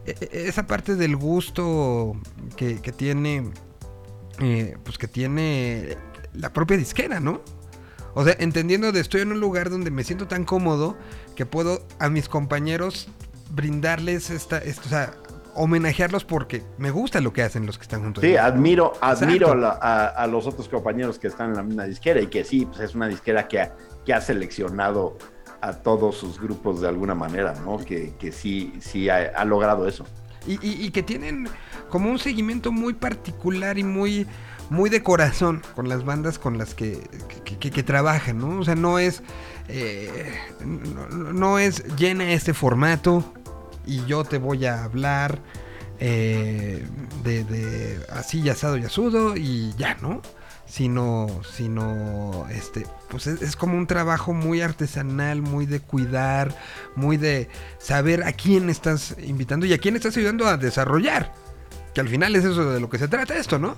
e- 0.06 0.46
esa 0.48 0.66
parte 0.66 0.94
del 0.96 1.16
gusto 1.16 2.16
que, 2.56 2.80
que 2.80 2.92
tiene 2.92 3.50
eh, 4.40 4.76
pues 4.84 4.98
que 4.98 5.08
tiene 5.08 5.96
la 6.32 6.52
propia 6.52 6.76
disquera, 6.76 7.20
¿no? 7.20 7.40
O 8.14 8.24
sea, 8.24 8.36
entendiendo 8.38 8.92
de 8.92 9.00
estoy 9.00 9.22
en 9.22 9.32
un 9.32 9.40
lugar 9.40 9.70
donde 9.70 9.90
me 9.90 10.04
siento 10.04 10.28
tan 10.28 10.44
cómodo 10.44 10.96
que 11.34 11.46
puedo 11.46 11.84
a 11.98 12.08
mis 12.08 12.28
compañeros 12.28 13.08
brindarles 13.50 14.30
esta, 14.30 14.58
o 14.58 14.88
sea, 14.88 15.14
homenajearlos 15.56 16.24
porque 16.24 16.62
me 16.78 16.90
gusta 16.90 17.20
lo 17.20 17.32
que 17.32 17.42
hacen 17.42 17.66
los 17.66 17.76
que 17.78 17.82
están 17.82 18.02
juntos. 18.02 18.22
Sí, 18.22 18.36
admiro, 18.36 18.92
admiro 19.00 19.52
a, 19.52 19.56
la- 19.56 19.78
a- 19.80 20.06
a 20.08 20.26
los 20.26 20.46
otros 20.46 20.68
compañeros 20.68 21.18
que 21.18 21.28
están 21.28 21.50
en 21.50 21.56
la 21.56 21.62
misma 21.62 21.84
disquera 21.84 22.20
y 22.20 22.26
que 22.28 22.44
sí, 22.44 22.66
pues 22.66 22.80
es 22.80 22.94
una 22.94 23.06
disquera 23.08 23.46
que 23.48 23.60
ha, 23.60 23.76
que 24.04 24.12
ha 24.14 24.20
seleccionado 24.20 25.16
a 25.60 25.72
todos 25.72 26.16
sus 26.16 26.40
grupos 26.40 26.80
de 26.80 26.88
alguna 26.88 27.14
manera, 27.14 27.54
¿no? 27.64 27.78
Que, 27.78 28.14
que 28.18 28.32
sí, 28.32 28.74
sí 28.80 29.08
ha, 29.08 29.32
ha 29.36 29.44
logrado 29.44 29.86
eso. 29.88 30.04
Y, 30.46 30.54
y- 30.54 30.84
y 30.86 30.90
que 30.90 31.02
tienen 31.02 31.48
como 31.88 32.10
un 32.10 32.18
seguimiento 32.18 32.72
muy 32.72 32.94
particular 32.94 33.78
y 33.78 33.84
muy, 33.84 34.26
muy 34.70 34.90
de 34.90 35.02
corazón 35.02 35.62
con 35.74 35.88
las 35.88 36.04
bandas 36.04 36.38
con 36.38 36.58
las 36.58 36.74
que, 36.74 36.98
que, 37.44 37.82
trabajan, 37.82 38.38
¿no? 38.38 38.60
O 38.60 38.64
sea, 38.64 38.74
no 38.74 38.98
es, 38.98 39.22
eh, 39.68 40.34
no, 40.64 41.58
es 41.58 41.84
llena 41.96 42.32
este 42.32 42.54
formato 42.54 43.24
y 43.86 44.04
yo 44.06 44.24
te 44.24 44.38
voy 44.38 44.66
a 44.66 44.84
hablar 44.84 45.38
eh, 46.00 46.84
de, 47.22 47.44
de 47.44 48.00
así 48.10 48.40
y 48.40 48.48
asado 48.48 48.76
y 48.76 48.84
asudo 48.84 49.36
y 49.36 49.72
ya, 49.76 49.96
¿no? 50.00 50.22
Sino, 50.66 51.26
sino, 51.54 52.46
este, 52.50 52.86
pues 53.10 53.26
es, 53.26 53.42
es 53.42 53.54
como 53.54 53.76
un 53.76 53.86
trabajo 53.86 54.32
muy 54.32 54.62
artesanal, 54.62 55.42
muy 55.42 55.66
de 55.66 55.78
cuidar, 55.78 56.56
muy 56.96 57.16
de 57.18 57.48
saber 57.78 58.24
a 58.24 58.32
quién 58.32 58.70
estás 58.70 59.14
invitando 59.22 59.66
y 59.66 59.74
a 59.74 59.78
quién 59.78 59.94
estás 59.94 60.16
ayudando 60.16 60.46
a 60.46 60.56
desarrollar. 60.56 61.43
Que 61.94 62.00
al 62.00 62.08
final 62.08 62.34
es 62.36 62.44
eso 62.44 62.70
de 62.72 62.80
lo 62.80 62.88
que 62.90 62.98
se 62.98 63.08
trata 63.08 63.36
esto, 63.36 63.58
¿no? 63.58 63.76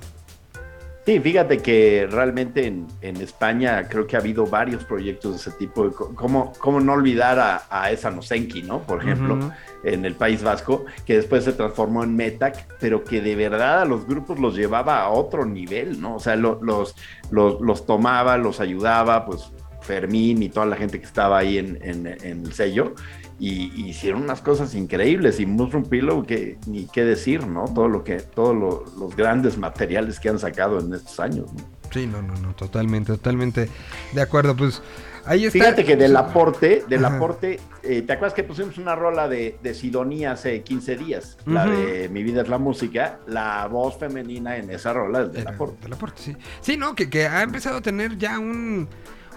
Sí, 1.05 1.21
fíjate 1.21 1.59
que 1.59 2.09
realmente 2.11 2.67
en, 2.67 2.89
en 3.01 3.19
España 3.19 3.87
creo 3.89 4.09
que 4.09 4.17
ha 4.17 4.19
habido 4.19 4.45
varios 4.45 4.83
proyectos 4.83 5.33
de 5.33 5.37
ese 5.39 5.51
tipo. 5.53 5.89
¿Cómo, 5.93 6.53
cómo 6.59 6.81
no 6.81 6.95
olvidar 6.95 7.39
a, 7.39 7.63
a 7.71 7.93
esa 7.93 8.11
Nosenki, 8.11 8.65
¿no? 8.65 8.81
Por 8.83 9.03
ejemplo, 9.03 9.39
en 9.85 10.05
el 10.05 10.17
País 10.17 10.43
Vasco, 10.43 10.85
que 11.05 11.15
después 11.15 11.45
se 11.45 11.53
transformó 11.53 12.03
en 12.03 12.17
Metac, 12.17 12.67
pero 12.81 13.05
que 13.05 13.21
de 13.21 13.37
verdad 13.37 13.83
a 13.83 13.85
los 13.85 14.05
grupos 14.05 14.41
los 14.41 14.57
llevaba 14.57 14.99
a 15.03 15.11
otro 15.11 15.45
nivel, 15.45 16.01
¿no? 16.01 16.17
O 16.17 16.19
sea, 16.19 16.35
lo- 16.35 16.59
los, 16.61 16.97
los, 17.31 17.61
los 17.61 17.87
tomaba, 17.87 18.37
los 18.37 18.59
ayudaba, 18.59 19.27
pues 19.27 19.53
Fermín 19.87 20.43
y 20.43 20.49
toda 20.49 20.67
la 20.67 20.77
gente 20.77 20.99
que 21.01 21.07
estaba 21.07 21.39
ahí 21.39 21.59
en, 21.59 21.79
en- 21.83 22.07
en 22.07 22.45
el 22.45 22.53
sello, 22.53 22.95
y, 23.39 23.71
y 23.75 23.91
hicieron 23.91 24.23
unas 24.23 24.41
cosas 24.43 24.75
increíbles. 24.75 25.41
Y 25.41 25.47
Mushroom 25.47 25.85
Pillow, 25.89 26.25
que 26.25 26.59
ni 26.67 26.87
qué 26.87 27.05
decir, 27.05 27.47
¿no? 27.47 27.65
Todo 27.73 27.89
lo 27.89 28.03
que, 28.05 28.17
todos 28.17 28.55
lo- 28.57 28.85
los 28.99 29.15
grandes 29.17 29.57
materiales 29.59 30.19
que 30.21 30.29
han 30.29 30.39
sacado 30.39 30.81
en 30.81 30.93
estos 30.95 31.21
años, 31.21 31.53
¿no? 31.53 31.61
Sí, 31.93 32.07
no, 32.07 32.21
no, 32.21 32.35
no, 32.41 32.55
totalmente, 32.55 33.13
totalmente 33.13 33.69
de 34.13 34.21
acuerdo. 34.21 34.57
Pues 34.57 34.83
ahí 35.25 35.45
está. 35.47 35.59
Fíjate 35.59 35.85
que 35.85 35.95
del 35.97 36.17
aporte, 36.17 36.83
del 36.89 37.05
Ajá. 37.05 37.17
aporte, 37.17 37.61
eh, 37.85 38.03
¿te 38.03 38.13
acuerdas 38.13 38.35
que 38.35 38.43
pusimos 38.43 38.77
una 38.79 38.97
rola 38.97 39.29
de, 39.29 39.57
de 39.63 39.73
Sidonia 39.75 40.33
hace 40.33 40.63
15 40.63 40.97
días? 40.97 41.37
La 41.47 41.65
de 41.67 42.09
Mi 42.09 42.23
vida 42.25 42.43
es 42.43 42.49
la 42.49 42.59
música, 42.59 43.21
la 43.29 43.69
voz 43.69 43.99
femenina 43.99 44.57
en 44.57 44.69
esa 44.71 44.93
rola 44.95 45.23
es 45.23 45.33
del 45.33 45.43
Era 45.43 45.51
aporte. 45.53 45.83
del 45.85 45.93
aporte, 45.93 46.23
sí. 46.23 46.37
Sí, 46.61 46.77
no, 46.77 46.95
que, 46.97 47.09
que 47.09 47.27
ha 47.29 47.43
empezado 47.43 47.77
a 47.77 47.81
tener 47.83 48.19
ya 48.19 48.39
un. 48.41 48.89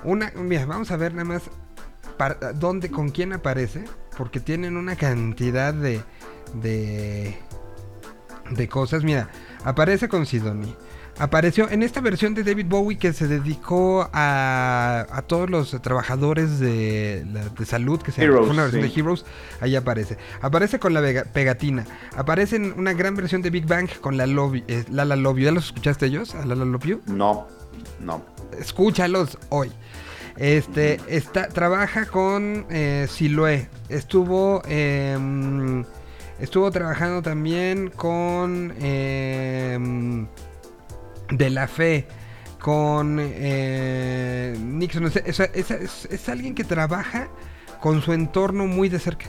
Una. 0.04 0.32
Mira, 0.36 0.66
vamos 0.66 0.92
a 0.92 0.98
ver 0.98 1.14
nada 1.14 1.26
más. 1.26 1.44
para- 2.18 2.54
dónde, 2.54 2.90
con 2.90 3.10
quién 3.10 3.34
aparece. 3.34 3.86
Porque 4.18 4.40
tienen 4.40 4.76
una 4.78 4.96
cantidad 4.96 5.74
de. 5.74 6.02
de. 6.54 7.38
de 8.52 8.68
cosas. 8.68 9.04
Mira, 9.04 9.30
aparece 9.64 10.08
con 10.10 10.26
Sidonie. 10.26 10.76
Apareció 11.22 11.70
en 11.70 11.84
esta 11.84 12.00
versión 12.00 12.34
de 12.34 12.44
David 12.46 12.68
Bowie 12.70 12.98
que 12.98 13.12
se 13.12 13.28
dedicó 13.28 14.10
a, 14.14 15.06
a 15.12 15.22
todos 15.24 15.50
los 15.50 15.72
trabajadores 15.82 16.60
de, 16.62 17.26
de 17.58 17.66
salud, 17.66 18.02
que 18.02 18.14
se 18.14 18.24
Heroes, 18.24 18.46
fue 18.46 18.54
una 18.54 18.62
versión 18.64 18.84
sí. 18.84 18.90
de 18.90 19.00
Heroes, 19.02 19.26
ahí 19.60 19.76
aparece. 19.76 20.18
Aparece 20.42 20.80
con 20.80 20.94
la 20.94 21.02
vega- 21.02 21.26
pegatina. 21.26 21.86
Aparece 22.16 22.56
en 22.56 22.72
una 22.78 22.94
gran 22.94 23.16
versión 23.18 23.42
de 23.42 23.50
Big 23.50 23.68
Bang 23.68 23.90
con 24.00 24.16
la 24.16 24.28
Love, 24.28 24.64
eh, 24.70 24.86
Lala 24.90 25.18
Love 25.18 25.40
You. 25.40 25.44
¿Ya 25.46 25.52
los 25.52 25.66
escuchaste 25.66 26.06
ellos? 26.06 26.36
¿A 26.36 26.46
Lala 26.46 26.64
Love 26.64 26.86
You? 26.86 27.02
No, 27.08 27.48
no. 28.00 28.24
Escúchalos 28.58 29.38
hoy. 29.50 29.70
Este, 30.40 31.00
está, 31.10 31.50
trabaja 31.50 32.06
con 32.06 32.66
eh, 32.70 33.08
Siloé. 33.10 33.68
Estuvo, 33.90 34.62
em, 34.66 35.84
estuvo 36.40 36.72
trabajando 36.72 37.22
también 37.22 37.90
con 37.90 38.74
em, 38.80 40.28
De 41.30 41.50
La 41.50 41.68
Fe, 41.68 42.08
con 42.60 43.18
eh, 43.20 44.56
Nixon. 44.58 45.06
O 45.06 45.10
sea, 45.10 45.22
es, 45.26 45.40
es- 45.42 45.72
es- 45.72 46.06
es 46.10 46.30
alguien 46.30 46.56
que 46.56 46.64
trabaja 46.64 47.28
con 47.82 48.02
su 48.02 48.14
entorno 48.14 48.66
muy 48.66 48.88
de 48.88 49.00
cerca. 49.00 49.26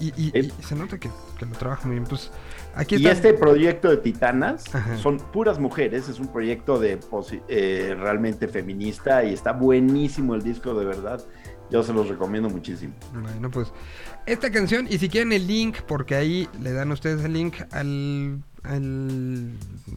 Y, 0.00 0.08
y- 0.16 0.32
y 0.38 0.62
se 0.62 0.74
nota 0.74 0.96
que, 0.98 1.10
que 1.38 1.44
lo 1.44 1.52
trabaja 1.52 1.86
muy 1.86 1.96
bien. 1.96 2.08
Pues 2.08 2.30
aquí 2.78 2.96
Y 2.96 3.06
este 3.06 3.34
proyecto 3.34 3.90
de 3.90 3.98
Titanas 3.98 4.74
Ajá. 4.74 4.96
son 4.96 5.18
puras 5.18 5.58
mujeres, 5.58 6.08
es 6.08 6.20
un 6.20 6.28
proyecto 6.28 6.78
de 6.78 6.98
eh, 7.48 7.96
realmente 7.98 8.48
feminista 8.48 9.24
y 9.24 9.34
está 9.34 9.52
buenísimo 9.52 10.34
el 10.34 10.42
disco, 10.42 10.74
de 10.74 10.86
verdad. 10.86 11.22
Yo 11.70 11.82
se 11.82 11.92
los 11.92 12.08
recomiendo 12.08 12.48
muchísimo. 12.48 12.94
Bueno, 13.12 13.50
pues 13.50 13.72
esta 14.24 14.50
canción, 14.50 14.86
y 14.88 14.98
si 14.98 15.08
quieren 15.10 15.32
el 15.32 15.46
link, 15.46 15.78
porque 15.86 16.14
ahí 16.14 16.48
le 16.62 16.72
dan 16.72 16.90
ustedes 16.92 17.22
el 17.24 17.34
link 17.34 17.56
al, 17.72 18.42
al- 18.68 19.52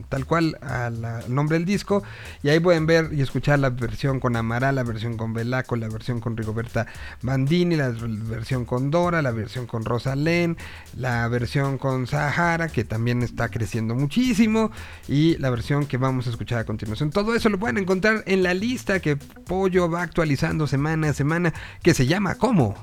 tal 0.09 0.25
cual 0.25 0.57
al, 0.61 1.03
al 1.03 1.33
nombre 1.33 1.57
del 1.57 1.65
disco, 1.65 2.03
y 2.41 2.49
ahí 2.49 2.59
pueden 2.59 2.85
ver 2.85 3.09
y 3.13 3.21
escuchar 3.21 3.59
la 3.59 3.69
versión 3.69 4.19
con 4.19 4.35
Amaral, 4.35 4.75
la 4.75 4.83
versión 4.83 5.17
con 5.17 5.33
Belaco, 5.33 5.75
la 5.75 5.87
versión 5.87 6.19
con 6.19 6.35
Rigoberta 6.35 6.87
Bandini, 7.21 7.75
la 7.75 7.89
versión 7.89 8.65
con 8.65 8.91
Dora, 8.91 9.21
la 9.21 9.31
versión 9.31 9.67
con 9.67 9.85
Rosalén, 9.85 10.57
la 10.95 11.27
versión 11.27 11.77
con 11.77 12.07
Sahara, 12.07 12.69
que 12.69 12.83
también 12.83 13.21
está 13.21 13.49
creciendo 13.49 13.95
muchísimo, 13.95 14.71
y 15.07 15.37
la 15.37 15.49
versión 15.49 15.85
que 15.85 15.97
vamos 15.97 16.27
a 16.27 16.29
escuchar 16.31 16.59
a 16.59 16.65
continuación. 16.65 17.11
Todo 17.11 17.35
eso 17.35 17.49
lo 17.49 17.59
pueden 17.59 17.77
encontrar 17.77 18.23
en 18.25 18.43
la 18.43 18.53
lista 18.53 18.99
que 18.99 19.17
Pollo 19.17 19.89
va 19.89 20.01
actualizando 20.01 20.67
semana 20.67 21.09
a 21.09 21.13
semana, 21.13 21.53
que 21.83 21.93
se 21.93 22.07
llama 22.07 22.35
¿Cómo? 22.35 22.75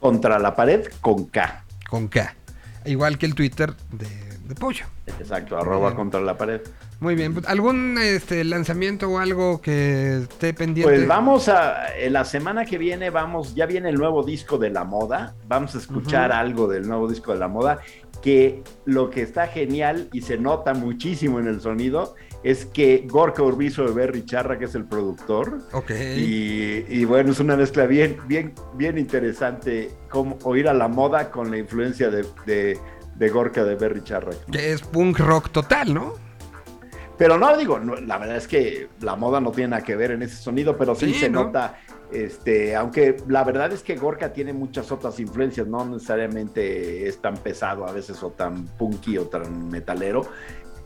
Contra 0.00 0.38
la 0.38 0.56
pared 0.56 0.86
con 1.00 1.26
K. 1.26 1.64
Con 1.88 2.08
K. 2.08 2.34
Igual 2.84 3.18
que 3.18 3.26
el 3.26 3.36
Twitter 3.36 3.74
de, 3.92 4.08
de 4.54 4.60
Pollo. 4.60 4.84
Exacto, 5.18 5.56
arroba 5.56 5.88
Bien. 5.88 5.96
contra 5.96 6.20
la 6.20 6.36
pared. 6.36 6.60
Muy 7.00 7.14
bien. 7.14 7.34
pues, 7.34 7.46
¿Algún 7.48 7.98
este, 7.98 8.44
lanzamiento 8.44 9.08
o 9.08 9.18
algo 9.18 9.60
que 9.60 10.18
esté 10.22 10.54
pendiente? 10.54 10.92
Pues 10.92 11.08
vamos 11.08 11.48
a, 11.48 11.96
en 11.96 12.12
la 12.12 12.24
semana 12.24 12.64
que 12.64 12.78
viene 12.78 13.10
vamos, 13.10 13.54
ya 13.54 13.66
viene 13.66 13.88
el 13.88 13.96
nuevo 13.96 14.22
disco 14.22 14.58
de 14.58 14.70
la 14.70 14.84
moda, 14.84 15.34
vamos 15.48 15.74
a 15.74 15.78
escuchar 15.78 16.32
algo 16.32 16.68
del 16.68 16.86
nuevo 16.86 17.08
disco 17.08 17.32
de 17.32 17.38
la 17.38 17.48
moda, 17.48 17.78
que 18.22 18.62
lo 18.84 19.10
que 19.10 19.22
está 19.22 19.48
genial 19.48 20.08
y 20.12 20.20
se 20.22 20.38
nota 20.38 20.74
muchísimo 20.74 21.40
en 21.40 21.48
el 21.48 21.60
sonido 21.60 22.14
es 22.44 22.66
que 22.66 23.06
Gorka 23.08 23.42
Urbizo 23.42 23.84
de 23.84 23.92
Berry 23.92 24.24
Charra, 24.24 24.58
que 24.58 24.64
es 24.64 24.74
el 24.74 24.84
productor, 24.84 25.60
Ok. 25.72 25.90
y, 26.16 26.84
y 26.88 27.04
bueno, 27.04 27.30
es 27.30 27.38
una 27.40 27.56
mezcla 27.56 27.86
bien, 27.86 28.16
bien, 28.26 28.52
bien 28.74 28.98
interesante, 28.98 29.90
como 30.08 30.38
oír 30.42 30.68
a 30.68 30.74
la 30.74 30.88
moda 30.88 31.30
con 31.30 31.50
la 31.52 31.58
influencia 31.58 32.10
de, 32.10 32.24
de, 32.46 32.78
de 33.16 33.28
Gorka 33.28 33.64
de 33.64 33.74
Berry 33.76 34.02
Charra. 34.02 34.32
Que 34.50 34.72
es 34.72 34.82
punk 34.82 35.18
rock 35.18 35.50
total, 35.50 35.92
¿no? 35.94 36.14
Pero 37.18 37.38
no, 37.38 37.56
digo, 37.56 37.78
no, 37.78 37.94
la 37.96 38.18
verdad 38.18 38.36
es 38.36 38.48
que 38.48 38.88
la 39.00 39.14
moda 39.16 39.40
no 39.40 39.52
tiene 39.52 39.68
nada 39.70 39.84
que 39.84 39.94
ver 39.96 40.10
en 40.12 40.22
ese 40.22 40.36
sonido, 40.36 40.76
pero 40.76 40.94
sí, 40.94 41.12
Sí, 41.12 41.20
se 41.20 41.30
¿no? 41.30 41.44
nota, 41.44 41.78
este, 42.10 42.74
aunque 42.74 43.16
la 43.28 43.44
verdad 43.44 43.70
es 43.72 43.82
que 43.82 43.96
Gorka 43.96 44.32
tiene 44.32 44.52
muchas 44.52 44.90
otras 44.90 45.20
influencias, 45.20 45.66
no 45.66 45.84
necesariamente 45.84 47.06
es 47.06 47.18
tan 47.20 47.36
pesado 47.36 47.86
a 47.86 47.92
veces 47.92 48.22
o 48.22 48.30
tan 48.30 48.64
punky 48.66 49.18
o 49.18 49.26
tan 49.26 49.68
metalero. 49.68 50.22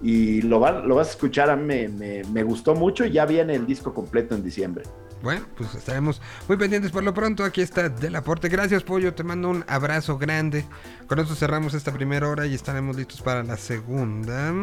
Y 0.03 0.43
lo, 0.43 0.61
va- 0.61 0.81
lo 0.81 0.97
vas 0.97 1.09
a 1.09 1.11
escuchar, 1.13 1.49
a 1.49 1.57
mí 1.57 1.65
me, 1.65 1.89
me- 1.89 2.23
me 2.25 2.43
gustó 2.43 2.75
mucho 2.75 3.07
y 3.07 3.13
ya 3.13 3.25
viene 3.25 3.55
el 3.55 3.65
disco 3.67 3.95
completo 3.95 4.35
en 4.35 4.43
diciembre. 4.43 4.85
Bueno, 5.27 5.45
pues 5.57 5.75
estaremos 5.75 6.23
muy 6.47 6.57
pendientes 6.57 6.93
por 6.93 7.03
lo 7.03 7.13
pronto. 7.13 7.43
Aquí 7.43 7.61
está 7.61 7.89
Del 7.89 8.15
Aporte. 8.15 8.49
Gracias, 8.49 8.85
Pollo. 8.85 9.13
Te 9.13 9.25
mando 9.25 9.49
un 9.49 9.65
abrazo 9.67 10.19
grande. 10.19 10.65
Con 11.09 11.19
esto 11.19 11.35
cerramos 11.35 11.75
esta 11.75 11.91
primera 11.91 12.29
hora 12.29 12.47
y 12.47 12.55
estaremos 12.55 12.95
listos 12.95 13.23
para 13.23 13.43
la 13.43 13.57
segunda. 13.57 14.55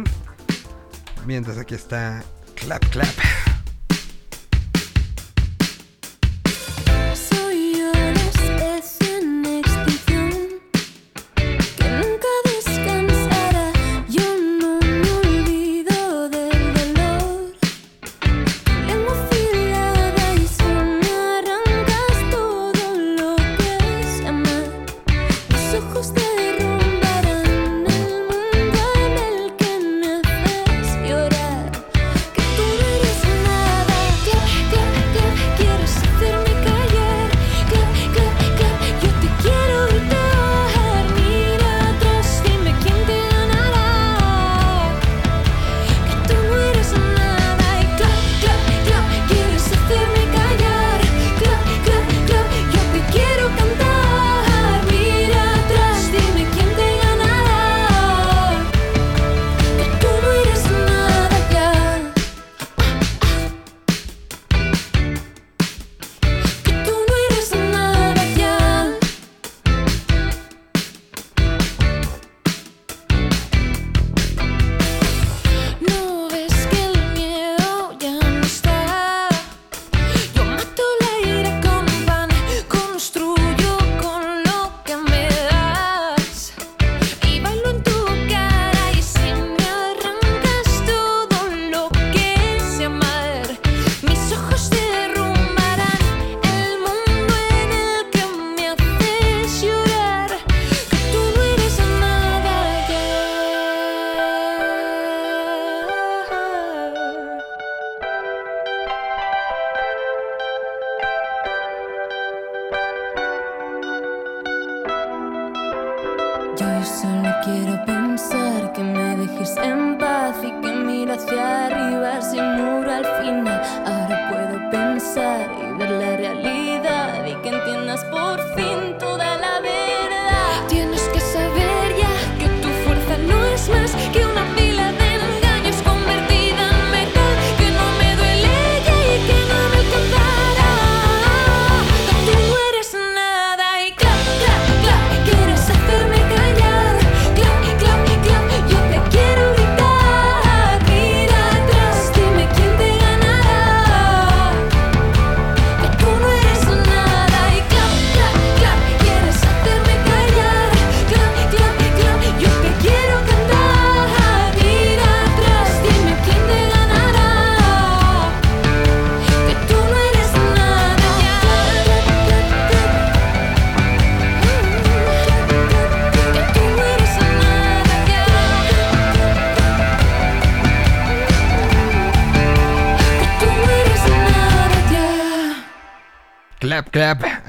Mientras 1.26 1.58
aquí 1.58 1.76
está 1.76 2.24
Clap 2.56 2.82
Clap. 2.92 3.53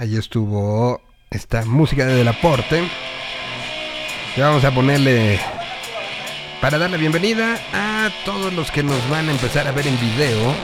Allí 0.05 0.19
estuvo 0.19 1.01
esta 1.31 1.65
música 1.65 2.05
de 2.05 2.17
Delaporte. 2.17 2.87
Y 4.37 4.39
vamos 4.39 4.63
a 4.63 4.71
ponerle 4.71 5.41
para 6.61 6.77
dar 6.77 6.91
la 6.91 6.99
bienvenida 6.99 7.59
a 7.73 8.11
todos 8.27 8.53
los 8.53 8.71
que 8.71 8.83
nos 8.83 9.09
van 9.09 9.31
a 9.31 9.33
empezar 9.33 9.67
a 9.67 9.73
ver 9.73 9.87
en 9.87 9.99
video. 9.99 10.55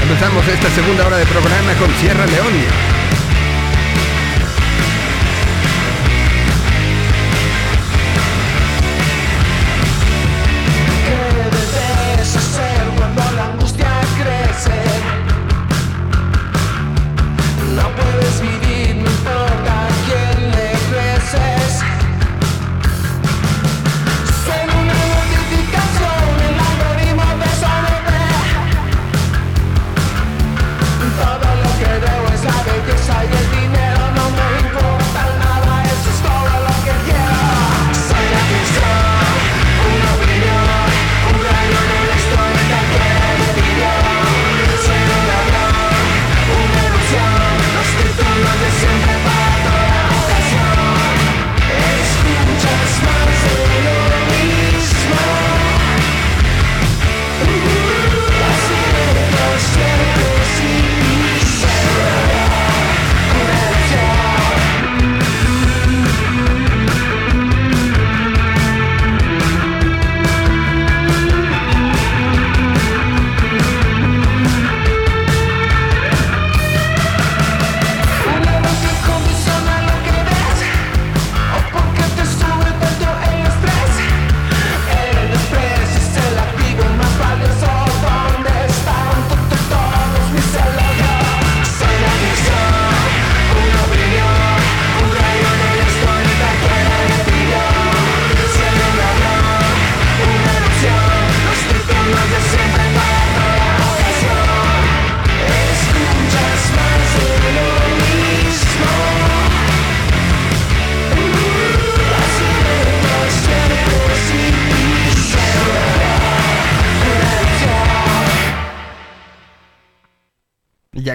Empezamos 0.00 0.48
esta 0.48 0.70
segunda 0.70 1.06
hora 1.06 1.18
de 1.18 1.26
programa 1.26 1.74
con 1.74 1.90
Sierra 1.96 2.24
León. 2.24 3.01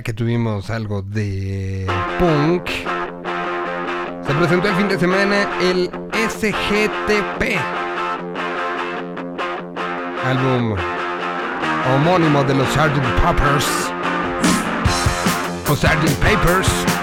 que 0.08 0.14
tuvimos 0.14 0.70
algo 0.70 1.02
de 1.02 1.86
punk, 2.18 2.70
se 4.26 4.34
presentó 4.36 4.70
el 4.70 4.76
fin 4.76 4.88
de 4.88 4.98
semana 4.98 5.50
el 5.62 5.92
SGTP, 6.14 7.60
álbum 10.26 10.78
homónimo 11.94 12.42
de 12.46 12.56
los 12.56 12.70
Sgt. 12.70 13.04
Poppers 13.22 13.68
o 15.70 15.76
Sgt. 15.76 16.10
Papers. 16.22 16.97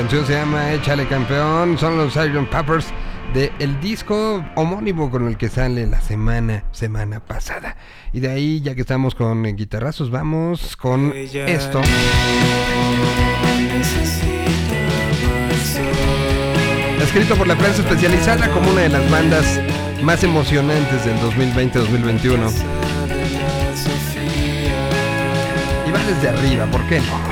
Canción 0.00 0.24
se 0.24 0.32
llama 0.32 0.72
Échale 0.72 1.06
Campeón, 1.06 1.76
son 1.76 1.98
los 1.98 2.16
Iron 2.16 2.46
Peppers 2.46 2.86
de 3.34 3.52
el 3.58 3.78
disco 3.82 4.42
homónimo 4.54 5.10
con 5.10 5.28
el 5.28 5.36
que 5.36 5.50
sale 5.50 5.86
la 5.86 6.00
semana 6.00 6.64
semana 6.72 7.20
pasada. 7.20 7.76
Y 8.10 8.20
de 8.20 8.30
ahí, 8.30 8.62
ya 8.62 8.74
que 8.74 8.80
estamos 8.80 9.14
con 9.14 9.42
guitarrazos, 9.42 10.10
vamos 10.10 10.74
con 10.78 11.12
esto. 11.14 11.82
Escrito 17.02 17.36
por 17.36 17.46
la 17.46 17.56
prensa 17.56 17.82
especializada 17.82 18.48
como 18.52 18.70
una 18.70 18.80
de 18.80 18.88
las 18.88 19.10
bandas 19.10 19.60
más 20.02 20.24
emocionantes 20.24 21.04
del 21.04 21.18
2020-2021. 21.18 22.52
Y 25.86 25.90
va 25.92 25.98
desde 26.04 26.28
arriba, 26.30 26.64
¿por 26.70 26.82
qué 26.88 27.00
no? 27.00 27.29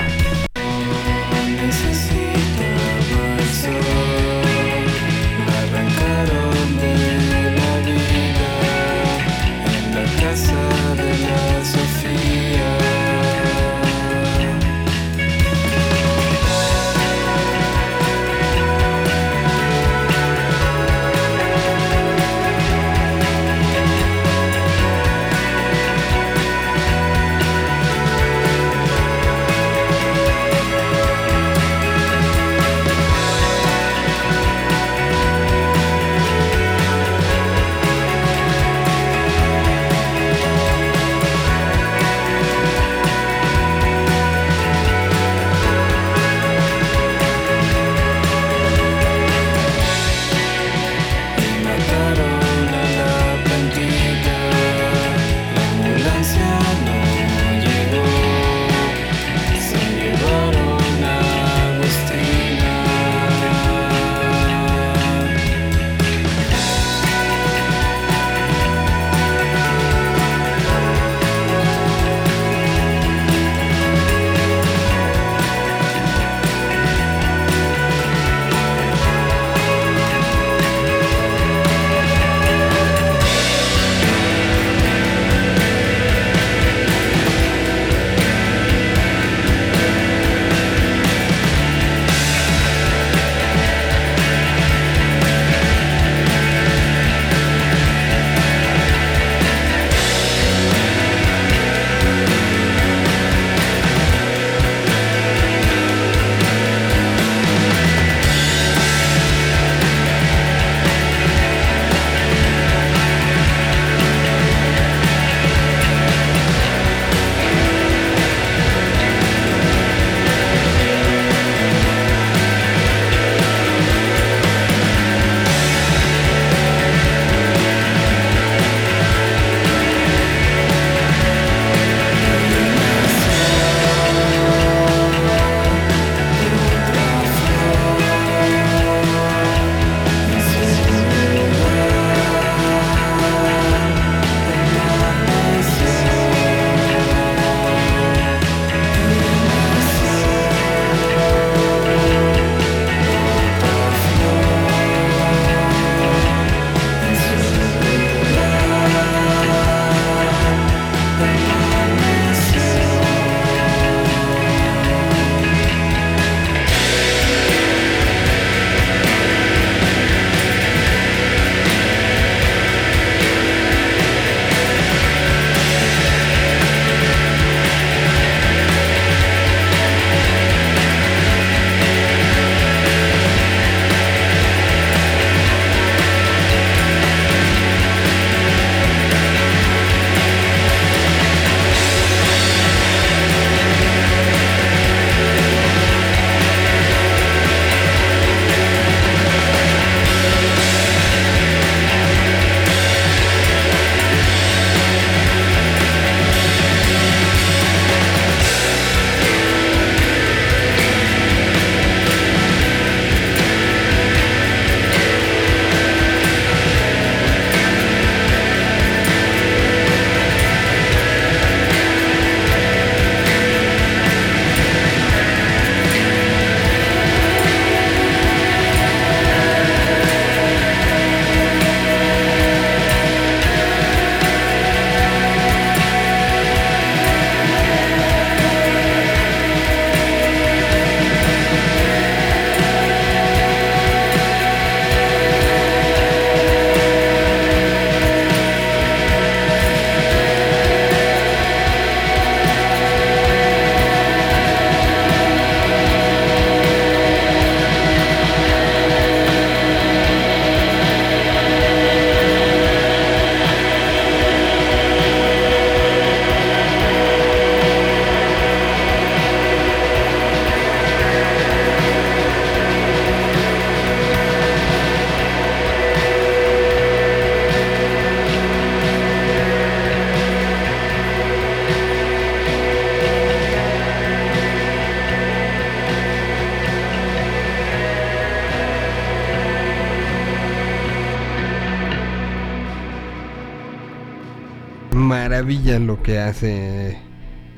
Que 296.09 296.19
hace 296.19 296.97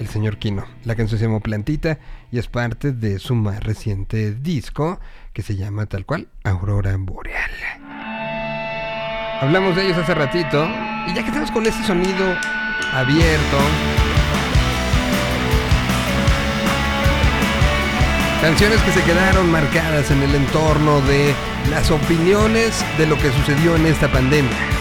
el 0.00 0.08
señor 0.08 0.38
Kino. 0.38 0.64
La 0.82 0.96
canción 0.96 1.20
se 1.20 1.26
llama 1.26 1.38
Plantita 1.38 2.00
y 2.32 2.40
es 2.40 2.48
parte 2.48 2.90
de 2.90 3.20
su 3.20 3.36
más 3.36 3.62
reciente 3.62 4.34
disco 4.34 4.98
que 5.32 5.42
se 5.42 5.54
llama 5.54 5.86
tal 5.86 6.04
cual 6.04 6.26
Aurora 6.42 6.96
Boreal. 6.98 7.52
Hablamos 9.40 9.76
de 9.76 9.86
ellos 9.86 9.98
hace 9.98 10.16
ratito 10.16 10.68
y 11.06 11.14
ya 11.14 11.22
que 11.22 11.28
estamos 11.28 11.52
con 11.52 11.64
ese 11.64 11.80
sonido 11.84 12.26
abierto, 12.92 13.58
Canciones 18.42 18.80
que 18.80 18.90
se 18.90 19.02
quedaron 19.04 19.52
marcadas 19.52 20.10
en 20.10 20.22
el 20.22 20.34
entorno 20.34 21.00
de 21.02 21.34
las 21.70 21.90
opiniones 21.92 22.84
de 22.98 23.06
lo 23.06 23.14
que 23.16 23.30
sucedió 23.30 23.76
en 23.76 23.86
esta 23.86 24.10
pandemia. 24.10 24.79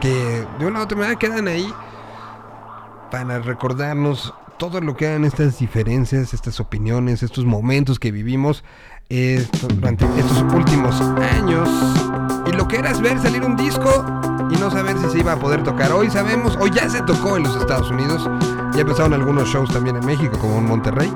Que 0.00 0.46
de 0.58 0.66
una 0.66 0.80
u 0.80 0.82
otra 0.82 0.98
manera 0.98 1.18
quedan 1.18 1.48
ahí 1.48 1.72
para 3.10 3.38
recordarnos 3.38 4.34
todo 4.58 4.80
lo 4.80 4.94
que 4.94 5.06
eran 5.06 5.24
estas 5.24 5.58
diferencias, 5.58 6.34
estas 6.34 6.60
opiniones, 6.60 7.22
estos 7.22 7.46
momentos 7.46 7.98
que 7.98 8.10
vivimos 8.10 8.62
durante 9.68 10.04
estos 10.18 10.42
últimos 10.52 11.00
años. 11.00 11.68
Y 12.46 12.52
lo 12.52 12.68
que 12.68 12.76
era 12.76 12.90
es 12.90 13.00
ver 13.00 13.18
salir 13.18 13.42
un 13.42 13.56
disco 13.56 14.04
y 14.50 14.56
no 14.56 14.70
saber 14.70 14.98
si 14.98 15.08
se 15.08 15.20
iba 15.20 15.32
a 15.32 15.36
poder 15.38 15.62
tocar. 15.62 15.92
Hoy 15.92 16.10
sabemos, 16.10 16.56
hoy 16.60 16.70
ya 16.70 16.88
se 16.88 17.00
tocó 17.02 17.38
en 17.38 17.44
los 17.44 17.56
Estados 17.56 17.90
Unidos. 17.90 18.28
Ya 18.74 18.82
empezaron 18.82 19.14
algunos 19.14 19.48
shows 19.48 19.72
también 19.72 19.96
en 19.96 20.04
México, 20.04 20.38
como 20.38 20.58
en 20.58 20.66
Monterrey. 20.66 21.10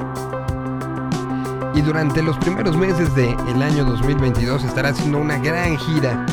Y 1.75 1.83
durante 1.83 2.23
los 2.23 2.39
primeros 2.39 2.77
meses 2.77 3.15
del 3.15 3.63
año 3.63 3.85
2022 3.85 4.65
estará 4.65 4.89
haciendo 4.89 5.19
una 5.19 5.39
gran 5.39 5.77
gira 5.77 6.25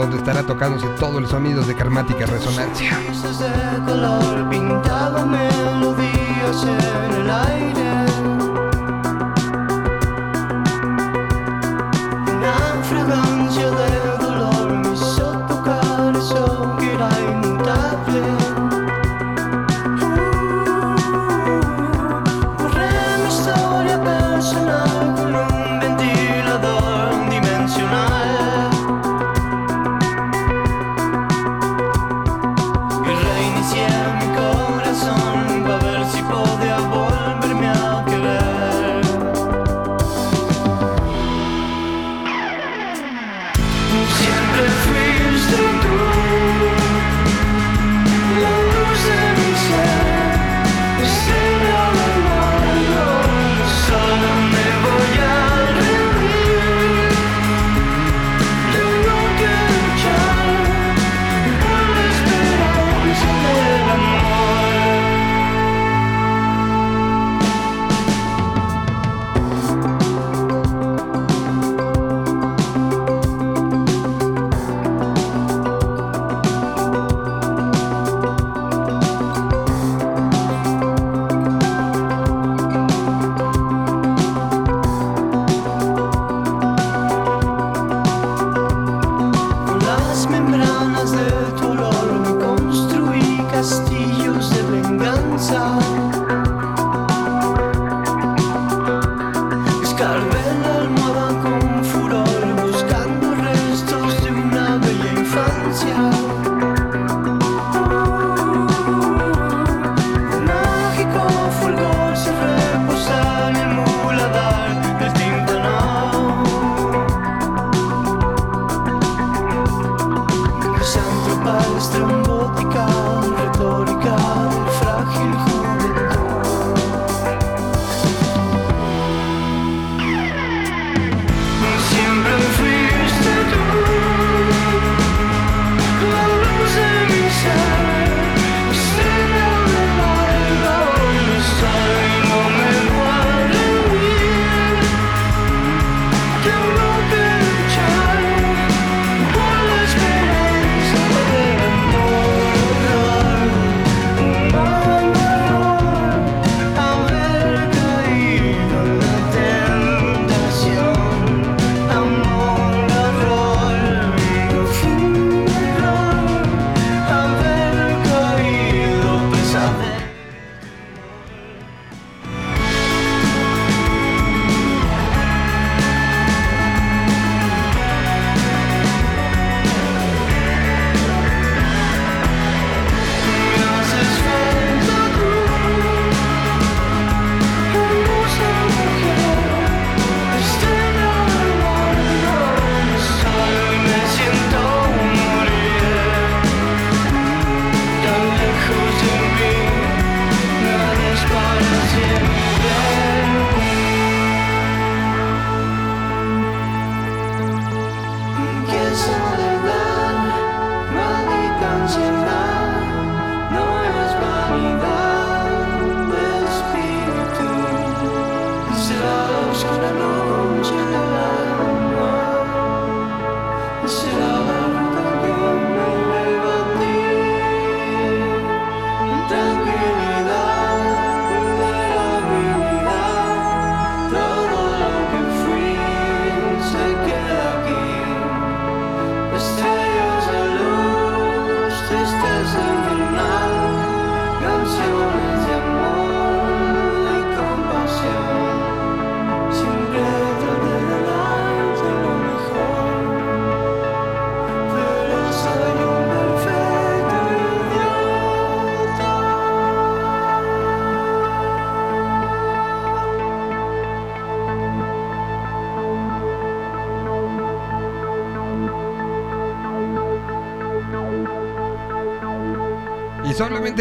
donde 0.00 0.16
estará 0.16 0.42
tocándose 0.42 0.86
todo 0.98 1.18
el 1.18 1.26
sonido 1.26 1.62
de 1.62 1.74
Karmática 1.74 2.24
Resonancia. 2.24 2.98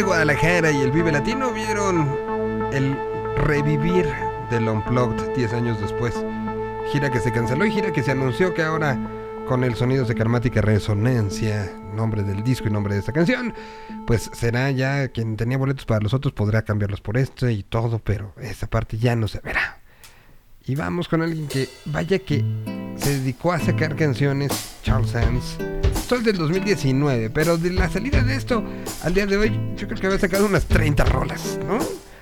Guadalajara 0.03 0.71
y 0.71 0.81
el 0.81 0.91
Vive 0.91 1.11
Latino 1.11 1.51
vieron 1.51 2.07
el 2.71 2.95
revivir 3.37 4.07
del 4.49 4.67
Unplugged 4.67 5.35
10 5.35 5.53
años 5.53 5.81
después. 5.81 6.13
Gira 6.91 7.09
que 7.09 7.19
se 7.19 7.31
canceló 7.31 7.65
y 7.65 7.71
gira 7.71 7.91
que 7.91 8.03
se 8.03 8.11
anunció 8.11 8.53
que 8.53 8.63
ahora 8.63 8.97
con 9.47 9.63
el 9.63 9.75
Sonidos 9.75 10.07
de 10.07 10.15
Karmática 10.15 10.61
Resonancia, 10.61 11.71
nombre 11.93 12.23
del 12.23 12.43
disco 12.43 12.67
y 12.67 12.71
nombre 12.71 12.93
de 12.93 12.99
esta 12.99 13.11
canción, 13.11 13.53
pues 14.05 14.29
será 14.33 14.71
ya 14.71 15.07
quien 15.09 15.35
tenía 15.37 15.57
boletos 15.57 15.85
para 15.85 16.01
los 16.01 16.13
otros 16.13 16.33
podrá 16.33 16.61
cambiarlos 16.61 17.01
por 17.01 17.17
este 17.17 17.51
y 17.51 17.63
todo, 17.63 17.99
pero 17.99 18.33
esa 18.39 18.67
parte 18.67 18.97
ya 18.97 19.15
no 19.15 19.27
se 19.27 19.39
verá. 19.39 19.79
Y 20.65 20.75
vamos 20.75 21.07
con 21.07 21.21
alguien 21.21 21.47
que, 21.47 21.67
vaya 21.85 22.19
que 22.19 22.43
se 22.95 23.19
dedicó 23.19 23.51
a 23.53 23.59
sacar 23.59 23.95
canciones, 23.95 24.77
Charles 24.83 25.11
Sands. 25.11 25.57
Del 26.09 26.37
2019, 26.37 27.29
pero 27.29 27.55
de 27.59 27.69
la 27.69 27.87
salida 27.87 28.23
de 28.23 28.35
esto 28.35 28.63
al 29.03 29.13
día 29.13 29.27
de 29.27 29.37
hoy, 29.37 29.51
yo 29.77 29.87
creo 29.87 30.01
que 30.01 30.07
había 30.07 30.17
sacado 30.17 30.47
unas 30.47 30.65
30 30.65 31.05
rolas, 31.05 31.59
¿no? 31.67 31.77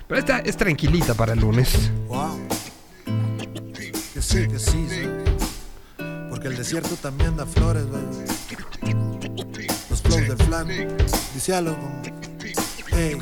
Pero 0.05 0.19
esta 0.19 0.39
es 0.39 0.57
tranquilita 0.57 1.14
para 1.14 1.31
el 1.31 1.39
lunes. 1.39 1.89
Wow. 2.09 2.38
Que 4.14 4.22
sí, 4.22 4.45
que 4.45 4.59
sí, 4.59 4.85
sí. 4.89 5.07
Porque 6.30 6.49
el 6.49 6.57
desierto 6.57 6.95
también 6.97 7.38
da 7.38 7.45
flores, 7.45 7.85
güey. 7.85 8.03
Los 9.89 10.01
flows 10.01 10.27
del 10.27 10.38
flan. 10.38 10.68
Dice 11.34 11.55
algo. 11.55 11.77
Ey, 12.91 13.15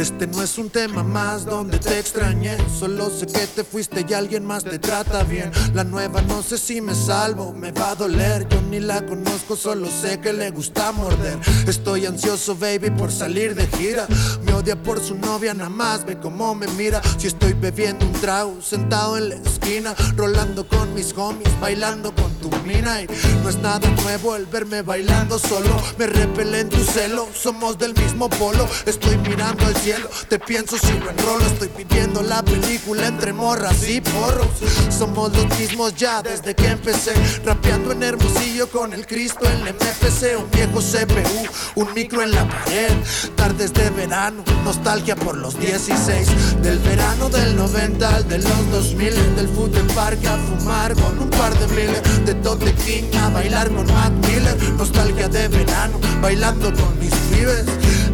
este 0.00 0.26
no 0.26 0.42
es 0.42 0.56
un 0.56 0.70
tema 0.70 1.02
más 1.02 1.44
donde 1.44 1.78
te 1.78 1.98
extrañé. 1.98 2.56
Solo 2.78 3.10
sé 3.10 3.26
que 3.26 3.46
te 3.46 3.64
fuiste 3.64 4.04
y 4.08 4.14
alguien 4.14 4.46
más 4.46 4.64
te 4.64 4.78
trata 4.78 5.22
bien. 5.24 5.50
La 5.74 5.84
nueva 5.84 6.22
no 6.22 6.42
sé 6.42 6.56
si 6.56 6.80
me 6.80 6.94
salvo, 6.94 7.52
me 7.52 7.70
va 7.70 7.90
a 7.90 7.94
doler. 7.94 8.48
Yo 8.48 8.62
ni 8.62 8.80
la 8.80 9.04
conozco, 9.04 9.56
solo 9.56 9.88
sé 9.88 10.18
que 10.20 10.32
le 10.32 10.50
gusta 10.50 10.92
morder. 10.92 11.38
Estoy 11.66 12.06
ansioso, 12.06 12.56
baby, 12.56 12.90
por 12.90 13.12
salir 13.12 13.54
de 13.54 13.66
gira. 13.66 14.06
Odia 14.52 14.76
por 14.76 15.00
su 15.02 15.14
novia, 15.14 15.54
nada 15.54 15.70
más 15.70 16.04
ve 16.04 16.18
cómo 16.18 16.54
me 16.54 16.66
mira. 16.68 17.00
Si 17.18 17.26
estoy 17.26 17.54
bebiendo 17.54 18.06
un 18.06 18.12
trago, 18.12 18.60
sentado 18.60 19.16
en 19.16 19.30
la 19.30 19.34
esquina, 19.36 19.94
rolando 20.16 20.66
con 20.66 20.92
mis 20.94 21.12
homies, 21.16 21.48
bailando 21.60 22.14
con 22.14 22.32
tu 22.34 22.50
mina. 22.66 23.02
Y 23.02 23.06
no 23.42 23.48
es 23.48 23.56
nada 23.58 23.88
nuevo 24.02 24.36
el 24.36 24.46
verme 24.46 24.82
bailando 24.82 25.38
solo. 25.38 25.80
Me 25.98 26.06
repelen 26.06 26.68
tu 26.68 26.78
celo, 26.78 27.28
somos 27.34 27.78
del 27.78 27.94
mismo 27.94 28.28
polo. 28.28 28.68
Estoy 28.86 29.16
mirando 29.18 29.64
al 29.66 29.76
cielo, 29.76 30.08
te 30.28 30.38
pienso 30.38 30.76
si 30.78 30.92
lo 30.98 31.10
enrolo. 31.10 31.46
Estoy 31.46 31.70
viviendo 31.76 32.22
la 32.22 32.42
película 32.42 33.06
entre 33.06 33.32
morras 33.32 33.88
y 33.88 34.00
porros. 34.00 34.48
Somos 34.90 35.34
los 35.36 35.58
mismos 35.58 35.94
ya 35.94 36.22
desde 36.22 36.54
que 36.54 36.66
empecé. 36.66 37.12
Rapeando 37.44 37.92
en 37.92 38.02
Hermosillo 38.02 38.68
con 38.68 38.92
el 38.92 39.06
Cristo 39.06 39.46
en 39.46 39.66
el 39.66 39.74
MPC. 39.74 40.38
Un 40.38 40.50
viejo 40.50 40.80
CPU, 40.80 41.80
un 41.80 41.94
micro 41.94 42.22
en 42.22 42.32
la 42.32 42.48
pared. 42.48 42.92
Tardes 43.36 43.72
de 43.72 43.90
verano, 43.90 44.39
nostalgia 44.64 45.16
por 45.16 45.36
los 45.36 45.58
16. 45.58 46.62
Del 46.62 46.78
verano 46.78 47.28
del 47.28 47.56
90 47.56 48.16
al 48.16 48.28
de 48.28 48.38
los 48.38 48.70
2000. 48.70 49.36
Del 49.36 49.48
food 49.48 49.76
en 49.76 49.86
parque 49.88 50.28
a 50.28 50.36
fumar 50.36 50.94
con 50.94 51.18
un 51.18 51.30
par 51.30 51.56
de 51.58 51.66
miles. 51.68 52.02
De 52.26 52.34
Tote 52.34 52.72
King 52.74 53.04
a 53.18 53.30
bailar 53.30 53.68
con 53.70 53.86
Mac 53.86 54.12
Miller. 54.26 54.56
Nostalgia 54.76 55.28
de 55.28 55.48
verano, 55.48 55.98
bailando 56.20 56.72
con 56.74 56.98
mis 56.98 57.14
pibes. 57.30 57.64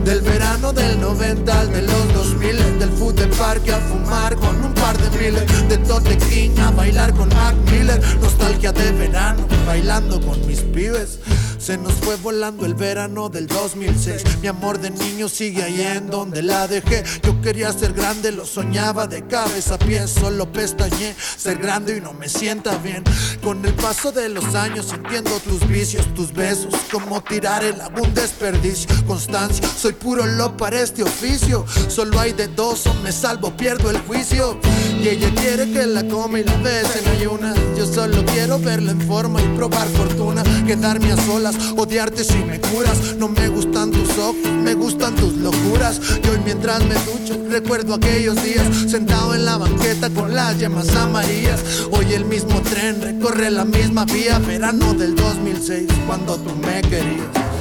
Del 0.05 0.21
verano 0.21 0.73
del 0.73 1.01
90 1.01 1.61
al 1.61 1.73
de 1.73 1.83
los 1.83 2.15
2000 2.15 2.79
Del 2.79 2.91
food 2.91 3.15
de 3.15 3.27
parque 3.27 3.73
a 3.73 3.81
fumar 3.81 4.37
con 4.37 4.65
un 4.65 4.73
par 4.75 4.97
de 4.99 5.11
miles 5.19 5.69
De 5.69 5.79
Tote 5.79 6.17
King 6.17 6.57
a 6.61 6.71
bailar 6.71 7.13
con 7.13 7.29
Mac 7.31 7.57
Miller 7.73 8.01
Nostalgia 8.21 8.71
de 8.71 8.93
verano, 8.93 9.45
bailando 9.67 10.21
con 10.21 10.47
mis 10.47 10.61
pibes 10.61 11.19
se 11.59 11.77
nos 11.79 11.95
fue 11.95 12.17
volando 12.17 12.67
el 12.67 12.75
verano 12.75 13.29
del 13.29 13.47
2006 13.47 14.41
Mi 14.41 14.49
amor 14.49 14.79
de 14.79 14.91
niño 14.91 15.29
sigue 15.29 15.63
ahí 15.63 15.81
en 15.81 16.09
donde 16.09 16.43
la 16.43 16.67
dejé. 16.67 17.05
Yo 17.23 17.41
quería 17.41 17.73
ser 17.73 17.93
grande, 17.93 18.33
lo 18.33 18.45
soñaba 18.45 19.07
de 19.07 19.27
cabeza 19.27 19.75
a 19.75 19.79
pies 19.79 20.11
Solo 20.11 20.51
pestañé, 20.53 21.15
ser 21.37 21.59
grande 21.59 21.97
y 21.97 22.01
no 22.01 22.13
me 22.13 22.29
sienta 22.29 22.77
bien. 22.79 23.05
Con 23.43 23.65
el 23.65 23.75
paso 23.75 24.13
de 24.13 24.29
los 24.29 24.55
años 24.55 24.93
entiendo 24.93 25.31
tus 25.41 25.67
vicios, 25.69 26.07
tus 26.15 26.33
besos 26.33 26.75
Como 26.91 27.23
tirar 27.23 27.65
el 27.65 27.77
un 28.01 28.15
desperdicio. 28.15 28.89
Constancia, 29.07 29.67
soy 29.77 29.93
puro 29.93 30.27
lo 30.27 30.57
para 30.57 30.81
este 30.81 31.03
oficio. 31.03 31.65
Solo 31.89 32.19
hay 32.19 32.33
de 32.33 32.49
dos, 32.49 32.87
o 32.87 32.95
me 32.95 33.13
salvo, 33.13 33.57
pierdo 33.57 33.91
el 33.91 33.99
juicio 34.01 34.59
Y 35.07 35.11
ella 35.11 35.33
quiere 35.37 35.71
que 35.71 35.87
la 35.87 36.03
come 36.09 36.41
y 36.41 36.43
la 36.43 36.57
bese, 36.57 37.01
no 37.05 37.11
hay 37.13 37.27
una 37.27 37.55
Yo 37.79 37.87
solo 37.87 38.25
quiero 38.25 38.59
verla 38.59 38.91
en 38.91 39.01
forma 39.01 39.41
y 39.41 39.47
probar 39.57 39.87
fortuna. 39.91 40.43
Quedarme 40.67 41.13
a 41.13 41.17
solas, 41.17 41.55
odiarte 41.77 42.25
si 42.25 42.39
me 42.39 42.59
curas. 42.59 43.15
No 43.17 43.29
me 43.29 43.47
gustan 43.47 43.93
tus 43.93 44.19
ojos, 44.19 44.51
me 44.65 44.75
gustan 44.75 45.15
tus 45.15 45.35
locuras. 45.35 46.01
Y 46.25 46.29
hoy 46.29 46.41
mientras 46.45 46.85
me 46.87 46.97
ducho, 47.05 47.41
recuerdo 47.49 47.95
aquellos 47.95 48.43
días. 48.43 48.67
Sentado 48.91 49.33
en 49.37 49.45
la 49.45 49.59
banqueta 49.59 50.11
con 50.11 50.35
las 50.35 50.59
llamas 50.59 50.93
amarillas. 50.97 51.63
Hoy 51.93 52.13
el 52.13 52.25
mismo 52.25 52.61
tren 52.63 53.01
recorre 53.01 53.53
la 53.53 53.65
misma 53.65 54.07
vía 54.07 54.41
Verano 54.41 54.93
del 54.95 55.15
2006, 55.15 55.87
cuando 56.09 56.37
tú 56.37 56.53
me 56.57 56.83
querías 56.83 57.56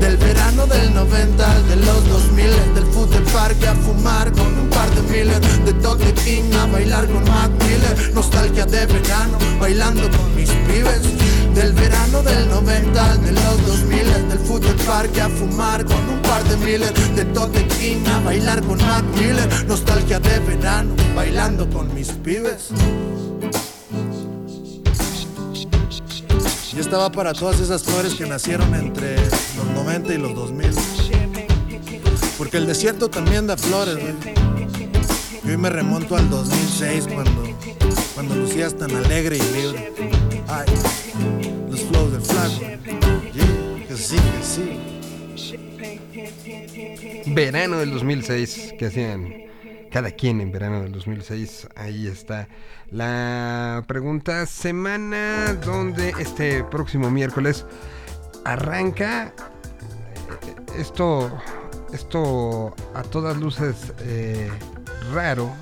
del 0.00 0.16
verano 0.16 0.66
del 0.66 0.94
90 0.94 1.52
al 1.52 1.68
de 1.68 1.76
los 1.76 2.08
2000 2.08 2.74
Del 2.74 2.84
de 3.10 3.20
parque 3.32 3.68
a 3.68 3.74
fumar 3.74 4.32
con 4.32 4.46
un 4.46 4.68
par 4.70 4.90
de 4.90 5.02
miles 5.02 5.40
De 5.64 5.72
Tote 5.74 6.12
King 6.14 6.52
a 6.54 6.66
bailar 6.66 7.06
con 7.06 7.22
Mac 7.24 7.50
Miller. 7.64 8.14
Nostalgia 8.14 8.66
de 8.66 8.86
verano, 8.86 9.38
bailando 9.60 10.02
con 10.16 10.34
mis 10.34 10.50
pibes. 10.50 11.02
Del 11.54 11.72
verano 11.72 12.22
del 12.22 12.48
90 12.48 13.12
al 13.12 13.24
de 13.24 13.32
los 13.32 13.66
2000 13.66 14.28
Del 14.28 14.60
de 14.60 14.84
parque 14.84 15.20
a 15.20 15.28
fumar 15.28 15.84
con 15.84 16.08
un 16.08 16.22
par 16.22 16.42
de 16.44 16.56
miles 16.56 16.92
De 17.14 17.24
Tote 17.26 17.66
King 17.66 18.04
a 18.06 18.20
bailar 18.20 18.62
con 18.62 18.78
Mac 18.78 19.04
Miller. 19.16 19.48
Nostalgia 19.66 20.18
de 20.18 20.38
verano, 20.40 20.94
bailando 21.14 21.68
con 21.68 21.92
mis 21.94 22.08
pibes 22.08 22.70
Y 26.72 26.78
estaba 26.78 27.10
para 27.10 27.32
todas 27.32 27.58
esas 27.60 27.82
flores 27.82 28.14
que 28.14 28.26
nacieron 28.26 28.72
entre 28.74 29.16
los 29.16 29.66
90 29.74 30.14
y 30.14 30.18
los 30.18 30.34
2000. 30.34 30.70
Porque 32.38 32.58
el 32.58 32.66
desierto 32.66 33.08
también 33.08 33.48
da 33.48 33.56
flores, 33.56 33.96
güey. 33.96 34.14
Y 35.44 35.50
hoy 35.50 35.56
me 35.56 35.68
remonto 35.68 36.16
al 36.16 36.30
2006 36.30 37.08
cuando, 37.12 37.42
cuando 38.14 38.36
lucías 38.36 38.76
tan 38.76 38.94
alegre 38.94 39.38
y 39.38 39.42
libre. 39.56 39.92
Ay, 40.46 40.66
los 41.68 41.80
flows 41.80 42.12
del 42.12 42.22
flaco. 42.22 42.60
Yeah, 43.32 43.86
que 43.88 43.96
sí, 43.96 44.16
que 44.16 44.44
sí. 44.46 44.78
Verano 47.26 47.78
del 47.78 47.90
2006, 47.90 48.74
que 48.78 48.86
hacían 48.86 49.49
cada 49.90 50.12
quien 50.12 50.40
en 50.40 50.52
verano 50.52 50.82
del 50.82 50.92
2006. 50.92 51.68
Ahí 51.76 52.06
está 52.06 52.48
la 52.90 53.84
pregunta 53.86 54.46
semana 54.46 55.54
donde 55.64 56.10
este 56.18 56.64
próximo 56.64 57.10
miércoles 57.10 57.66
arranca 58.44 59.26
eh, 59.26 60.80
esto, 60.80 61.30
esto 61.92 62.74
a 62.94 63.02
todas 63.02 63.36
luces 63.36 63.92
eh, 64.00 64.50
raro 65.12 65.52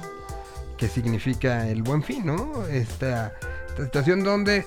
que 0.76 0.88
significa 0.88 1.66
el 1.68 1.82
buen 1.82 2.02
fin, 2.02 2.24
¿no? 2.26 2.64
Esta, 2.66 3.32
esta 3.70 3.84
situación 3.84 4.22
donde, 4.22 4.64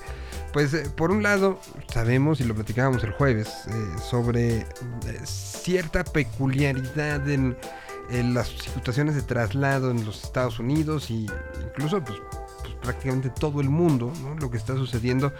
pues, 0.52 0.74
eh, 0.74 0.86
por 0.94 1.10
un 1.10 1.22
lado, 1.22 1.58
sabemos 1.90 2.40
y 2.40 2.44
lo 2.44 2.54
platicábamos 2.54 3.02
el 3.02 3.12
jueves 3.12 3.48
sobre 4.10 4.66
cierta 5.24 6.04
peculiaridad 6.04 7.26
en, 7.30 7.56
en 8.12 8.34
las 8.34 8.48
situaciones 8.48 9.14
de 9.14 9.22
traslado 9.22 9.90
en 9.90 10.04
los 10.04 10.24
Estados 10.24 10.58
Unidos 10.58 11.10
y 11.10 11.26
incluso, 11.66 12.02
pues, 12.04 12.18
pues, 12.62 12.74
prácticamente 12.82 13.30
todo 13.30 13.60
el 13.60 13.70
mundo. 13.70 14.12
Lo 14.40 14.50
que 14.50 14.58
está 14.58 14.74
sucediendo. 14.74 15.32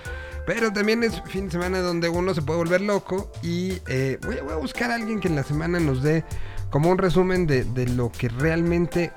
Pero 0.47 0.73
también 0.73 1.05
es 1.05 1.23
fin 1.27 1.47
de 1.47 1.53
semana 1.53 1.81
donde 1.81 2.09
uno 2.09 2.35
se 2.35 2.43
puede 2.43 2.59
volver 2.59 2.81
loco 2.81 3.31
y 3.43 3.74
eh, 3.86 4.19
voy, 4.27 4.39
a, 4.39 4.43
voy 4.43 4.53
a 4.53 4.57
buscar 4.57 4.90
a 4.90 4.97
alguien 4.97 5.20
que 5.20 5.28
en 5.28 5.36
la 5.36 5.44
semana 5.44 5.78
nos 5.78 6.03
dé 6.03 6.24
como 6.70 6.90
un 6.90 6.99
resumen 6.99 7.47
de, 7.47 7.65
de 7.65 7.86
lo 7.86 8.11
que 8.11 8.28
realmente 8.28 9.12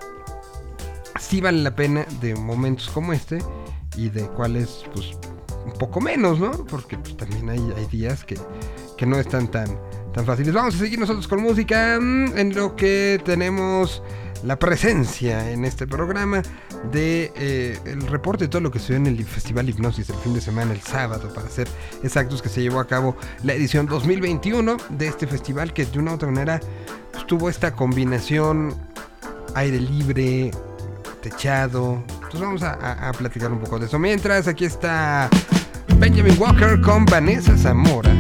sí 1.19 1.41
vale 1.41 1.64
la 1.64 1.76
pena 1.76 2.06
de 2.22 2.36
momentos 2.36 2.90
como 2.90 3.14
este 3.14 3.40
y 3.95 4.10
de 4.10 4.27
cuáles 4.27 4.86
pues 4.94 5.11
un 5.65 5.73
poco 5.73 5.99
menos, 5.99 6.40
¿no? 6.40 6.52
Porque 6.52 6.98
pues, 6.98 7.18
también 7.18 7.49
hay, 7.49 7.73
hay 7.76 7.86
días 7.88 8.23
que, 8.23 8.38
que 8.98 9.06
no 9.06 9.18
están 9.18 9.49
tan, 9.49 9.68
tan 10.16 10.26
fáciles. 10.26 10.54
Vamos 10.54 10.76
a 10.76 10.78
seguir 10.80 10.98
nosotros 10.98 11.28
con 11.28 11.42
música 11.42 12.00
mm, 12.02 12.38
en 12.38 12.56
lo 12.56 12.76
que 12.76 13.22
tenemos 13.26 14.02
la 14.44 14.58
presencia 14.58 15.52
en 15.52 15.66
este 15.66 15.88
programa 15.88 16.42
de 16.92 17.32
eh, 17.36 17.80
el 17.86 18.02
reporte 18.08 18.46
de 18.46 18.48
todo 18.48 18.62
lo 18.62 18.72
que 18.72 18.80
se 18.80 18.94
dio 18.94 18.98
en 18.98 19.08
el 19.08 19.24
Festival 19.26 19.68
Hipnosis 19.68 20.10
el 20.10 20.16
fin 20.18 20.34
de 20.34 20.42
semana, 20.42 20.72
el 20.72 20.82
sábado, 20.82 21.34
para 21.34 21.50
ser 21.50 21.68
exactos, 22.04 22.42
que 22.42 22.50
se 22.50 22.62
llevó 22.62 22.80
a 22.80 22.88
cabo 22.88 23.18
la 23.44 23.54
edición 23.54 23.88
2021 23.88 24.78
de 24.90 25.08
este 25.08 25.28
festival 25.28 25.74
que 25.74 25.86
de 25.86 26.00
una 26.00 26.12
u 26.12 26.16
otra 26.16 26.30
manera 26.30 26.60
pues, 27.12 27.26
tuvo 27.28 27.50
esta 27.50 27.74
combinación 27.74 28.74
aire 29.56 29.80
libre, 29.80 30.52
techado. 31.22 32.04
Entonces 32.14 32.40
vamos 32.42 32.64
a- 32.64 33.10
a 33.10 33.12
platicar 33.14 33.52
un 33.52 33.60
poco 33.60 33.80
de 33.80 33.88
eso. 33.88 33.98
Mientras, 34.00 34.48
aquí 34.48 34.66
está 34.66 35.30
Benjamin 35.98 36.36
Walker 36.40 36.80
con 36.82 37.04
Vanessa 37.06 37.58
Zamora. 37.58 38.14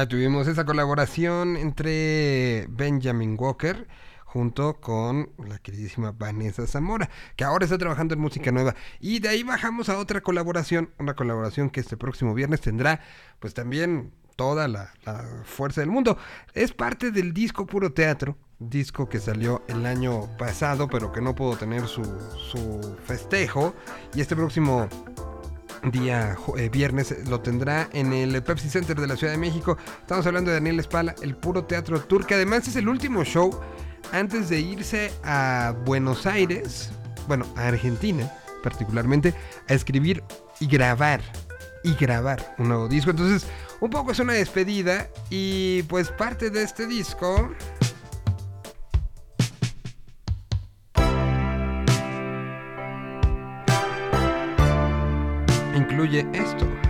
Ah, 0.00 0.08
tuvimos 0.08 0.48
esa 0.48 0.64
colaboración 0.64 1.58
entre 1.58 2.66
Benjamin 2.70 3.36
Walker 3.38 3.86
junto 4.24 4.80
con 4.80 5.28
la 5.36 5.58
queridísima 5.58 6.10
Vanessa 6.12 6.66
Zamora, 6.66 7.10
que 7.36 7.44
ahora 7.44 7.66
está 7.66 7.76
trabajando 7.76 8.14
en 8.14 8.20
música 8.20 8.50
nueva. 8.50 8.74
Y 8.98 9.18
de 9.18 9.28
ahí 9.28 9.42
bajamos 9.42 9.90
a 9.90 9.98
otra 9.98 10.22
colaboración, 10.22 10.88
una 10.98 11.12
colaboración 11.12 11.68
que 11.68 11.80
este 11.80 11.98
próximo 11.98 12.32
viernes 12.32 12.62
tendrá 12.62 13.02
pues 13.40 13.52
también 13.52 14.14
toda 14.36 14.68
la, 14.68 14.90
fuerza 15.44 15.82
del 15.82 15.90
mundo. 15.90 16.16
Es 16.54 16.72
parte 16.72 17.10
del 17.10 17.34
disco 17.34 17.66
Puro 17.66 17.92
Teatro, 17.92 18.38
disco 18.58 19.06
que 19.06 19.18
salió 19.18 19.64
el 19.68 19.84
año 19.84 20.34
pasado, 20.38 20.88
pero 20.88 21.12
que 21.12 21.20
no 21.20 21.34
pudo 21.34 21.58
tener 21.58 21.86
su, 21.86 22.04
su 22.38 22.96
festejo. 23.04 23.74
Y 24.14 24.22
este 24.22 24.34
próximo 24.34 24.88
día 25.84 26.36
eh, 26.56 26.68
viernes 26.68 27.12
eh, 27.12 27.22
lo 27.28 27.40
tendrá 27.40 27.88
en 27.92 28.12
el 28.12 28.42
Pepsi 28.42 28.68
Center 28.68 29.00
de 29.00 29.06
la 29.06 29.16
Ciudad 29.16 29.32
de 29.32 29.38
México. 29.38 29.76
Estamos 30.00 30.26
hablando 30.26 30.50
de 30.50 30.56
Daniel 30.56 30.80
Espala, 30.80 31.14
el 31.22 31.36
puro 31.36 31.64
teatro 31.64 32.00
tour, 32.00 32.26
que 32.26 32.34
además 32.34 32.68
es 32.68 32.76
el 32.76 32.88
último 32.88 33.24
show 33.24 33.60
antes 34.12 34.48
de 34.48 34.60
irse 34.60 35.12
a 35.24 35.74
Buenos 35.84 36.26
Aires, 36.26 36.90
bueno, 37.28 37.46
a 37.56 37.68
Argentina 37.68 38.30
particularmente, 38.60 39.34
a 39.68 39.74
escribir 39.74 40.22
y 40.60 40.66
grabar. 40.66 41.20
Y 41.82 41.94
grabar 41.94 42.54
un 42.58 42.68
nuevo 42.68 42.88
disco. 42.88 43.10
Entonces, 43.10 43.48
un 43.80 43.88
poco 43.88 44.12
es 44.12 44.18
una 44.18 44.34
despedida. 44.34 45.08
Y 45.30 45.82
pues 45.84 46.10
parte 46.10 46.50
de 46.50 46.62
este 46.62 46.86
disco. 46.86 47.50
Incluye 55.90 56.24
esto. 56.34 56.89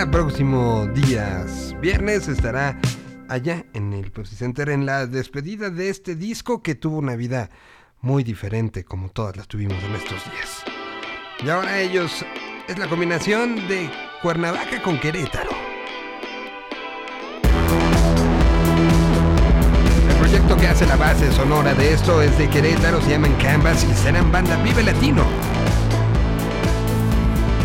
Espala, 0.00 0.12
próximo 0.12 0.86
días 0.94 1.76
viernes 1.82 2.26
estará 2.26 2.78
allá 3.28 3.66
en 3.74 3.92
el 3.92 4.10
Pepsi 4.10 4.34
Center 4.34 4.70
en 4.70 4.86
la 4.86 5.06
despedida 5.06 5.68
de 5.68 5.90
este 5.90 6.16
disco 6.16 6.62
que 6.62 6.74
tuvo 6.74 6.96
una 6.96 7.16
vida 7.16 7.50
muy 8.00 8.24
diferente 8.24 8.82
como 8.82 9.10
todas 9.10 9.36
las 9.36 9.46
tuvimos 9.46 9.76
en 9.84 9.94
estos 9.94 10.24
días. 10.24 10.64
Y 11.44 11.50
ahora 11.50 11.80
ellos 11.80 12.24
es 12.66 12.78
la 12.78 12.88
combinación 12.88 13.68
de 13.68 13.90
Cuernavaca 14.22 14.80
con 14.80 14.98
Querétaro. 14.98 15.50
El 20.08 20.16
proyecto 20.16 20.56
que 20.56 20.66
hace 20.66 20.86
la 20.86 20.96
base 20.96 21.30
sonora 21.32 21.74
de 21.74 21.92
esto 21.92 22.22
es 22.22 22.38
de 22.38 22.48
Querétaro, 22.48 23.02
se 23.02 23.10
llaman 23.10 23.34
Canvas 23.34 23.84
y 23.84 23.92
serán 23.92 24.32
banda 24.32 24.56
Vive 24.62 24.82
Latino. 24.82 25.26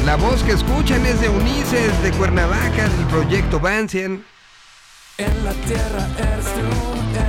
La 0.06 0.16
voz 0.18 0.44
que 0.44 0.52
escuchan 0.52 1.04
es 1.04 1.20
de 1.20 1.30
Ulises 1.30 2.04
de 2.04 2.12
Cuernavaca 2.12 2.88
del 2.88 3.08
proyecto 3.08 3.60
Bancian. 3.60 4.24
En 5.18 5.44
la 5.44 5.52
tierra 5.52 6.08
eres 6.20 6.46
tú, 6.46 6.70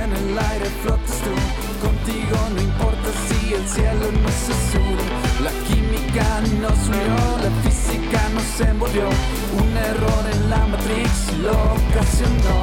en 0.03 0.11
el 0.13 0.37
aire 0.37 0.69
flotas 0.83 1.17
tú, 1.23 1.33
contigo 1.87 2.37
no 2.53 2.61
importa 2.61 3.09
si 3.27 3.53
el 3.55 3.67
cielo 3.67 4.11
no 4.21 4.29
se 4.29 4.53
sube, 4.69 5.05
la 5.43 5.51
química 5.67 6.41
nos 6.61 6.77
unió, 6.87 7.17
la 7.41 7.51
física 7.63 8.21
nos 8.35 8.61
envolvió, 8.69 9.09
un 9.57 9.77
error 9.77 10.23
en 10.31 10.49
la 10.51 10.67
matrix 10.67 11.33
lo 11.41 11.53
ocasionó, 11.53 12.59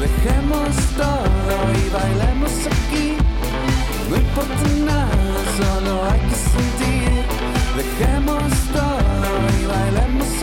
dejemos 0.00 0.74
todo 0.96 1.56
y 1.74 1.90
bailemos 1.90 2.52
aquí, 2.66 3.16
no 4.08 4.16
importa 4.16 4.68
nada, 4.86 5.08
solo 5.58 6.04
hay 6.10 6.20
que 6.20 6.36
sentir, 6.36 7.24
dejemos 7.76 8.19
I 9.72 9.90
let 9.90 10.10
myself 10.10 10.39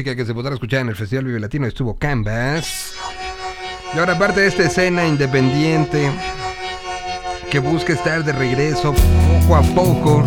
música 0.00 0.16
que 0.16 0.24
se 0.24 0.32
podrá 0.32 0.54
escuchar 0.54 0.80
en 0.80 0.88
el 0.88 0.96
Festival 0.96 1.26
Vive 1.26 1.40
Latino 1.40 1.66
estuvo 1.66 1.94
Canvas. 1.98 2.94
Y 3.94 3.98
ahora 3.98 4.18
parte 4.18 4.40
de 4.40 4.46
esta 4.46 4.62
escena 4.62 5.06
independiente 5.06 6.10
que 7.50 7.58
busca 7.58 7.92
estar 7.92 8.24
de 8.24 8.32
regreso 8.32 8.94
poco 8.94 9.56
a 9.56 9.62
poco 9.74 10.24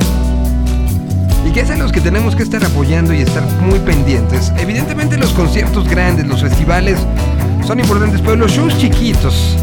y 1.48 1.52
que 1.52 1.62
es 1.62 1.72
a 1.72 1.78
los 1.78 1.92
que 1.92 2.02
tenemos 2.02 2.36
que 2.36 2.44
estar 2.44 2.64
apoyando 2.64 3.16
y 3.16 3.22
estar 3.22 3.44
muy 3.62 3.80
pendientes. 3.80 4.54
Evidentemente 4.60 5.18
los 5.18 5.32
conciertos 5.32 5.90
grandes, 5.90 6.28
los 6.28 6.44
festivales 6.44 7.00
son 7.66 7.80
importantes, 7.80 8.22
pero 8.22 8.36
los 8.36 8.52
shows 8.52 8.78
chiquitos, 8.78 9.58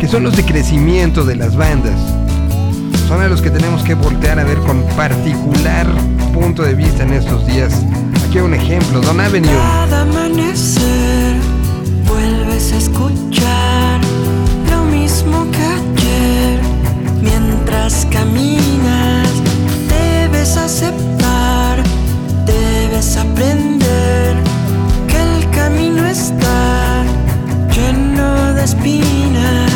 que 0.00 0.08
son 0.08 0.24
los 0.24 0.36
de 0.36 0.42
crecimiento 0.44 1.24
de 1.24 1.36
las 1.36 1.54
bandas, 1.56 2.00
son 3.06 3.22
a 3.22 3.28
los 3.28 3.40
que 3.40 3.50
tenemos 3.50 3.84
que 3.84 3.94
voltear 3.94 4.40
a 4.40 4.44
ver 4.44 4.58
con 4.58 4.82
particular 4.96 5.86
punto 6.34 6.64
de 6.64 6.74
vista 6.74 7.04
en 7.04 7.12
estos 7.12 7.46
días 7.46 7.72
un 8.40 8.54
ejemplo, 8.54 9.00
Don 9.00 9.20
Avenue. 9.20 9.50
Cada 9.50 10.02
amanecer 10.02 11.36
vuelves 12.06 12.72
a 12.72 12.76
escuchar 12.78 14.00
lo 14.70 14.84
mismo 14.84 15.46
que 15.50 15.62
ayer. 15.62 16.60
Mientras 17.20 18.06
caminas, 18.06 19.28
debes 19.88 20.56
aceptar, 20.56 21.82
debes 22.46 23.16
aprender 23.18 24.36
que 25.08 25.20
el 25.20 25.50
camino 25.50 26.06
está 26.06 27.04
lleno 27.74 28.54
de 28.54 28.64
espinas. 28.64 29.71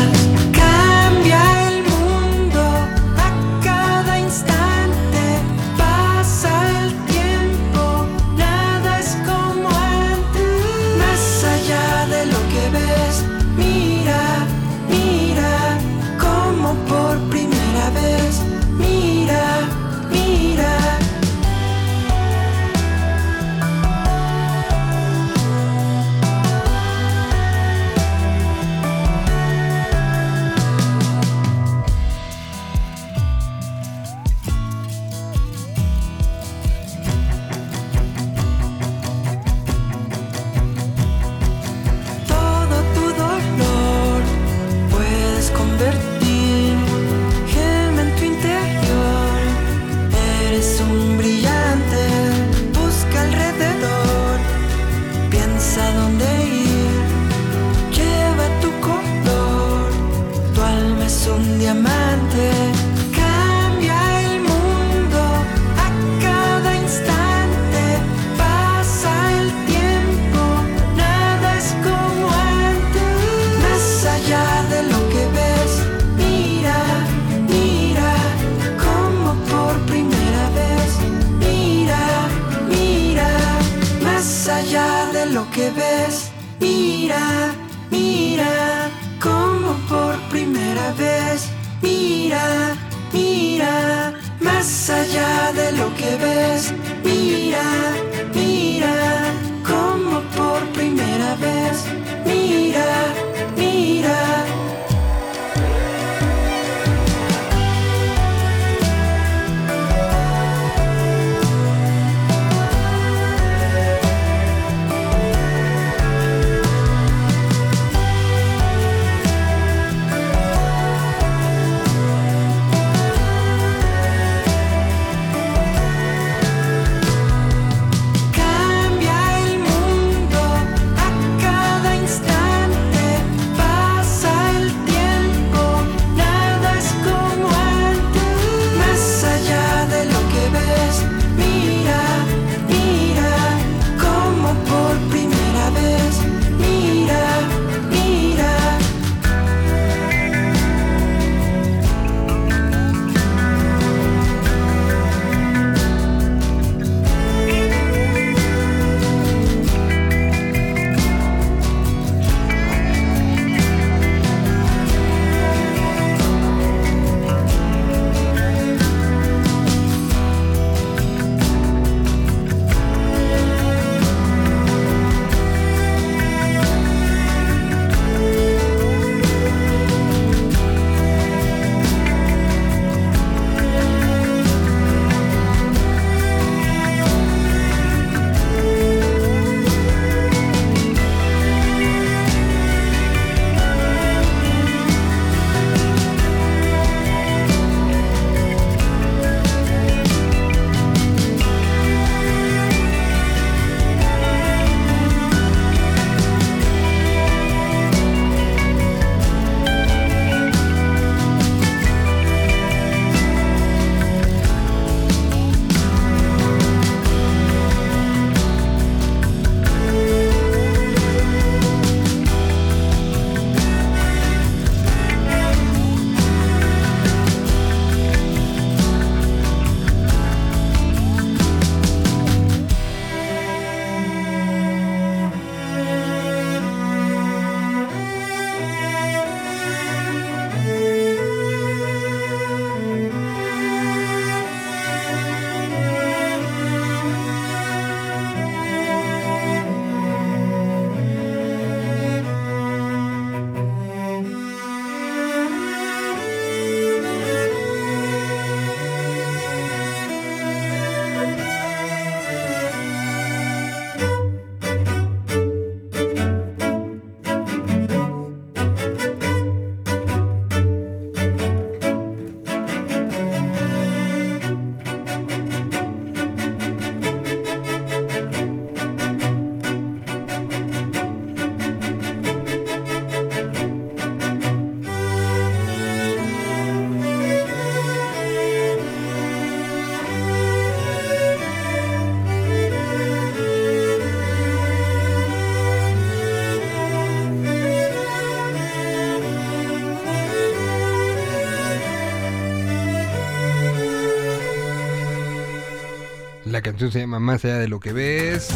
La 306.57 306.63
canción 306.63 306.91
se 306.91 307.01
llama 307.01 307.19
Más 307.19 307.45
allá 307.45 307.59
de 307.59 307.67
lo 307.67 307.79
que 307.79 307.93
ves. 307.93 308.49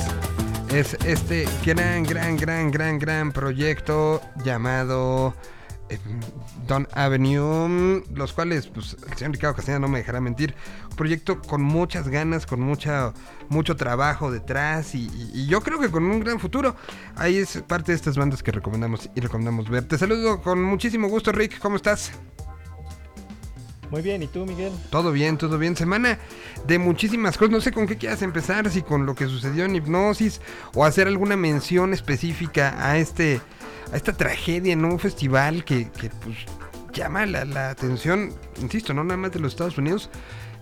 Es 0.73 0.95
este 1.05 1.47
gran, 1.63 2.01
gran, 2.01 2.35
gran, 2.35 2.71
gran, 2.71 2.97
gran 2.97 3.31
proyecto 3.31 4.23
llamado 4.43 5.35
eh, 5.87 5.99
Don 6.65 6.87
Avenue, 6.93 8.03
los 8.15 8.33
cuales, 8.33 8.65
pues, 8.69 8.97
el 9.07 9.15
señor 9.19 9.33
Ricardo 9.33 9.55
Castañeda 9.55 9.81
no 9.81 9.87
me 9.87 9.99
dejará 9.99 10.19
mentir, 10.19 10.55
un 10.89 10.95
proyecto 10.95 11.43
con 11.43 11.61
muchas 11.61 12.07
ganas, 12.07 12.47
con 12.47 12.59
mucha, 12.61 13.13
mucho 13.49 13.75
trabajo 13.75 14.31
detrás 14.31 14.95
y, 14.95 15.07
y- 15.35 15.45
yo 15.45 15.61
creo 15.61 15.79
que 15.79 15.91
con 15.91 16.03
un 16.03 16.21
gran 16.21 16.39
futuro. 16.39 16.75
Ahí 17.15 17.37
es 17.37 17.61
parte 17.67 17.91
de 17.91 17.97
estas 17.97 18.17
bandas 18.17 18.41
que 18.41 18.51
recomendamos 18.51 19.11
y 19.13 19.21
recomendamos 19.21 19.69
ver. 19.69 19.83
Te 19.83 19.99
saludo 19.99 20.41
con 20.41 20.63
muchísimo 20.63 21.07
gusto, 21.07 21.31
Rick, 21.31 21.59
¿cómo 21.59 21.75
estás? 21.75 22.11
Muy 23.91 24.01
bien, 24.01 24.23
¿y 24.23 24.27
tú, 24.27 24.45
Miguel? 24.45 24.71
Todo 24.89 25.11
bien, 25.11 25.37
todo 25.37 25.57
bien. 25.57 25.75
Semana 25.75 26.17
de 26.65 26.79
muchísimas 26.79 27.37
cosas. 27.37 27.51
No 27.51 27.59
sé 27.59 27.73
con 27.73 27.87
qué 27.87 27.97
quieras 27.97 28.21
empezar, 28.21 28.69
si 28.69 28.81
con 28.81 29.05
lo 29.05 29.15
que 29.15 29.25
sucedió 29.25 29.65
en 29.65 29.75
Hipnosis 29.75 30.39
o 30.73 30.85
hacer 30.85 31.07
alguna 31.07 31.35
mención 31.35 31.93
específica 31.93 32.73
a 32.79 32.97
este 32.97 33.41
a 33.91 33.97
esta 33.97 34.13
tragedia 34.13 34.71
en 34.71 34.85
un 34.85 34.97
festival 34.97 35.65
que, 35.65 35.89
que, 35.91 36.09
pues 36.09 36.37
llama 36.93 37.25
la, 37.25 37.43
la 37.43 37.69
atención, 37.69 38.33
insisto, 38.61 38.93
no 38.93 39.03
nada 39.03 39.17
más 39.17 39.31
de 39.33 39.39
los 39.39 39.51
Estados 39.51 39.77
Unidos, 39.77 40.09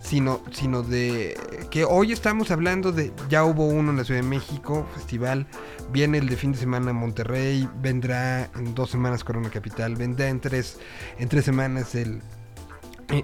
sino, 0.00 0.40
sino 0.50 0.82
de 0.82 1.38
que 1.70 1.84
hoy 1.84 2.10
estamos 2.10 2.50
hablando 2.50 2.90
de, 2.90 3.12
ya 3.28 3.44
hubo 3.44 3.66
uno 3.66 3.92
en 3.92 3.98
la 3.98 4.04
Ciudad 4.04 4.20
de 4.20 4.26
México, 4.26 4.84
festival, 4.94 5.46
viene 5.92 6.18
el 6.18 6.28
de 6.28 6.36
fin 6.36 6.50
de 6.50 6.58
semana 6.58 6.90
en 6.90 6.96
Monterrey, 6.96 7.68
vendrá 7.80 8.50
en 8.56 8.74
dos 8.74 8.90
semanas 8.90 9.22
Corona 9.22 9.50
Capital, 9.50 9.94
vendrá 9.94 10.28
en 10.28 10.40
tres, 10.40 10.78
en 11.18 11.28
tres 11.28 11.44
semanas 11.44 11.94
el, 11.94 12.20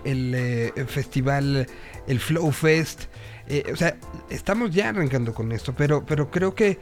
el, 0.05 0.35
eh, 0.35 0.73
el 0.77 0.87
festival, 0.87 1.67
el 2.07 2.21
Flow 2.21 2.51
Fest. 2.51 3.05
eh, 3.49 3.65
o 3.73 3.77
sea, 3.77 3.97
estamos 4.31 4.71
ya 4.73 4.91
arrancando 4.91 5.33
con 5.33 5.53
esto, 5.53 5.75
pero, 5.77 6.05
pero 6.05 6.31
creo 6.31 6.55
que 6.55 6.79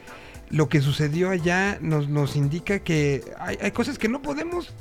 lo 0.51 0.69
que 0.69 0.81
sucedió 0.81 1.31
allá 1.31 1.79
nos, 1.81 2.09
nos 2.09 2.37
indica 2.37 2.79
que 2.81 3.23
hay, 3.39 3.59
hay 3.61 3.71
cosas 3.71 3.99
que 3.99 4.09
no 4.09 4.23
podemos 4.23 4.73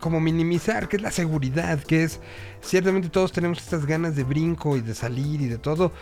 como 0.00 0.18
minimizar, 0.18 0.88
que 0.88 0.96
es 0.96 1.02
la 1.02 1.10
seguridad, 1.10 1.78
que 1.80 2.04
es 2.04 2.20
ciertamente 2.62 3.08
todos 3.10 3.32
tenemos 3.32 3.58
estas 3.58 3.86
ganas 3.86 4.16
de 4.16 4.24
brinco 4.24 4.76
y 4.76 4.80
de 4.80 4.94
salir 4.94 5.42
y 5.42 5.46
de 5.46 5.58
todo, 5.58 5.92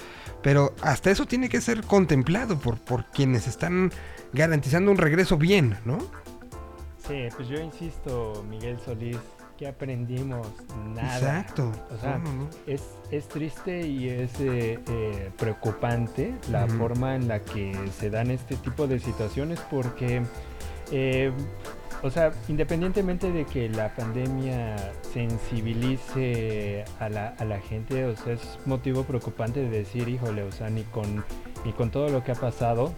pero 0.43 0.75
hasta 0.83 1.11
eso 1.11 1.27
tiene 1.27 1.49
que 1.49 1.61
ser 1.61 1.83
contemplado 1.83 2.59
por, 2.59 2.79
por 2.79 3.07
quienes 3.07 3.47
están 3.47 3.93
garantizando 4.33 4.91
un 4.91 4.99
regreso 4.99 5.37
bien, 5.37 5.77
¿no? 5.85 5.99
Sí, 7.07 7.29
pues 7.37 7.49
yo 7.49 7.59
insisto, 7.61 8.45
Miguel 8.49 8.79
Solís, 8.85 9.19
que 9.59 9.67
aprendimos 9.67 10.47
nada. 10.95 11.41
Exacto. 11.41 11.73
O 11.91 12.01
sea, 12.01 12.19
No, 12.19 12.25
no, 12.25 12.45
no. 12.45 12.49
Es, 12.67 12.83
es 13.11 13.29
triste 13.29 13.87
y 13.87 14.09
es 14.09 14.41
eh, 14.41 14.79
eh, 14.89 15.31
preocupante 15.37 16.35
la 16.51 16.67
forma 16.69 17.17
en 17.17 17.27
la 17.27 17.41
que 17.41 17.77
se 17.99 18.09
dan 18.09 18.31
este 18.31 18.55
tipo 18.57 18.87
de 18.87 19.01
situaciones 19.01 19.59
porque, 19.69 20.23
eh, 20.93 21.33
o 22.03 22.11
sea, 22.11 22.33
independientemente 22.49 23.33
de 23.33 23.45
que 23.45 23.69
la 23.69 23.95
pandemia 23.97 24.77
sensibilice 25.13 26.85
a 27.01 27.09
la, 27.09 27.29
a 27.39 27.45
la 27.45 27.61
gente, 27.61 28.05
o 28.05 28.17
sea, 28.17 28.35
es 28.35 28.59
motivo 28.65 29.03
preocupante 29.03 29.61
de 29.61 29.71
decir, 29.71 30.09
híjole, 30.09 30.45
o 30.45 30.53
sea, 30.53 30.71
ni 30.71 30.85
con, 30.85 31.25
ni 31.65 31.73
con 31.73 31.91
todo 31.91 32.09
lo 32.09 32.23
que 32.23 32.31
ha 32.31 32.37
pasado, 32.37 32.95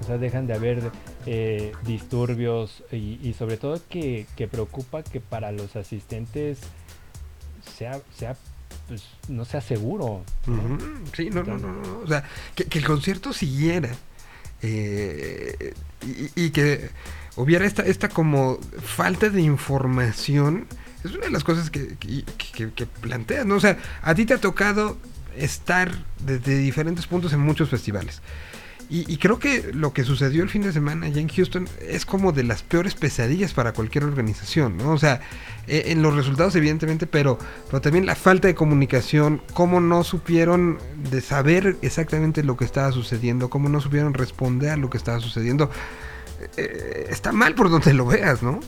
o 0.00 0.04
sea, 0.04 0.18
dejan 0.18 0.46
de 0.46 0.54
haber 0.54 0.90
eh, 1.26 1.72
disturbios 1.84 2.82
y, 2.92 3.34
sobre 3.38 3.56
todo 3.56 3.80
que, 3.88 4.26
que 4.36 4.46
preocupa 4.48 5.02
que 5.02 5.20
para 5.20 5.52
los 5.52 5.74
asistentes 5.76 6.58
sea, 7.78 8.00
sea 8.16 8.36
pues, 8.88 9.04
no 9.28 9.44
sea 9.44 9.60
seguro. 9.60 10.22
Sí, 11.14 11.30
no, 11.30 11.42
no, 11.42 11.58
no, 11.58 11.72
no. 11.72 11.98
O 12.04 12.06
sea, 12.06 12.24
que, 12.54 12.66
el 12.78 12.84
concierto 12.84 13.32
siguiera. 13.32 13.90
eh, 14.62 15.74
y, 16.36 16.50
que 16.50 16.90
hubiera 17.36 17.64
esta, 17.66 17.82
esta 17.82 18.08
como 18.08 18.58
falta 18.82 19.28
de 19.30 19.40
información. 19.42 20.66
Es 21.04 21.12
una 21.12 21.24
de 21.26 21.30
las 21.30 21.44
cosas 21.44 21.70
que, 21.70 21.96
que- 21.96 22.70
que 22.72 22.86
planteas, 22.86 23.46
¿no? 23.46 23.56
O 23.56 23.60
sea, 23.60 23.78
a 24.02 24.14
ti 24.14 24.24
te 24.26 24.34
ha 24.34 24.38
tocado 24.38 24.96
estar 25.36 25.90
desde 26.24 26.56
diferentes 26.58 27.06
puntos 27.06 27.32
en 27.32 27.40
muchos 27.40 27.68
festivales. 27.70 28.22
Y, 28.88 29.12
y 29.12 29.16
creo 29.16 29.40
que 29.40 29.72
lo 29.72 29.92
que 29.92 30.04
sucedió 30.04 30.44
el 30.44 30.48
fin 30.48 30.62
de 30.62 30.72
semana 30.72 31.06
allá 31.06 31.20
en 31.20 31.28
Houston 31.28 31.68
es 31.80 32.06
como 32.06 32.30
de 32.30 32.44
las 32.44 32.62
peores 32.62 32.94
pesadillas 32.94 33.52
para 33.52 33.72
cualquier 33.72 34.04
organización, 34.04 34.76
¿no? 34.76 34.92
O 34.92 34.98
sea, 34.98 35.20
eh, 35.66 35.86
en 35.86 36.02
los 36.02 36.14
resultados 36.14 36.54
evidentemente, 36.54 37.08
pero, 37.08 37.36
pero 37.66 37.80
también 37.80 38.06
la 38.06 38.14
falta 38.14 38.46
de 38.46 38.54
comunicación, 38.54 39.42
cómo 39.54 39.80
no 39.80 40.04
supieron 40.04 40.78
de 41.10 41.20
saber 41.20 41.76
exactamente 41.82 42.44
lo 42.44 42.56
que 42.56 42.64
estaba 42.64 42.92
sucediendo, 42.92 43.50
cómo 43.50 43.68
no 43.68 43.80
supieron 43.80 44.14
responder 44.14 44.70
a 44.70 44.76
lo 44.76 44.88
que 44.88 44.98
estaba 44.98 45.18
sucediendo. 45.18 45.68
Eh, 46.56 47.08
está 47.10 47.32
mal 47.32 47.56
por 47.56 47.70
donde 47.70 47.92
lo 47.92 48.06
veas, 48.06 48.40
¿no? 48.42 48.60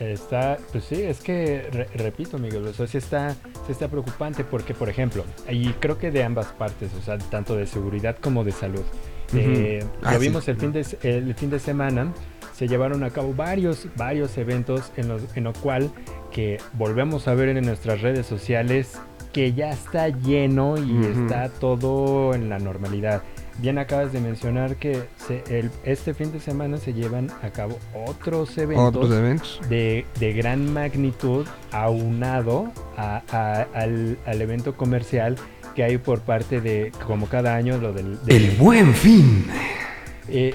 Está, 0.00 0.58
pues 0.72 0.84
sí, 0.84 1.02
es 1.02 1.20
que, 1.20 1.68
re- 1.72 1.88
repito, 1.94 2.38
Miguel, 2.38 2.66
o 2.66 2.72
sea, 2.72 2.86
sí 2.86 2.98
está, 2.98 3.32
sí 3.66 3.72
está 3.72 3.88
preocupante 3.88 4.44
porque, 4.44 4.72
por 4.72 4.88
ejemplo, 4.88 5.24
y 5.50 5.72
creo 5.74 5.98
que 5.98 6.10
de 6.10 6.22
ambas 6.22 6.46
partes, 6.46 6.90
o 6.98 7.02
sea, 7.02 7.18
tanto 7.18 7.56
de 7.56 7.66
seguridad 7.66 8.16
como 8.18 8.44
de 8.44 8.52
salud. 8.52 8.84
Eh, 9.34 9.84
Ah, 10.02 10.12
lo 10.14 10.20
sí. 10.20 10.26
vimos 10.26 10.48
el 10.48 10.56
fin, 10.56 10.72
de, 10.72 10.86
el 11.02 11.34
fin 11.34 11.50
de 11.50 11.58
semana, 11.58 12.12
se 12.54 12.68
llevaron 12.68 13.04
a 13.04 13.10
cabo 13.10 13.34
varios, 13.34 13.86
varios 13.96 14.38
eventos 14.38 14.92
en 14.96 15.08
los 15.08 15.22
en 15.36 15.44
lo 15.44 15.52
cual 15.52 15.90
que 16.32 16.58
volvemos 16.74 17.28
a 17.28 17.34
ver 17.34 17.48
en 17.50 17.64
nuestras 17.66 18.00
redes 18.02 18.26
sociales 18.26 18.98
que 19.32 19.52
ya 19.52 19.70
está 19.70 20.08
lleno 20.08 20.76
y 20.78 21.04
está 21.04 21.48
todo 21.50 22.34
en 22.34 22.48
la 22.48 22.58
normalidad. 22.58 23.22
Bien 23.58 23.78
acabas 23.78 24.12
de 24.12 24.20
mencionar 24.20 24.76
que 24.76 25.02
se- 25.16 25.42
el- 25.48 25.70
este 25.84 26.12
fin 26.14 26.30
de 26.32 26.40
semana 26.40 26.76
se 26.78 26.92
llevan 26.94 27.30
a 27.42 27.50
cabo 27.50 27.78
otros 28.06 28.56
eventos, 28.58 28.86
Otros 28.88 29.10
eventos. 29.12 29.60
De, 29.68 30.04
de 30.20 30.32
gran 30.34 30.72
magnitud 30.72 31.46
aunado 31.72 32.70
a- 32.96 33.22
a- 33.30 33.66
al, 33.74 34.18
al 34.26 34.42
evento 34.42 34.74
comercial 34.76 35.36
que 35.76 35.84
hay 35.84 35.98
por 35.98 36.20
parte 36.22 36.60
de, 36.60 36.90
como 37.06 37.26
cada 37.28 37.54
año, 37.54 37.76
lo 37.78 37.92
del... 37.92 38.18
del- 38.24 38.46
El 38.46 38.56
buen 38.56 38.92
fin. 38.94 39.46
eh, 40.28 40.54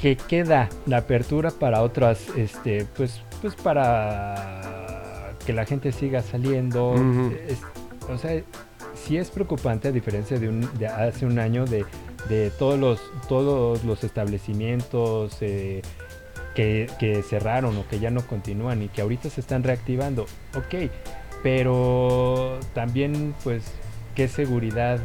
que 0.00 0.16
queda 0.16 0.68
la 0.86 0.96
apertura 0.96 1.50
para 1.52 1.82
otras, 1.82 2.26
este, 2.36 2.86
pues, 2.96 3.20
pues 3.40 3.54
para 3.54 5.32
que 5.46 5.52
la 5.52 5.64
gente 5.64 5.92
siga 5.92 6.22
saliendo. 6.22 6.94
Es- 7.46 7.60
o 8.10 8.18
sea, 8.18 8.40
sí 8.96 9.16
es 9.18 9.30
preocupante 9.30 9.88
a 9.88 9.92
diferencia 9.92 10.38
de, 10.40 10.48
un, 10.48 10.68
de 10.78 10.86
hace 10.88 11.24
un 11.26 11.38
año 11.38 11.66
de, 11.66 11.84
de 12.28 12.50
todos 12.50 12.78
los 12.80 13.00
todos 13.28 13.84
los 13.84 14.02
establecimientos 14.02 15.36
eh, 15.40 15.82
que, 16.56 16.88
que 16.98 17.22
cerraron 17.22 17.76
o 17.76 17.86
que 17.88 18.00
ya 18.00 18.10
no 18.10 18.26
continúan 18.26 18.82
y 18.82 18.88
que 18.88 19.02
ahorita 19.02 19.30
se 19.30 19.40
están 19.40 19.62
reactivando. 19.62 20.22
Ok, 20.56 20.90
pero 21.42 22.58
también 22.74 23.34
pues 23.44 23.62
qué 24.14 24.28
seguridad 24.28 24.98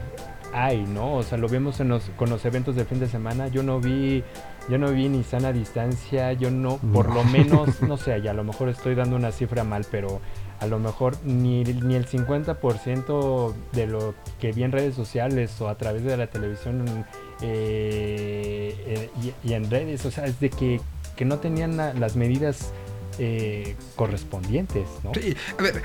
hay, 0.53 0.84
¿no? 0.85 1.13
O 1.15 1.23
sea, 1.23 1.38
lo 1.38 1.47
vemos 1.49 1.79
en 1.81 1.89
los, 1.89 2.03
con 2.15 2.29
los 2.29 2.43
eventos 2.45 2.75
del 2.75 2.85
fin 2.85 2.99
de 2.99 3.07
semana. 3.07 3.47
Yo 3.49 3.63
no 3.63 3.79
vi, 3.79 4.23
yo 4.69 4.77
no 4.77 4.91
vi 4.91 5.09
ni 5.09 5.23
sana 5.23 5.51
distancia, 5.51 6.34
yo 6.34 6.49
no, 6.51 6.77
por 6.77 7.09
No. 7.09 7.15
lo 7.15 7.23
menos, 7.25 7.81
no 7.81 7.97
sé, 7.97 8.17
y 8.19 8.27
a 8.27 8.34
lo 8.34 8.43
mejor 8.43 8.69
estoy 8.69 8.95
dando 8.95 9.15
una 9.17 9.31
cifra 9.31 9.63
mal, 9.63 9.85
pero 9.91 10.21
a 10.59 10.65
lo 10.65 10.79
mejor 10.79 11.17
ni, 11.23 11.63
ni 11.63 11.95
el 11.95 12.07
50% 12.07 13.53
de 13.73 13.88
lo 13.88 14.15
que 14.39 14.51
vi 14.53 14.63
en 14.63 14.71
redes 14.71 14.95
sociales 14.95 15.59
o 15.61 15.67
a 15.69 15.75
través 15.77 16.03
de 16.03 16.17
la 16.17 16.27
televisión 16.27 17.05
eh, 17.41 18.75
eh, 18.85 19.09
y, 19.43 19.49
y 19.49 19.53
en 19.53 19.69
redes, 19.69 20.05
o 20.05 20.11
sea, 20.11 20.25
es 20.25 20.39
de 20.39 20.49
que, 20.49 20.79
que 21.15 21.25
no 21.25 21.38
tenían 21.39 21.77
la- 21.77 21.93
las 21.93 22.15
medidas 22.15 22.71
eh, 23.19 23.76
correspondientes, 23.95 24.88
¿no? 25.03 25.11
Sí, 25.14 25.35
a 25.57 25.61
ver, 25.61 25.81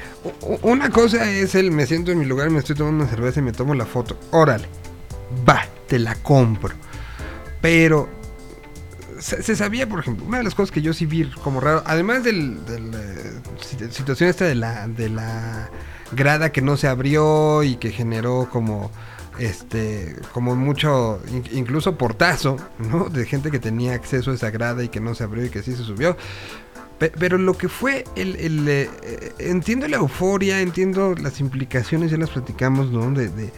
una 0.63 0.91
cosa 0.91 1.31
es 1.31 1.55
el 1.55 1.71
me 1.71 1.87
siento 1.87 2.13
en 2.13 2.19
mi 2.19 2.25
lugar, 2.27 2.51
me 2.51 2.59
estoy 2.59 2.77
tomando 2.77 3.03
una 3.05 3.11
cerveza 3.11 3.41
y 3.41 3.43
me 3.43 3.53
tomo 3.53 3.75
la 3.75 3.87
foto. 3.87 4.19
Órale, 4.31 4.67
va, 5.49 5.67
te 5.87 5.99
la 5.99 6.15
compro. 6.17 6.75
Pero 7.61 8.09
se, 9.19 9.55
sabía, 9.55 9.89
por 9.89 10.01
ejemplo, 10.01 10.25
una 10.27 10.39
de 10.39 10.45
las 10.45 10.55
cosas 10.55 10.73
que 10.73 10.83
yo 10.83 10.93
sí 10.93 11.07
vi 11.07 11.25
como 11.45 11.61
raro, 11.61 11.83
además 11.87 12.25
del, 12.25 12.59
eh, 12.69 13.33
sit- 13.61 13.91
situación 13.91 14.29
esta 14.29 14.45
de 14.47 14.57
la, 14.57 14.89
de 14.89 15.09
la 15.09 15.71
grada 16.11 16.51
que 16.51 16.61
no 16.61 16.77
se 16.77 16.89
abrió 16.89 17.63
y 17.63 17.77
que 17.77 17.91
generó 17.93 18.49
como 18.51 18.91
este 19.39 20.15
como 20.33 20.55
mucho 20.57 21.21
in- 21.33 21.45
incluso 21.53 21.97
portazo, 21.97 22.57
¿no? 22.79 23.09
De 23.09 23.25
gente 23.25 23.51
que 23.51 23.59
tenía 23.59 23.95
acceso 23.95 24.31
a 24.31 24.35
esa 24.35 24.51
grada 24.51 24.83
y 24.85 24.89
que 24.89 25.01
no 25.01 25.15
se 25.15 25.25
abrió 25.25 25.45
y 25.47 25.51
que 25.51 25.63
sí 25.63 25.75
se 25.75 25.85
subió. 25.85 26.17
Pe- 27.03 27.11
Pero 27.19 27.37
lo 27.37 27.59
que 27.59 27.69
fue 27.69 28.05
el... 28.15 28.37
eh, 28.69 28.89
eh, 29.03 29.33
entiendo 29.41 29.89
la 29.89 29.97
euforia, 29.97 30.61
entiendo 30.61 31.17
las 31.21 31.41
implicaciones, 31.41 32.13
ya 32.13 32.17
las 32.17 32.31
platicamos, 32.31 32.93
¿no? 32.93 33.11
De, 33.11 33.51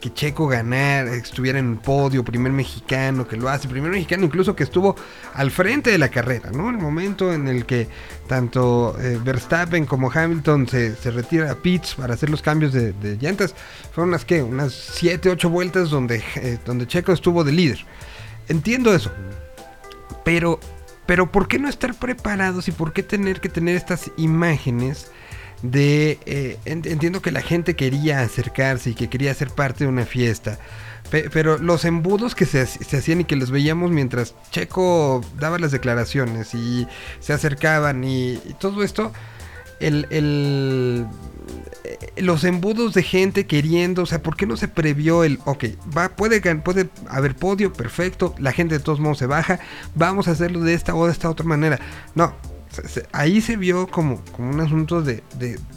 que 0.00 0.12
Checo 0.12 0.48
ganara, 0.48 1.14
estuviera 1.14 1.60
en 1.60 1.70
el 1.70 1.78
podio, 1.78 2.24
primer 2.24 2.50
mexicano 2.50 3.28
que 3.28 3.36
lo 3.36 3.48
hace, 3.48 3.68
primer 3.68 3.92
mexicano 3.92 4.24
incluso 4.24 4.56
que 4.56 4.64
estuvo 4.64 4.96
al 5.32 5.52
frente 5.52 5.92
de 5.92 5.98
la 5.98 6.08
carrera, 6.08 6.50
¿no? 6.50 6.70
El 6.70 6.78
momento 6.78 7.32
en 7.32 7.46
el 7.46 7.64
que 7.66 7.86
tanto 8.26 8.96
eh, 9.00 9.16
Verstappen 9.24 9.86
como 9.86 10.10
Hamilton 10.10 10.66
se, 10.66 10.96
se 10.96 11.12
retira 11.12 11.52
a 11.52 11.54
pits 11.54 11.94
para 11.94 12.14
hacer 12.14 12.30
los 12.30 12.42
cambios 12.42 12.72
de, 12.72 12.92
llantas, 13.20 13.54
fueron 13.92 14.08
unas, 14.08 14.24
¿qué? 14.24 14.42
Unas 14.42 14.72
7, 14.72 15.30
8 15.30 15.48
vueltas 15.48 15.90
donde, 15.90 16.20
donde 16.66 16.88
Checo 16.88 17.12
estuvo 17.12 17.44
de 17.44 17.52
líder. 17.52 17.78
Entiendo 18.48 18.92
eso. 18.92 19.12
Pero, 20.24 20.58
pero 21.08 21.32
¿por 21.32 21.48
qué 21.48 21.58
no 21.58 21.68
estar 21.70 21.94
preparados 21.94 22.68
y 22.68 22.72
por 22.72 22.92
qué 22.92 23.02
tener 23.02 23.40
que 23.40 23.48
tener 23.48 23.74
estas 23.76 24.10
imágenes 24.18 25.10
de... 25.62 26.18
eh, 26.26 26.58
en- 26.66 26.82
entiendo 26.86 27.22
que 27.22 27.32
la 27.32 27.40
gente 27.40 27.74
quería 27.76 28.20
acercarse 28.20 28.90
y 28.90 28.94
que 28.94 29.08
quería 29.08 29.32
ser 29.34 29.48
parte 29.50 29.84
de 29.84 29.88
una 29.90 30.04
fiesta. 30.04 30.58
pe- 31.10 31.30
pero 31.32 31.56
los 31.56 31.86
embudos 31.86 32.34
que 32.34 32.44
se, 32.44 32.66
se 32.66 32.96
hacían 32.98 33.22
y 33.22 33.24
que 33.24 33.36
los 33.36 33.50
veíamos 33.50 33.90
mientras 33.90 34.34
Checo 34.50 35.22
daba 35.38 35.58
las 35.58 35.72
declaraciones 35.72 36.54
y 36.54 36.86
se 37.20 37.32
acercaban 37.32 38.04
y, 38.04 38.34
y 38.34 38.54
todo 38.60 38.82
esto, 38.84 39.10
el, 39.80 40.06
el- 40.10 41.06
los 42.18 42.44
embudos 42.44 42.94
de 42.94 43.02
gente 43.02 43.46
queriendo, 43.46 44.02
o 44.02 44.06
sea, 44.06 44.22
¿por 44.22 44.36
qué 44.36 44.46
no 44.46 44.56
se 44.56 44.68
previó 44.68 45.24
el, 45.24 45.38
ok, 45.44 45.64
va, 45.96 46.10
puede, 46.10 46.40
puede 46.56 46.88
haber 47.08 47.34
podio, 47.34 47.72
perfecto, 47.72 48.34
la 48.38 48.52
gente 48.52 48.76
de 48.78 48.84
todos 48.84 49.00
modos 49.00 49.18
se 49.18 49.26
baja, 49.26 49.60
vamos 49.94 50.28
a 50.28 50.32
hacerlo 50.32 50.60
de 50.60 50.74
esta 50.74 50.94
o 50.94 51.06
de 51.06 51.12
esta 51.12 51.30
otra 51.30 51.46
manera? 51.46 51.78
No, 52.14 52.34
se- 52.86 53.06
ahí 53.12 53.40
se 53.40 53.56
vio 53.56 53.86
como, 53.86 54.22
como 54.32 54.50
un 54.50 54.60
asunto 54.60 55.00
de, 55.02 55.22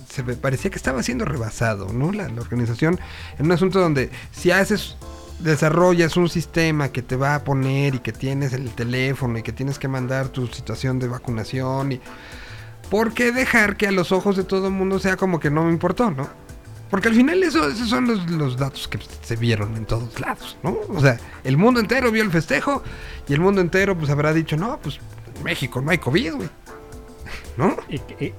se 0.09 0.23
parecía 0.23 0.69
que 0.71 0.77
estaba 0.77 1.03
siendo 1.03 1.25
rebasado, 1.25 1.93
¿no? 1.93 2.11
La, 2.11 2.27
la 2.27 2.41
organización, 2.41 2.99
en 3.39 3.45
un 3.45 3.51
asunto 3.53 3.79
donde 3.79 4.09
si 4.31 4.51
haces, 4.51 4.97
desarrollas 5.39 6.17
un 6.17 6.29
sistema 6.29 6.89
que 6.89 7.01
te 7.01 7.15
va 7.15 7.35
a 7.35 7.43
poner 7.43 7.95
y 7.95 7.99
que 7.99 8.11
tienes 8.11 8.53
el 8.53 8.69
teléfono 8.71 9.37
y 9.39 9.43
que 9.43 9.51
tienes 9.53 9.79
que 9.79 9.87
mandar 9.87 10.29
tu 10.29 10.47
situación 10.47 10.99
de 10.99 11.07
vacunación 11.07 11.93
y... 11.93 12.01
¿Por 12.91 13.13
qué 13.13 13.31
dejar 13.31 13.77
que 13.77 13.87
a 13.87 13.91
los 13.91 14.11
ojos 14.11 14.35
de 14.35 14.43
todo 14.43 14.67
el 14.67 14.73
mundo 14.73 14.99
sea 14.99 15.15
como 15.15 15.39
que 15.39 15.49
no 15.49 15.63
me 15.63 15.71
importó, 15.71 16.11
no? 16.11 16.27
Porque 16.89 17.07
al 17.07 17.15
final 17.15 17.41
eso, 17.41 17.69
esos 17.69 17.87
son 17.87 18.05
los, 18.37 18.57
datos 18.57 18.89
que 18.89 18.99
se 19.21 19.37
vieron 19.37 19.77
en 19.77 19.85
todos 19.85 20.19
lados, 20.19 20.57
¿no? 20.61 20.75
O 20.89 20.99
sea, 20.99 21.17
el 21.45 21.55
mundo 21.55 21.79
entero 21.79 22.11
vio 22.11 22.21
el 22.21 22.31
festejo 22.31 22.83
y 23.29 23.33
el 23.33 23.39
mundo 23.39 23.61
entero 23.61 23.97
pues 23.97 24.09
habrá 24.09 24.33
dicho, 24.33 24.57
no, 24.57 24.77
pues 24.83 24.99
en 25.37 25.41
México 25.41 25.79
no 25.79 25.89
hay 25.89 25.99
COVID, 25.99 26.33
güey. 26.33 26.49
¿No? 27.55 27.77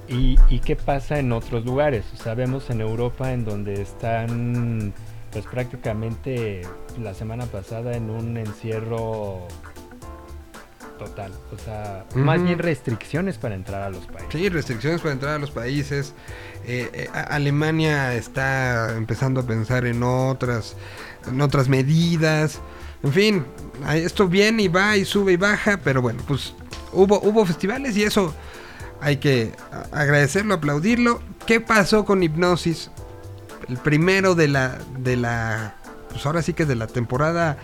¿Y, 0.07 0.59
qué 0.59 0.75
pasa 0.75 1.17
en 1.17 1.31
otros 1.31 1.65
lugares? 1.65 2.05
Vemos 2.37 2.69
en 2.69 2.81
Europa 2.81 3.33
en 3.33 3.45
donde 3.45 3.81
están, 3.81 4.93
pues 5.31 5.45
prácticamente 5.45 6.61
la 7.01 7.15
semana 7.15 7.47
pasada 7.47 7.97
en 7.97 8.11
un 8.11 8.37
encierro 8.37 9.47
total. 11.05 11.31
O 11.53 11.57
sea, 11.57 12.05
más 12.15 12.43
bien 12.43 12.59
restricciones 12.59 13.37
para 13.37 13.55
entrar 13.55 13.83
a 13.83 13.89
los 13.89 14.05
países. 14.05 14.31
Sí, 14.31 14.49
restricciones 14.49 15.01
para 15.01 15.13
entrar 15.13 15.35
a 15.35 15.39
los 15.39 15.51
países. 15.51 16.13
Eh, 16.65 16.89
eh, 16.93 17.09
Alemania 17.13 18.15
está 18.15 18.95
empezando 18.95 19.41
a 19.41 19.43
pensar 19.45 19.85
en 19.85 20.03
otras, 20.03 20.75
en 21.27 21.41
otras 21.41 21.69
medidas. 21.69 22.59
En 23.03 23.11
fin, 23.11 23.45
esto 23.93 24.27
viene 24.27 24.63
y 24.63 24.67
va 24.67 24.95
y 24.95 25.05
sube 25.05 25.33
y 25.33 25.37
baja, 25.37 25.79
pero 25.83 26.01
bueno, 26.01 26.23
pues 26.27 26.53
hubo, 26.93 27.19
hubo 27.21 27.45
festivales 27.45 27.97
y 27.97 28.03
eso 28.03 28.33
hay 29.01 29.17
que 29.17 29.51
agradecerlo, 29.91 30.53
aplaudirlo. 30.53 31.21
¿Qué 31.45 31.59
pasó 31.59 32.05
con 32.05 32.23
Hipnosis? 32.23 32.89
El 33.67 33.77
primero 33.77 34.35
de 34.35 34.47
la, 34.47 34.77
de 34.97 35.17
la, 35.17 35.75
pues 36.09 36.25
ahora 36.25 36.41
sí 36.41 36.53
que 36.53 36.65
de 36.65 36.75
la 36.75 36.87
temporada 36.87 37.57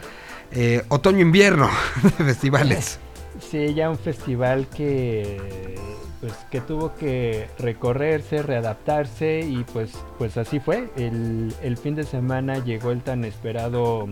eh, 0.51 0.83
otoño-invierno 0.89 1.69
de 2.17 2.25
festivales. 2.25 2.99
Sí, 3.39 3.73
ya 3.73 3.89
un 3.89 3.97
festival 3.97 4.67
que 4.67 5.75
pues 6.19 6.33
que 6.51 6.59
tuvo 6.59 6.93
que 6.95 7.47
recorrerse, 7.59 8.43
readaptarse 8.43 9.39
y 9.39 9.63
pues 9.71 9.91
pues 10.17 10.37
así 10.37 10.59
fue. 10.59 10.89
El, 10.97 11.53
el 11.63 11.77
fin 11.77 11.95
de 11.95 12.03
semana 12.03 12.63
llegó 12.63 12.91
el 12.91 13.01
tan 13.01 13.23
esperado 13.23 14.07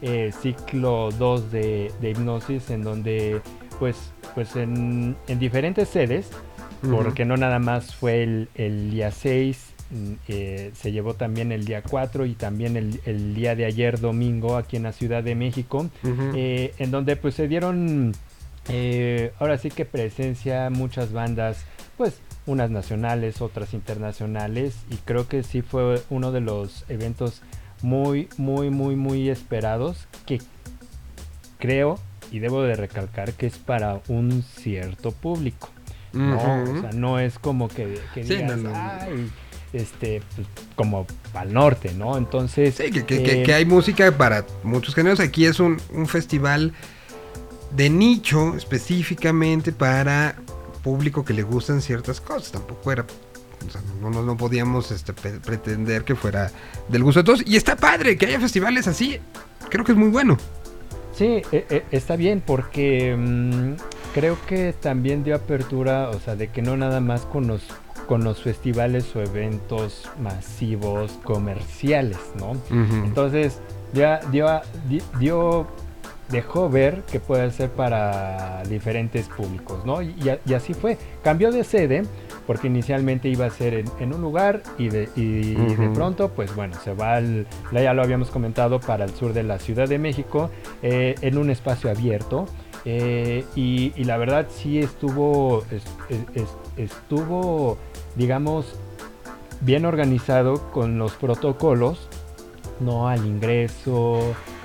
eh, 0.00 0.32
ciclo 0.42 1.10
2 1.16 1.52
de, 1.52 1.92
de 2.00 2.10
hipnosis 2.10 2.70
en 2.70 2.82
donde 2.82 3.40
pues 3.78 4.12
pues 4.34 4.56
en, 4.56 5.16
en 5.28 5.38
diferentes 5.38 5.88
sedes, 5.88 6.30
porque 6.90 7.24
no 7.24 7.36
nada 7.36 7.58
más 7.58 7.94
fue 7.94 8.22
el, 8.22 8.48
el 8.54 8.90
día 8.90 9.10
6, 9.12 9.64
mm, 9.90 10.12
eh, 10.28 10.70
se 10.74 10.90
llevó 10.90 11.14
también 11.14 11.52
el 11.52 11.64
día 11.64 11.82
4 11.82 12.26
y 12.26 12.34
también 12.34 12.76
el, 12.76 13.00
el 13.04 13.34
día 13.34 13.54
de 13.54 13.66
ayer 13.66 14.00
domingo 14.00 14.56
aquí 14.56 14.76
en 14.76 14.84
la 14.84 14.92
Ciudad 14.92 15.22
de 15.22 15.34
México, 15.34 15.88
eh, 16.34 16.74
en 16.78 16.90
donde 16.90 17.14
pues 17.16 17.34
se 17.34 17.46
dieron 17.46 18.12
eh, 18.68 19.32
ahora 19.38 19.58
sí 19.58 19.70
que 19.70 19.84
presencia 19.84 20.70
muchas 20.70 21.12
bandas, 21.12 21.64
pues 21.96 22.14
unas 22.46 22.70
nacionales, 22.70 23.40
otras 23.40 23.72
internacionales 23.74 24.74
y 24.90 24.96
creo 24.96 25.28
que 25.28 25.42
sí 25.42 25.62
fue 25.62 26.02
uno 26.10 26.32
de 26.32 26.40
los 26.40 26.84
eventos 26.88 27.42
muy, 27.82 28.28
muy, 28.36 28.70
muy, 28.70 28.96
muy 28.96 29.28
esperados 29.28 30.06
que 30.26 30.40
creo 31.58 31.98
y 32.30 32.38
debo 32.38 32.62
de 32.62 32.76
recalcar 32.76 33.32
que 33.34 33.46
es 33.46 33.58
para 33.58 34.00
un 34.08 34.42
cierto 34.42 35.12
público. 35.12 35.70
¿no? 36.12 36.62
O 36.64 36.80
sea, 36.80 36.90
no 36.92 37.18
es 37.18 37.38
como 37.38 37.68
que, 37.68 37.98
que 38.12 38.22
Sí, 38.24 38.34
digas, 38.36 38.58
no, 38.58 38.68
no. 38.70 38.76
"Ay, 39.00 39.30
este, 39.72 40.20
pues, 40.36 40.46
como 40.76 41.06
al 41.32 41.54
norte, 41.54 41.94
¿no? 41.94 42.18
Entonces... 42.18 42.74
Sí, 42.74 42.90
que, 42.90 43.06
que- 43.06 43.22
que- 43.22 43.40
eh, 43.40 43.42
que 43.44 43.54
hay 43.54 43.64
música 43.64 44.10
para 44.12 44.44
muchos 44.62 44.94
géneros. 44.94 45.20
Aquí 45.20 45.46
es 45.46 45.58
un, 45.58 45.78
un 45.90 46.06
festival 46.06 46.74
de 47.76 47.90
nicho 47.90 48.54
específicamente 48.56 49.72
para 49.72 50.36
público 50.82 51.24
que 51.24 51.32
le 51.32 51.42
gustan 51.42 51.80
ciertas 51.80 52.20
cosas. 52.20 52.52
Tampoco 52.52 52.92
era. 52.92 53.04
o 53.66 53.70
sea, 53.70 53.80
no, 54.00 54.10
no, 54.10 54.36
podíamos 54.36 54.90
este, 54.90 55.12
pretender 55.12 56.04
que 56.04 56.14
fuera 56.14 56.50
del 56.88 57.02
gusto 57.04 57.20
de 57.20 57.24
todos. 57.24 57.42
Y 57.46 57.56
está 57.56 57.76
padre 57.76 58.16
que 58.16 58.26
haya 58.26 58.40
festivales 58.40 58.86
así. 58.86 59.18
Creo 59.70 59.84
que 59.84 59.92
es 59.92 59.98
muy 59.98 60.08
bueno. 60.08 60.36
Sí, 61.14 61.42
e- 61.52 61.66
e- 61.68 61.84
está 61.90 62.16
bien 62.16 62.42
porque 62.44 63.14
mm, 63.16 63.74
creo 64.14 64.36
que 64.46 64.72
también 64.72 65.22
dio 65.24 65.36
apertura, 65.36 66.08
o 66.10 66.18
sea, 66.20 66.36
de 66.36 66.48
que 66.48 66.62
no 66.62 66.76
nada 66.76 67.00
más 67.00 67.22
con 67.22 67.46
los, 67.46 67.62
con 68.06 68.24
los 68.24 68.42
festivales 68.42 69.14
o 69.14 69.20
eventos 69.20 70.08
masivos 70.20 71.12
comerciales, 71.22 72.18
¿no? 72.38 72.56
Entonces, 73.04 73.60
ya 73.92 74.20
dio, 74.30 74.46
dio, 75.18 75.66
dejó 76.32 76.68
ver 76.68 77.02
que 77.02 77.20
puede 77.20 77.50
ser 77.52 77.70
para 77.70 78.62
diferentes 78.68 79.28
públicos, 79.28 79.84
¿no? 79.86 80.02
Y, 80.02 80.14
así 80.54 80.74
fue. 80.74 80.98
Cambió 81.22 81.52
de 81.52 81.62
sede 81.62 82.02
porque 82.46 82.66
inicialmente 82.66 83.28
iba 83.28 83.46
a 83.46 83.50
ser 83.50 83.74
en, 83.74 83.86
en 84.00 84.12
un 84.12 84.20
lugar 84.20 84.62
y 84.78 84.88
de, 84.88 85.08
y 85.14 85.54
de 85.54 85.88
pronto, 85.94 86.30
pues 86.30 86.52
bueno, 86.56 86.74
se 86.82 86.92
va 86.94 87.14
al, 87.14 87.46
ya 87.72 87.94
lo 87.94 88.02
habíamos 88.02 88.30
comentado, 88.30 88.80
para 88.80 89.04
el 89.04 89.10
sur 89.14 89.32
de 89.32 89.44
la 89.44 89.58
Ciudad 89.60 89.88
de 89.88 89.98
México, 89.98 90.50
eh, 90.82 91.14
en 91.20 91.38
un 91.38 91.50
espacio 91.50 91.88
abierto. 91.90 92.46
eh, 92.84 93.44
y, 93.54 93.92
y 93.94 94.02
la 94.04 94.16
verdad 94.16 94.46
sí 94.50 94.80
estuvo, 94.80 95.62
es- 95.70 95.84
es- 96.08 96.42
es- 96.42 96.56
estuvo, 96.76 97.78
digamos, 98.16 98.74
bien 99.60 99.84
organizado 99.84 100.70
con 100.72 100.98
los 100.98 101.12
protocolos, 101.12 102.08
no 102.80 103.06
al 103.08 103.24
ingreso, 103.24 104.18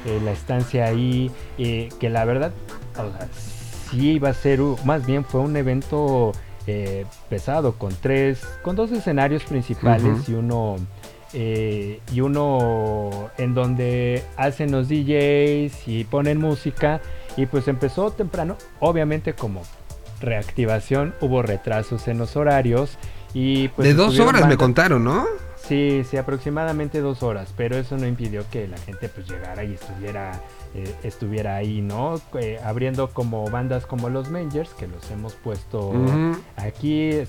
eh, 0.08 0.20
la 0.24 0.32
estancia 0.32 0.86
ahí, 0.86 1.30
eh, 1.58 1.90
que 2.00 2.10
la 2.10 2.26
verdad, 2.26 2.52
o 2.94 3.12
sea, 3.12 3.28
sí 3.92 4.14
iba 4.14 4.30
a 4.30 4.34
ser, 4.34 4.60
más 4.86 5.06
bien 5.06 5.24
fue 5.24 5.42
un 5.42 5.56
evento 5.56 6.32
eh, 6.70 7.06
pesado 7.30 7.76
con 7.76 7.94
tres, 8.02 8.42
con 8.62 8.76
dos 8.76 8.92
escenarios 8.92 9.44
principales 9.44 10.28
y 10.28 10.34
uno 10.34 10.76
eh, 11.34 12.02
y 12.12 12.22
uno 12.22 13.30
en 13.38 13.54
donde 13.54 14.24
hacen 14.36 14.72
los 14.72 14.90
DJs 14.90 15.88
y 15.88 16.06
ponen 16.10 16.40
música 16.40 17.02
y 17.38 17.46
pues 17.46 17.68
empezó 17.68 18.12
temprano, 18.12 18.58
obviamente 18.80 19.34
como 19.34 19.62
reactivación 20.20 21.14
hubo 21.22 21.42
retrasos 21.42 22.08
en 22.10 22.18
los 22.18 22.36
horarios 22.36 22.98
y 23.34 23.70
pues 23.70 23.88
de 23.88 23.94
dos 23.94 24.20
horas 24.20 24.46
me 24.48 24.58
contaron, 24.58 25.04
¿no? 25.06 25.26
Sí, 25.68 26.04
sí, 26.10 26.16
aproximadamente 26.16 27.02
dos 27.02 27.24
horas, 27.24 27.54
pero 27.58 27.76
eso 27.76 27.98
no 27.98 28.08
impidió 28.08 28.44
que 28.50 28.68
la 28.68 28.78
gente 28.78 29.10
pues 29.10 29.28
llegara 29.30 29.64
y 29.66 29.74
estuviera, 29.74 30.40
eh, 30.74 30.96
estuviera 31.04 31.58
ahí, 31.58 31.82
¿no? 31.82 32.22
Eh, 32.40 32.58
abriendo 32.64 33.10
como 33.10 33.50
bandas 33.50 33.86
como 33.86 34.08
los 34.10 34.30
Mangers, 34.30 34.70
que 34.76 34.88
los 34.88 35.12
hemos 35.12 35.34
puesto 35.34 35.92
aquí, 36.56 37.10
eh, 37.12 37.28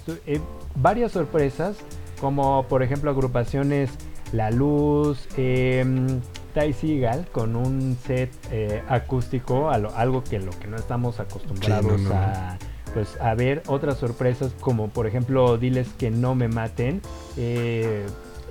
varias 0.76 1.12
sorpresas, 1.12 1.76
como 2.20 2.64
por 2.68 2.82
ejemplo 2.84 3.10
agrupaciones 3.10 3.90
La 4.32 4.50
Luz, 4.52 5.26
em, 5.36 6.20
Ty 6.54 6.72
Seagal 6.74 7.26
con 7.32 7.56
un 7.56 7.96
set 8.06 8.30
eh, 8.52 8.82
acústico, 8.88 9.68
a 9.70 9.78
lo- 9.78 9.94
algo 9.96 10.22
que 10.22 10.38
lo 10.38 10.50
que 10.52 10.68
no 10.68 10.76
estamos 10.76 11.18
acostumbrados 11.18 11.92
Sí, 11.98 12.02
no, 12.04 12.10
no, 12.10 12.14
a 12.14 12.58
pues 12.94 13.20
a 13.20 13.34
ver 13.34 13.62
otras 13.66 13.98
sorpresas 13.98 14.52
como 14.60 14.88
por 14.88 15.06
ejemplo 15.06 15.58
Diles 15.58 15.88
que 15.98 16.10
no 16.10 16.34
me 16.34 16.48
maten. 16.48 17.02
Eh, 17.36 18.06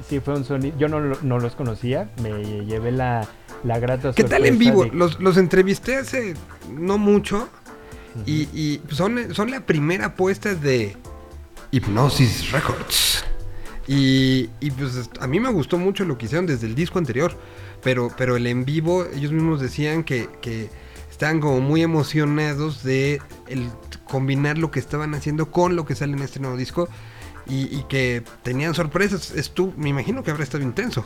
sí 0.09 0.19
fue 0.19 0.35
un 0.35 0.45
sonido, 0.45 0.77
yo 0.77 0.87
no, 0.87 0.99
no 0.99 1.39
los 1.39 1.55
conocía, 1.55 2.09
me 2.21 2.65
llevé 2.65 2.91
la, 2.91 3.27
la 3.63 3.79
grata 3.79 4.13
¿Qué 4.13 4.23
tal 4.23 4.45
en 4.45 4.57
vivo? 4.57 4.83
de- 4.85 4.91
Los, 4.91 5.19
los 5.19 5.37
entrevisté 5.37 5.97
hace 5.97 6.33
no 6.71 6.97
mucho 6.97 7.49
y, 8.25 8.43
y 8.53 8.81
son, 8.89 9.33
son 9.35 9.51
la 9.51 9.61
primera 9.61 10.07
apuesta 10.07 10.55
de 10.55 10.95
Hypnosis 11.71 12.51
Records. 12.51 13.23
Y, 13.87 14.49
y, 14.59 14.71
pues 14.71 15.09
a 15.21 15.27
mí 15.27 15.39
me 15.39 15.49
gustó 15.49 15.77
mucho 15.77 16.03
lo 16.03 16.17
que 16.17 16.25
hicieron 16.25 16.45
desde 16.45 16.67
el 16.67 16.75
disco 16.75 16.99
anterior, 16.99 17.33
pero, 17.83 18.11
pero 18.17 18.35
el 18.35 18.45
en 18.47 18.65
vivo 18.65 19.05
ellos 19.15 19.31
mismos 19.31 19.61
decían 19.61 20.03
que, 20.03 20.27
que 20.41 20.69
estaban 21.09 21.39
como 21.39 21.61
muy 21.61 21.83
emocionados 21.83 22.83
de 22.83 23.21
el 23.47 23.69
combinar 24.05 24.57
lo 24.57 24.71
que 24.71 24.79
estaban 24.79 25.13
haciendo 25.15 25.51
con 25.51 25.75
lo 25.77 25.85
que 25.85 25.95
sale 25.95 26.13
en 26.13 26.21
este 26.21 26.39
nuevo 26.41 26.57
disco 26.57 26.89
y, 27.49 27.75
y 27.77 27.83
que 27.89 28.23
tenían 28.43 28.73
sorpresas. 28.73 29.31
Estu 29.31 29.73
me 29.77 29.89
imagino 29.89 30.23
que 30.23 30.31
habrá 30.31 30.43
estado 30.43 30.63
intenso. 30.63 31.05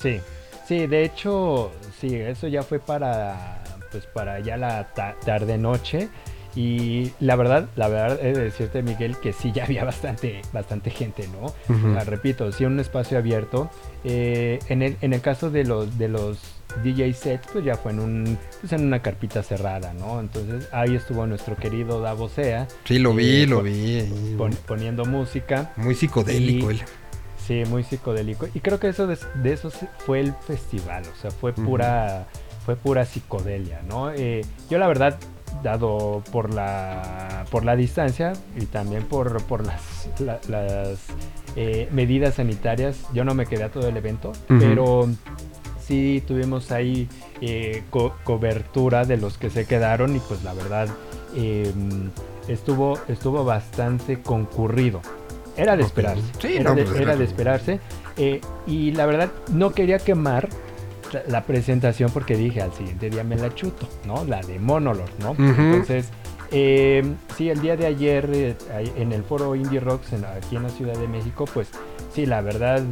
Sí, 0.00 0.20
sí, 0.66 0.86
de 0.86 1.04
hecho, 1.04 1.72
sí, 2.00 2.14
eso 2.14 2.48
ya 2.48 2.62
fue 2.62 2.78
para, 2.78 3.62
pues 3.90 4.06
para 4.06 4.40
ya 4.40 4.56
la 4.56 4.92
ta- 4.94 5.16
tarde 5.24 5.56
noche 5.58 6.08
y 6.54 7.12
la 7.20 7.36
verdad, 7.36 7.68
la 7.76 7.88
verdad 7.88 8.18
es 8.24 8.36
de 8.36 8.44
decirte 8.44 8.82
Miguel 8.82 9.18
que 9.18 9.32
sí 9.34 9.52
ya 9.52 9.64
había 9.64 9.84
bastante, 9.84 10.40
bastante 10.52 10.90
gente, 10.90 11.28
¿no? 11.28 11.46
O 11.74 11.92
sea, 11.94 12.04
repito, 12.04 12.50
sí 12.52 12.64
un 12.64 12.80
espacio 12.80 13.18
abierto. 13.18 13.70
Eh, 14.04 14.58
en 14.68 14.82
el, 14.82 14.96
en 15.02 15.12
el 15.12 15.20
caso 15.20 15.50
de 15.50 15.64
los, 15.64 15.98
de 15.98 16.08
los 16.08 16.38
DJ 16.82 17.12
sets, 17.14 17.48
pues 17.52 17.64
ya 17.64 17.76
fue 17.76 17.92
en 17.92 18.00
un, 18.00 18.38
pues 18.60 18.72
en 18.72 18.84
una 18.86 19.00
carpita 19.00 19.42
cerrada, 19.42 19.92
¿no? 19.94 20.20
Entonces 20.20 20.68
ahí 20.72 20.94
estuvo 20.94 21.26
nuestro 21.26 21.56
querido 21.56 22.00
Davosea. 22.00 22.66
Sí, 22.84 22.98
lo 22.98 23.14
vi, 23.14 23.42
eh, 23.42 23.46
lo 23.46 23.62
vi. 23.62 24.34
pon- 24.36 24.56
poniendo 24.66 25.04
música. 25.04 25.72
Muy 25.76 25.94
psicodélico 25.94 26.70
Y- 26.70 26.74
él. 26.76 26.82
Sí, 27.46 27.62
muy 27.68 27.84
psicodélico. 27.84 28.48
Y 28.54 28.60
creo 28.60 28.80
que 28.80 28.88
eso 28.88 29.06
de, 29.06 29.16
de 29.36 29.52
eso 29.52 29.70
fue 29.98 30.18
el 30.20 30.34
festival, 30.34 31.04
o 31.04 31.20
sea, 31.22 31.30
fue 31.30 31.52
pura, 31.52 32.26
fue 32.64 32.74
pura 32.74 33.04
psicodelia, 33.04 33.82
¿no? 33.88 34.10
Eh, 34.10 34.44
yo 34.68 34.78
la 34.78 34.88
verdad, 34.88 35.16
dado 35.62 36.24
por 36.32 36.52
la, 36.52 37.44
por 37.52 37.64
la 37.64 37.76
distancia 37.76 38.32
y 38.60 38.66
también 38.66 39.04
por, 39.04 39.40
por 39.44 39.64
las, 39.64 40.08
la- 40.18 40.40
las 40.48 40.98
eh, 41.54 41.88
medidas 41.92 42.34
sanitarias, 42.34 42.98
yo 43.14 43.24
no 43.24 43.32
me 43.34 43.46
quedé 43.46 43.62
a 43.62 43.70
todo 43.70 43.88
el 43.88 43.96
evento, 43.96 44.32
pero 44.48 45.08
sí 45.86 46.22
tuvimos 46.26 46.70
ahí 46.72 47.08
eh, 47.40 47.82
co- 47.90 48.14
cobertura 48.24 49.04
de 49.04 49.16
los 49.16 49.38
que 49.38 49.50
se 49.50 49.66
quedaron 49.66 50.16
y 50.16 50.18
pues 50.20 50.42
la 50.42 50.52
verdad 50.54 50.88
eh, 51.34 51.72
estuvo, 52.48 52.98
estuvo 53.08 53.44
bastante 53.44 54.20
concurrido. 54.22 55.00
Era 55.56 55.76
de 55.76 55.84
esperarse. 55.84 56.22
Sí, 56.40 56.56
era, 56.56 56.70
no, 56.70 56.76
de, 56.76 56.84
pues, 56.84 57.00
era 57.00 57.16
de 57.16 57.24
esperarse. 57.24 57.80
eh, 58.16 58.40
y 58.66 58.92
la 58.92 59.06
verdad 59.06 59.30
no 59.52 59.72
quería 59.72 59.98
quemar 59.98 60.48
la, 61.28 61.44
presentación 61.44 62.10
porque 62.10 62.36
dije 62.36 62.60
al 62.60 62.72
siguiente 62.72 63.08
día 63.10 63.22
me 63.24 63.36
la 63.36 63.54
chuto, 63.54 63.88
¿no? 64.06 64.24
La 64.24 64.40
de 64.42 64.58
Monolog, 64.58 65.08
¿no? 65.20 65.34
Entonces, 65.38 66.08
eh, 66.50 67.04
sí, 67.36 67.48
el 67.50 67.60
día 67.60 67.76
de 67.76 67.86
ayer 67.86 68.28
eh, 68.32 68.56
en 68.96 69.12
el 69.12 69.22
foro 69.24 69.54
Indie 69.54 69.80
Rocks 69.80 70.12
en- 70.12 70.24
aquí 70.24 70.56
en 70.56 70.62
la 70.64 70.68
Ciudad 70.70 70.94
de 70.96 71.08
México, 71.08 71.44
pues 71.52 71.68
sí, 72.14 72.26
la 72.26 72.40
verdad 72.40 72.82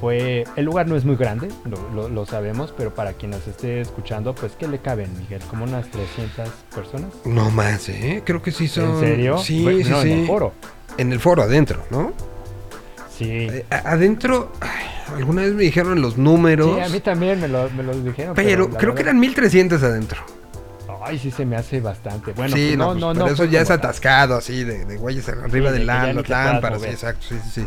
fue... 0.00 0.44
El 0.56 0.64
lugar 0.64 0.86
no 0.88 0.96
es 0.96 1.04
muy 1.04 1.16
grande, 1.16 1.48
lo, 1.64 1.76
lo- 1.94 2.08
lo 2.08 2.26
sabemos, 2.26 2.72
pero 2.76 2.94
para 2.94 3.12
quien 3.14 3.30
nos 3.32 3.46
esté 3.46 3.80
escuchando, 3.80 4.34
pues 4.34 4.52
¿qué 4.58 4.66
le 4.68 4.78
caben, 4.78 5.10
Miguel? 5.18 5.40
¿Como 5.50 5.64
unas 5.64 5.88
300 5.90 6.48
personas? 6.74 7.10
No 7.24 7.50
más, 7.50 7.88
¿eh? 7.88 8.22
Creo 8.24 8.42
que 8.42 8.52
sí 8.52 8.68
son. 8.68 8.90
¿En 8.94 9.00
serio? 9.00 9.38
Sí, 9.38 9.62
Bueno, 9.62 9.84
sí, 9.84 9.90
no, 9.90 10.02
sí. 10.02 10.12
en 10.12 10.18
el 10.20 10.26
foro. 10.26 10.52
En 10.98 11.12
el 11.12 11.20
foro, 11.20 11.42
adentro, 11.42 11.80
¿no? 11.90 12.12
Sí. 13.16 13.28
Eh, 13.30 13.64
adentro, 13.70 14.52
ay, 14.60 15.14
alguna 15.16 15.42
vez 15.42 15.52
me 15.52 15.62
dijeron 15.64 16.00
los 16.00 16.16
números. 16.16 16.74
Sí, 16.76 16.80
a 16.80 16.88
mí 16.88 17.00
también 17.00 17.40
me 17.40 17.48
lo, 17.48 17.68
me 17.70 17.82
lo 17.82 17.94
dijeron. 17.94 18.34
pero 18.34 18.70
creo 18.70 18.94
que 18.94 19.02
eran 19.02 19.18
1300 19.20 19.82
adentro. 19.82 20.22
Ay, 21.02 21.18
sí 21.18 21.30
se 21.30 21.44
me 21.46 21.56
hace 21.56 21.80
bastante. 21.80 22.32
Bueno, 22.32 22.54
sí, 22.54 22.66
pues 22.68 22.78
no, 22.78 22.94
no, 22.94 23.06
pues, 23.08 23.18
no, 23.18 23.24
pero 23.24 23.26
eso 23.34 23.36
fue 23.44 23.50
ya 23.50 23.60
es 23.62 23.70
atascado, 23.70 24.36
así, 24.36 24.64
de, 24.64 24.84
de 24.84 24.96
güeyes 24.96 25.28
arriba 25.28 25.68
Sí, 25.70 25.74
de 25.74 25.78
de 25.80 25.84
lámparas, 25.84 26.82
sí, 26.82 26.88
exacto, 26.88 27.26
sí, 27.28 27.36
sí, 27.44 27.50
sí. 27.62 27.66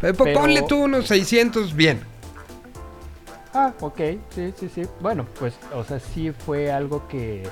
Pero, 0.00 0.14
Pero- 0.24 0.40
Ponle 0.40 0.62
tú 0.62 0.84
unos 0.84 1.06
600, 1.08 1.74
bien. 1.74 2.00
Ah, 3.54 3.72
ok, 3.80 4.00
sí, 4.34 4.52
sí, 4.58 4.70
sí. 4.72 4.82
Bueno, 5.00 5.26
pues, 5.38 5.54
o 5.74 5.82
sea, 5.82 5.98
sí 5.98 6.30
fue 6.32 6.70
algo 6.70 7.08
que, 7.08 7.42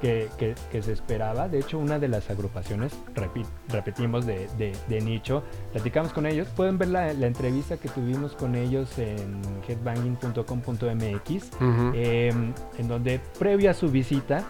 que, 0.00 0.28
que- 0.38 0.54
que 0.70 0.82
se 0.82 0.92
esperaba. 0.92 1.48
De 1.48 1.58
hecho, 1.58 1.78
una 1.78 1.98
de 1.98 2.06
las 2.08 2.28
agrupaciones, 2.30 2.92
repi- 3.14 3.46
repetimos, 3.68 4.24
de, 4.26 4.48
de- 4.58 4.76
de 4.86 5.00
nicho, 5.00 5.42
platicamos 5.72 6.12
con 6.12 6.26
ellos. 6.26 6.46
Pueden 6.54 6.76
ver 6.78 6.88
la, 6.88 7.12
la 7.14 7.26
entrevista 7.26 7.78
que 7.78 7.88
tuvimos 7.88 8.34
con 8.36 8.54
ellos 8.54 8.98
en 8.98 9.40
headbanging.com.mx, 9.66 11.44
Ujú. 11.54 11.92
eh, 11.94 12.32
en 12.78 12.88
donde 12.88 13.20
previo 13.38 13.70
a 13.70 13.74
su 13.74 13.88
visita, 13.88 14.44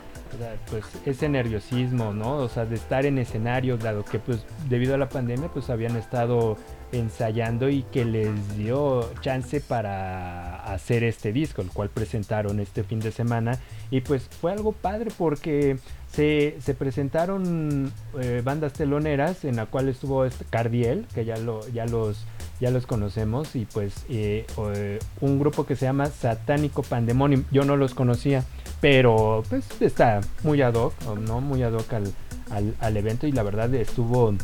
pues 0.70 0.84
ese 1.04 1.28
nerviosismo, 1.28 2.12
¿no? 2.12 2.36
O 2.36 2.48
sea, 2.48 2.64
de 2.64 2.76
estar 2.76 3.06
en 3.06 3.18
escenario, 3.18 3.76
dado 3.76 4.04
que 4.04 4.18
pues 4.18 4.44
debido 4.68 4.94
a 4.94 4.98
la 4.98 5.08
pandemia 5.08 5.48
pues 5.48 5.70
habían 5.70 5.96
estado 5.96 6.56
ensayando 6.92 7.68
y 7.68 7.82
que 7.82 8.04
les 8.04 8.56
dio 8.56 9.10
chance 9.20 9.60
para 9.60 10.62
hacer 10.64 11.04
este 11.04 11.32
disco, 11.32 11.62
el 11.62 11.68
cual 11.68 11.88
presentaron 11.90 12.60
este 12.60 12.84
fin 12.84 13.00
de 13.00 13.12
semana. 13.12 13.58
Y 13.90 14.00
pues 14.00 14.28
fue 14.40 14.52
algo 14.52 14.72
padre 14.72 15.10
porque 15.16 15.78
se, 16.12 16.56
se 16.60 16.74
presentaron 16.74 17.92
eh, 18.20 18.42
bandas 18.44 18.72
teloneras 18.72 19.44
en 19.44 19.56
la 19.56 19.66
cual 19.66 19.88
estuvo 19.88 20.24
este 20.24 20.44
Cardiel, 20.44 21.06
que 21.14 21.24
ya, 21.24 21.36
lo, 21.36 21.66
ya, 21.68 21.86
los, 21.86 22.24
ya 22.60 22.70
los 22.70 22.86
conocemos, 22.86 23.54
y 23.54 23.66
pues 23.66 24.04
eh, 24.08 24.46
eh, 24.74 24.98
un 25.20 25.38
grupo 25.38 25.66
que 25.66 25.76
se 25.76 25.86
llama 25.86 26.06
Satánico 26.06 26.82
Pandemonium. 26.82 27.44
Yo 27.50 27.64
no 27.64 27.76
los 27.76 27.94
conocía, 27.94 28.44
pero 28.80 29.42
pues 29.48 29.64
está 29.80 30.20
muy 30.42 30.62
ad 30.62 30.74
hoc, 30.74 30.94
¿no? 31.20 31.40
Muy 31.40 31.62
ad 31.62 31.72
hoc 31.72 31.92
al, 31.92 32.12
al, 32.50 32.74
al 32.80 32.96
evento 32.96 33.26
y 33.26 33.32
la 33.32 33.42
verdad 33.42 33.74
estuvo, 33.74 34.34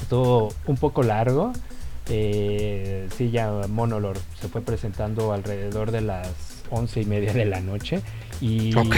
estuvo 0.00 0.52
un 0.66 0.76
poco 0.76 1.02
largo. 1.02 1.52
Eh, 2.08 3.08
sí, 3.16 3.30
ya 3.30 3.50
Monolord 3.68 4.18
se 4.40 4.48
fue 4.48 4.60
presentando 4.60 5.32
alrededor 5.32 5.92
de 5.92 6.00
las 6.00 6.28
once 6.70 7.00
y 7.00 7.04
media 7.04 7.32
de 7.32 7.44
la 7.44 7.60
noche. 7.60 8.02
Y 8.40 8.76
Ok. 8.76 8.94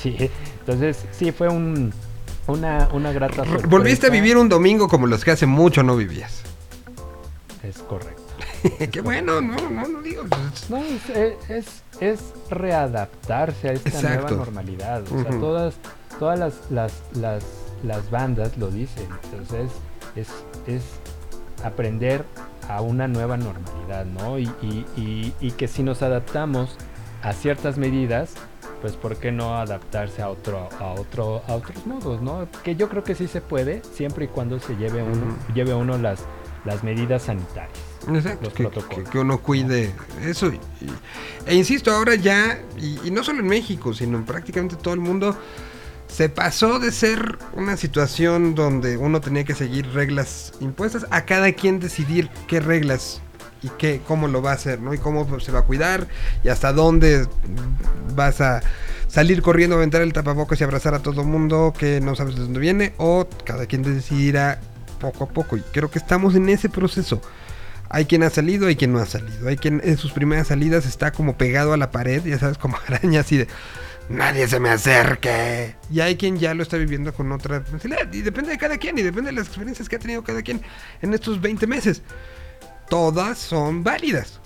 Sí, 0.00 0.16
entonces 0.60 1.04
sí 1.12 1.30
fue 1.30 1.48
un, 1.48 1.92
una, 2.46 2.88
una 2.92 3.12
grata 3.12 3.44
sorpresa. 3.44 3.66
Volviste 3.66 4.06
a 4.06 4.10
vivir 4.10 4.36
un 4.38 4.48
domingo 4.48 4.88
como 4.88 5.06
los 5.06 5.24
que 5.24 5.30
hace 5.32 5.46
mucho 5.46 5.82
no 5.82 5.96
vivías. 5.96 6.42
Es 7.62 7.78
correcto. 7.78 8.22
Qué 8.92 9.00
bueno, 9.00 9.40
no, 9.40 9.70
no, 9.70 9.88
no 9.88 10.02
digo. 10.02 10.22
No, 10.68 10.78
es, 10.78 11.50
es, 11.50 11.82
es 12.00 12.32
readaptarse 12.50 13.68
a 13.68 13.72
esta 13.72 13.90
Exacto. 13.90 14.28
nueva 14.28 14.44
normalidad. 14.44 15.02
O 15.12 15.22
sea, 15.22 15.30
todas, 15.38 15.74
todas 16.18 16.38
las, 16.38 16.70
las, 16.70 17.02
las, 17.14 17.44
las 17.82 18.10
bandas 18.10 18.56
lo 18.56 18.70
dicen. 18.70 19.06
Entonces, 19.24 19.70
es, 20.16 20.28
es 20.66 20.82
aprender 21.64 22.24
a 22.68 22.80
una 22.80 23.08
nueva 23.08 23.36
normalidad, 23.36 24.06
¿no? 24.06 24.38
Y, 24.38 24.44
y, 24.62 24.86
y, 24.96 25.34
y 25.40 25.50
que 25.52 25.68
si 25.68 25.82
nos 25.82 26.02
adaptamos 26.02 26.76
a 27.22 27.32
ciertas 27.32 27.76
medidas, 27.76 28.34
pues 28.80 28.96
¿por 28.96 29.16
qué 29.16 29.30
no 29.30 29.56
adaptarse 29.56 30.22
a 30.22 30.30
otro, 30.30 30.68
a 30.78 30.92
otro, 30.92 31.42
a 31.46 31.54
otros 31.54 31.86
modos, 31.86 32.22
¿no? 32.22 32.48
Que 32.64 32.76
yo 32.76 32.88
creo 32.88 33.04
que 33.04 33.14
sí 33.14 33.26
se 33.28 33.40
puede, 33.40 33.82
siempre 33.84 34.24
y 34.24 34.28
cuando 34.28 34.58
se 34.58 34.74
lleve 34.76 35.02
uno, 35.02 35.36
lleve 35.52 35.74
uno 35.74 35.98
las, 35.98 36.24
las 36.64 36.82
medidas 36.82 37.22
sanitarias. 37.22 37.89
Exacto, 38.08 38.52
que, 38.52 38.64
protocolos. 38.64 39.04
que- 39.04 39.10
que 39.10 39.18
uno 39.18 39.38
cuide 39.38 39.92
eso. 40.24 40.48
y- 40.48 40.60
y- 40.80 40.90
e 41.46 41.54
insisto, 41.54 41.90
ahora 41.92 42.14
ya, 42.14 42.60
y, 42.78 42.98
y 43.06 43.10
no 43.10 43.22
solo 43.24 43.40
en 43.40 43.46
México, 43.46 43.92
sino 43.94 44.18
en 44.18 44.24
prácticamente 44.24 44.76
todo 44.76 44.94
el 44.94 45.00
mundo, 45.00 45.36
se 46.08 46.28
pasó 46.28 46.78
de 46.80 46.90
ser 46.92 47.38
una 47.54 47.76
situación 47.76 48.54
donde 48.54 48.96
uno 48.96 49.20
tenía 49.20 49.44
que 49.44 49.54
seguir 49.54 49.86
reglas 49.92 50.52
impuestas 50.60 51.06
a 51.10 51.24
cada 51.24 51.52
quien 51.52 51.78
decidir 51.78 52.28
qué 52.48 52.58
reglas 52.60 53.20
y 53.62 53.68
qué, 53.78 54.00
cómo 54.08 54.26
lo 54.26 54.42
va 54.42 54.52
a 54.52 54.54
hacer, 54.54 54.80
¿no? 54.80 54.92
Y 54.94 54.98
cómo 54.98 55.38
se 55.38 55.52
va 55.52 55.60
a 55.60 55.62
cuidar 55.62 56.08
y 56.42 56.48
hasta 56.48 56.72
dónde 56.72 57.26
vas 58.16 58.40
a 58.40 58.60
salir 59.06 59.42
corriendo, 59.42 59.76
aventar 59.76 60.02
el 60.02 60.12
tapabocas 60.12 60.60
y 60.60 60.64
abrazar 60.64 60.94
a 60.94 61.00
todo 61.00 61.20
el 61.20 61.26
mundo 61.26 61.72
que 61.78 62.00
no 62.00 62.16
sabes 62.16 62.34
de 62.36 62.42
dónde 62.42 62.58
viene 62.60 62.94
o 62.96 63.28
cada 63.44 63.66
quien 63.66 63.82
decidirá 63.82 64.60
poco 65.00 65.24
a 65.24 65.28
poco 65.28 65.56
y 65.56 65.60
creo 65.60 65.90
que 65.90 65.98
estamos 65.98 66.34
en 66.34 66.48
ese 66.48 66.68
proceso. 66.68 67.20
Hay 67.90 68.06
quien 68.06 68.22
ha 68.22 68.30
salido, 68.30 68.68
hay 68.68 68.76
quien 68.76 68.92
no 68.92 69.00
ha 69.00 69.06
salido. 69.06 69.48
Hay 69.48 69.56
quien 69.56 69.80
en 69.84 69.98
sus 69.98 70.12
primeras 70.12 70.46
salidas 70.46 70.86
está 70.86 71.12
como 71.12 71.36
pegado 71.36 71.72
a 71.72 71.76
la 71.76 71.90
pared, 71.90 72.24
ya 72.24 72.38
sabes, 72.38 72.56
como 72.56 72.78
araña 72.86 73.20
así 73.20 73.36
de 73.36 73.48
nadie 74.08 74.46
se 74.48 74.60
me 74.60 74.70
acerque. 74.70 75.74
Y 75.90 76.00
hay 76.00 76.16
quien 76.16 76.38
ya 76.38 76.54
lo 76.54 76.62
está 76.62 76.76
viviendo 76.76 77.14
con 77.14 77.32
otra 77.32 77.62
facilidad. 77.62 78.12
Y 78.12 78.22
depende 78.22 78.50
de 78.50 78.58
cada 78.58 78.76
quien 78.76 78.98
y 78.98 79.02
depende 79.02 79.30
de 79.30 79.36
las 79.36 79.48
experiencias 79.48 79.88
que 79.88 79.96
ha 79.96 79.98
tenido 79.98 80.22
cada 80.22 80.42
quien 80.42 80.60
en 81.02 81.14
estos 81.14 81.40
20 81.40 81.66
meses. 81.66 82.02
Todas 82.88 83.38
son 83.38 83.82
válidas. 83.82 84.40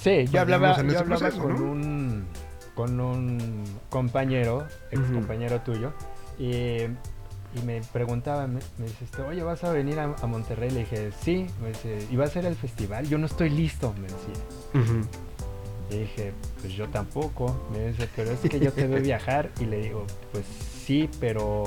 Sí, 0.00 0.26
yo 0.32 0.40
hablaba, 0.40 0.72
ese 0.72 0.80
hablaba 0.80 1.04
proceso, 1.04 1.38
con, 1.38 1.54
¿no? 1.54 1.70
un, 1.70 2.26
con 2.74 3.00
un 3.00 3.64
compañero, 3.88 4.66
ex 4.90 5.00
compañero 5.12 5.60
tuyo, 5.60 5.92
y 6.40 6.88
y 7.54 7.64
me 7.64 7.80
preguntaba, 7.92 8.46
me, 8.46 8.60
me 8.78 8.86
dice, 8.86 9.04
este, 9.04 9.22
oye, 9.22 9.42
¿vas 9.42 9.62
a 9.64 9.72
venir 9.72 9.98
a, 10.00 10.14
a 10.20 10.26
Monterrey? 10.26 10.70
Le 10.70 10.80
dije, 10.80 11.10
sí, 11.20 11.46
me 11.60 11.68
dice, 11.68 12.06
¿y 12.10 12.16
va 12.16 12.24
a 12.24 12.28
ser 12.28 12.46
el 12.46 12.56
festival? 12.56 13.08
Yo 13.08 13.18
no 13.18 13.26
estoy 13.26 13.50
listo, 13.50 13.94
me 13.94 14.08
decía. 14.08 14.44
Ujú. 14.74 15.06
Le 15.90 15.98
dije, 16.00 16.32
pues 16.60 16.72
yo 16.72 16.88
tampoco. 16.88 17.68
Me 17.72 17.88
dice, 17.88 18.08
pero 18.16 18.30
es 18.30 18.40
que 18.40 18.58
yo 18.58 18.72
te 18.72 18.86
veo 18.86 19.02
viajar. 19.02 19.50
Y 19.60 19.66
le 19.66 19.82
digo, 19.82 20.06
pues 20.32 20.46
sí, 20.46 21.10
pero 21.20 21.64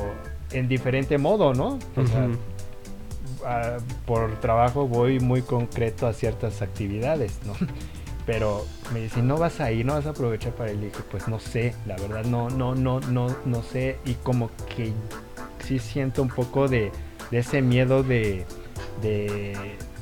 en 0.51 0.67
diferente 0.67 1.17
modo, 1.17 1.53
¿no? 1.53 1.77
O 1.95 2.07
sea, 2.07 3.77
por 4.07 4.39
trabajo 4.39 4.87
voy 4.87 5.19
muy 5.19 5.43
concreto 5.43 6.07
a 6.07 6.13
ciertas 6.13 6.61
actividades, 6.63 7.39
¿no? 7.45 7.53
Pero 8.25 8.65
me 8.91 9.01
dice, 9.01 9.21
no 9.21 9.37
vas 9.37 9.59
a 9.59 9.71
ir, 9.71 9.85
no 9.85 9.93
vas 9.93 10.07
a 10.07 10.09
aprovechar 10.09 10.53
para. 10.53 10.73
Le 10.73 10.87
dije, 10.87 11.03
pues 11.11 11.27
no 11.27 11.39
sé, 11.39 11.75
la 11.85 11.95
verdad, 11.95 12.25
no, 12.25 12.49
no, 12.49 12.73
no, 12.73 12.99
no, 12.99 13.27
no 13.45 13.61
sé. 13.61 13.99
Y 14.03 14.15
como 14.15 14.49
que 14.75 14.91
sí 15.67 15.79
siento 15.79 16.21
un 16.21 16.29
poco 16.29 16.67
de, 16.67 16.91
de 17.31 17.37
ese 17.39 17.61
miedo 17.61 18.03
de, 18.03 18.45
de, 19.01 19.55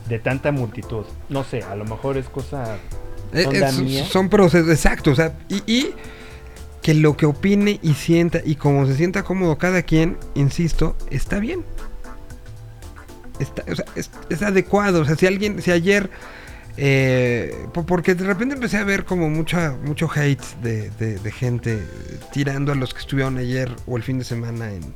de 0.09 0.19
tanta 0.19 0.51
multitud. 0.51 1.05
No 1.29 1.43
sé, 1.43 1.61
a 1.63 1.75
lo 1.75 1.85
mejor 1.85 2.17
es 2.17 2.27
cosa 2.29 2.77
Eh, 3.33 3.45
onda 3.47 3.69
es- 3.69 3.79
mía. 3.79 4.05
son 4.05 4.29
procesos, 4.29 4.69
exacto, 4.69 5.11
o 5.11 5.15
sea, 5.15 5.33
y, 5.49 5.63
y 5.71 5.93
que 6.81 6.93
lo 6.93 7.15
que 7.15 7.25
opine 7.25 7.79
y 7.81 7.93
sienta 7.93 8.41
y 8.43 8.55
como 8.55 8.85
se 8.85 8.95
sienta 8.95 9.23
cómodo 9.23 9.57
cada 9.57 9.81
quien, 9.83 10.17
insisto, 10.35 10.95
está 11.09 11.39
bien. 11.39 11.63
Está, 13.39 13.63
o 13.71 13.75
sea, 13.75 13.85
es, 13.95 14.11
es 14.29 14.41
adecuado, 14.43 15.01
o 15.01 15.05
sea, 15.05 15.15
si 15.15 15.25
alguien, 15.25 15.61
si 15.61 15.71
ayer, 15.71 16.09
eh, 16.77 17.65
po- 17.73 17.85
porque 17.85 18.13
de 18.15 18.25
repente 18.25 18.53
empecé 18.55 18.77
a 18.77 18.83
ver 18.83 19.05
como 19.05 19.29
mucha, 19.29 19.75
mucho 19.83 20.09
hate 20.13 20.43
de, 20.61 20.89
de- 20.91 21.17
de 21.19 21.31
gente 21.31 21.73
eh, 21.75 22.19
tirando 22.31 22.71
a 22.71 22.75
los 22.75 22.93
que 22.93 22.99
estuvieron 22.99 23.37
ayer 23.37 23.71
o 23.87 23.97
el 23.97 24.03
fin 24.03 24.19
de 24.19 24.23
semana 24.25 24.71
en, 24.71 24.93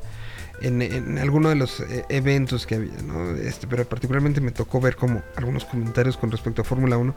en, 0.61 0.81
en 0.81 1.17
alguno 1.19 1.49
de 1.49 1.55
los 1.55 1.79
eh, 1.81 2.05
eventos 2.09 2.65
que 2.65 2.75
había, 2.75 3.01
¿no? 3.03 3.31
Este, 3.35 3.67
pero 3.67 3.85
particularmente 3.85 4.41
me 4.41 4.51
tocó 4.51 4.79
ver 4.81 4.95
como 4.95 5.21
algunos 5.35 5.65
comentarios 5.65 6.17
con 6.17 6.31
respecto 6.31 6.61
a 6.61 6.65
Fórmula 6.65 6.97
1. 6.97 7.13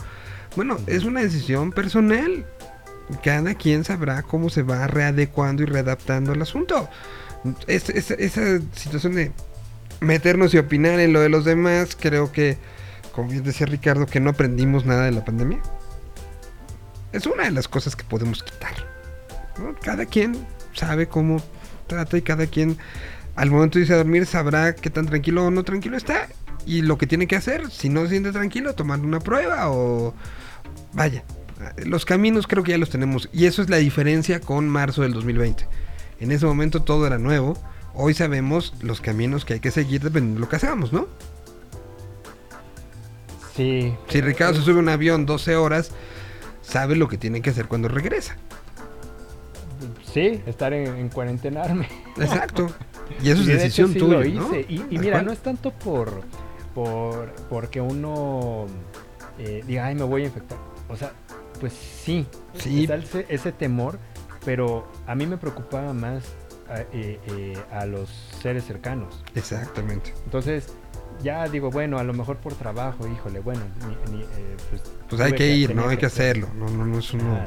Bueno, 0.57 0.79
es 0.87 1.05
una 1.05 1.21
decisión 1.23 1.73
personal. 1.73 2.45
Cada 3.25 3.55
quien 3.55 3.85
sabrá 3.85 4.23
cómo 4.23 4.51
se 4.51 4.63
va 4.63 4.87
readecuando 4.87 5.63
y 5.63 5.67
readaptando 5.67 6.33
al 6.33 6.43
asunto. 6.43 6.89
Es- 7.67 7.89
es- 7.91 8.11
esa 8.13 8.61
situación 8.75 9.15
de 9.15 9.33
meternos 10.01 10.55
y 10.55 10.59
opinar 10.59 11.01
en 11.01 11.13
lo 11.13 11.21
de 11.21 11.29
los 11.29 11.45
demás, 11.45 11.97
creo 11.99 12.31
que, 12.33 12.57
como 13.13 13.29
bien 13.31 13.43
decía 13.43 13.67
Ricardo, 13.67 14.07
que 14.07 14.21
no 14.21 14.31
aprendimos 14.31 14.85
nada 14.87 15.05
de 15.05 15.13
la 15.13 15.25
pandemia. 15.25 15.61
Es 17.13 17.27
una 17.27 17.45
de 17.45 17.51
las 17.51 17.67
cosas 17.69 17.97
que 17.97 18.05
podemos 18.05 18.43
quitar. 18.43 18.75
¿no? 19.59 19.75
Cada 19.83 20.07
quien 20.07 20.47
sabe 20.75 21.09
cómo 21.09 21.43
trata 21.89 22.17
y 22.17 22.23
cada 22.23 22.47
quien 22.47 22.79
al 23.41 23.51
momento 23.51 23.79
de 23.79 23.85
irse 23.85 23.95
a 23.95 23.97
dormir 23.97 24.27
sabrá 24.27 24.75
qué 24.75 24.91
tan 24.91 25.07
tranquilo 25.07 25.47
o 25.47 25.51
no 25.51 25.65
tranquilo 25.65 25.97
está 25.97 26.29
y 26.67 26.83
lo 26.83 26.99
que 26.99 27.07
tiene 27.07 27.27
que 27.27 27.37
hacer. 27.37 27.71
Si 27.71 27.89
no 27.89 28.03
se 28.03 28.11
siente 28.11 28.33
tranquilo, 28.33 28.75
tomar 28.75 29.01
una 29.01 29.19
prueba 29.19 29.71
o 29.71 30.13
vaya. 30.93 31.25
Los 31.87 32.05
caminos 32.05 32.47
creo 32.47 32.63
que 32.63 32.73
ya 32.73 32.79
los 32.79 32.91
tenemos 32.91 33.31
y 33.33 33.47
eso 33.47 33.63
es 33.63 33.71
la 33.71 33.79
diferencia 33.79 34.41
con 34.41 34.69
marzo 34.69 35.01
del 35.03 35.15
2020. 35.15 35.67
En 36.21 36.33
ese 36.33 36.45
momento 36.45 36.83
todo 36.83 37.07
era 37.07 37.17
nuevo. 37.17 37.57
Hoy 37.95 38.13
sabemos 38.13 38.75
los 38.83 39.01
caminos 39.01 39.47
que 39.47 39.55
hay 39.55 39.61
que 39.61 39.71
seguir 39.71 40.03
dependiendo 40.03 40.35
de 40.35 40.41
lo 40.41 40.49
que 40.51 40.57
hagamos, 40.57 40.93
¿no? 40.93 41.09
Sí. 43.57 43.95
Si 44.09 44.21
Ricardo 44.21 44.57
se 44.57 44.67
sube 44.67 44.77
a 44.77 44.81
un 44.81 44.91
avión 44.91 45.25
12 45.25 45.57
horas, 45.57 45.93
sabe 46.61 46.95
lo 46.95 47.09
que 47.09 47.17
tiene 47.17 47.41
que 47.41 47.49
hacer 47.49 47.69
cuando 47.69 47.89
regresa. 47.89 48.37
Sí, 50.05 50.43
estar 50.45 50.75
en, 50.75 50.95
en 50.95 51.09
cuarentenarme. 51.09 51.89
Exacto. 52.19 52.71
Y 53.23 53.31
eso 53.31 53.41
es 53.43 53.47
de 53.47 53.53
hecho 53.55 53.63
decisión 53.63 53.93
sí 53.93 53.99
tuya, 53.99 54.13
lo 54.19 54.25
¿no? 54.25 54.47
hice. 54.57 54.67
Y, 54.69 54.85
y 54.91 54.99
mira, 54.99 55.13
cual. 55.13 55.27
no 55.27 55.33
es 55.33 55.39
tanto 55.41 55.71
por, 55.73 56.23
por 56.75 57.33
porque 57.49 57.81
uno 57.81 58.67
eh, 59.39 59.63
diga, 59.67 59.87
ay, 59.87 59.95
me 59.95 60.05
voy 60.05 60.23
a 60.23 60.27
infectar. 60.27 60.59
O 60.89 60.97
sea, 60.97 61.13
pues 61.61 61.73
sí, 61.73 62.27
Sí. 62.55 62.89
ese, 62.91 63.27
ese 63.29 63.53
temor, 63.53 63.99
pero 64.45 64.89
a 65.07 65.15
mí 65.15 65.27
me 65.27 65.37
preocupaba 65.37 65.93
más 65.93 66.25
a, 66.69 66.81
eh, 66.93 67.19
eh, 67.27 67.59
a 67.73 67.85
los 67.87 68.09
seres 68.43 68.65
cercanos. 68.65 69.23
Exactamente. 69.35 70.15
Entonces, 70.25 70.69
ya 71.23 71.47
digo, 71.49 71.71
bueno, 71.71 71.99
a 71.99 72.05
lo 72.05 72.13
mejor 72.15 72.37
por 72.39 72.55
trabajo, 72.55 73.07
híjole, 73.07 73.41
bueno, 73.41 73.61
ni- 74.09 74.17
ni, 74.17 74.23
eh, 74.23 74.27
pues, 74.71 74.83
Pues 75.09 75.21
hay 75.21 75.33
que 75.33 75.49
ir, 75.55 75.75
¿no? 75.75 75.89
Hay 75.89 75.97
que 75.99 76.07
hacer. 76.07 76.39
hacerlo. 76.39 76.49
No, 76.57 76.71
no, 76.71 76.87
no 76.87 76.99
es 76.99 77.13
uno. 77.13 77.45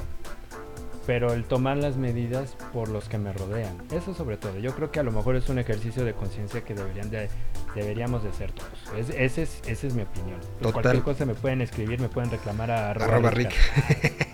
Pero 1.05 1.33
el 1.33 1.43
tomar 1.43 1.77
las 1.77 1.97
medidas 1.97 2.55
por 2.71 2.87
los 2.87 3.09
que 3.09 3.17
me 3.17 3.33
rodean, 3.33 3.75
eso 3.91 4.13
sobre 4.13 4.37
todo. 4.37 4.57
Yo 4.59 4.73
creo 4.73 4.91
que 4.91 4.99
a 4.99 5.03
lo 5.03 5.11
mejor 5.11 5.35
es 5.35 5.49
un 5.49 5.59
ejercicio 5.59 6.05
de 6.05 6.13
conciencia 6.13 6.63
que 6.63 6.73
deberían 6.73 7.09
de, 7.09 7.29
deberíamos 7.75 8.23
de 8.23 8.29
hacer 8.29 8.51
todos. 8.53 8.71
Es, 8.97 9.09
ese 9.09 9.43
es, 9.43 9.61
esa 9.67 9.87
es 9.87 9.93
mi 9.93 10.03
opinión. 10.03 10.39
Pues 10.39 10.73
Total. 10.73 10.81
Cualquier 10.81 11.03
cosa 11.03 11.25
me 11.25 11.35
pueden 11.35 11.61
escribir, 11.61 11.99
me 11.99 12.07
pueden 12.07 12.31
reclamar 12.31 12.71
a 12.71 12.91
arroba 12.91 13.05
Arroba 13.05 13.31
rica. 13.31 13.55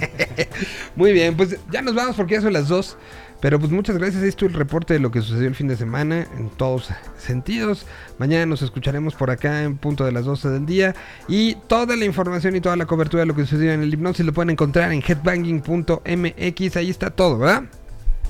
Muy 0.96 1.12
bien, 1.12 1.36
pues 1.36 1.58
ya 1.72 1.82
nos 1.82 1.96
vamos 1.96 2.16
porque 2.16 2.36
ya 2.36 2.42
son 2.42 2.54
las 2.54 2.68
dos. 2.68 2.98
Pero 3.42 3.60
pues 3.60 3.72
muchas 3.72 3.98
gracias. 3.98 4.22
Ahí 4.22 4.30
estuvo 4.30 4.50
el 4.50 4.56
reporte 4.56 4.94
de 4.94 5.00
lo 5.00 5.12
que 5.12 5.22
sucedió 5.22 5.48
el 5.48 5.56
fin 5.56 5.68
de 5.68 5.78
semana 5.78 6.28
en 6.38 6.50
todos 6.50 6.90
sentidos. 7.18 7.86
Mañana 8.18 8.46
nos 8.46 8.62
escucharemos 8.62 9.16
por 9.16 9.32
acá 9.32 9.64
en 9.64 9.78
punto 9.78 10.06
de 10.06 10.12
las 10.12 10.26
12 10.26 10.50
del 10.50 10.66
día. 10.66 10.96
Y 11.28 11.56
toda 11.68 11.96
la 11.96 12.06
información 12.06 12.56
y 12.56 12.62
toda 12.62 12.76
la 12.76 12.86
cobertura 12.86 13.22
de 13.22 13.28
lo 13.28 13.36
que 13.36 13.42
sucedió 13.46 13.72
en 13.72 13.82
el 13.82 13.94
hipnosis 13.94 14.26
lo 14.26 14.34
pueden 14.34 14.50
encontrar 14.50 14.92
en 14.92 15.02
headbanging.mx. 15.02 16.76
Ahí 16.76 16.90
está 16.90 17.10
todo, 17.12 17.38
¿verdad? 17.38 17.64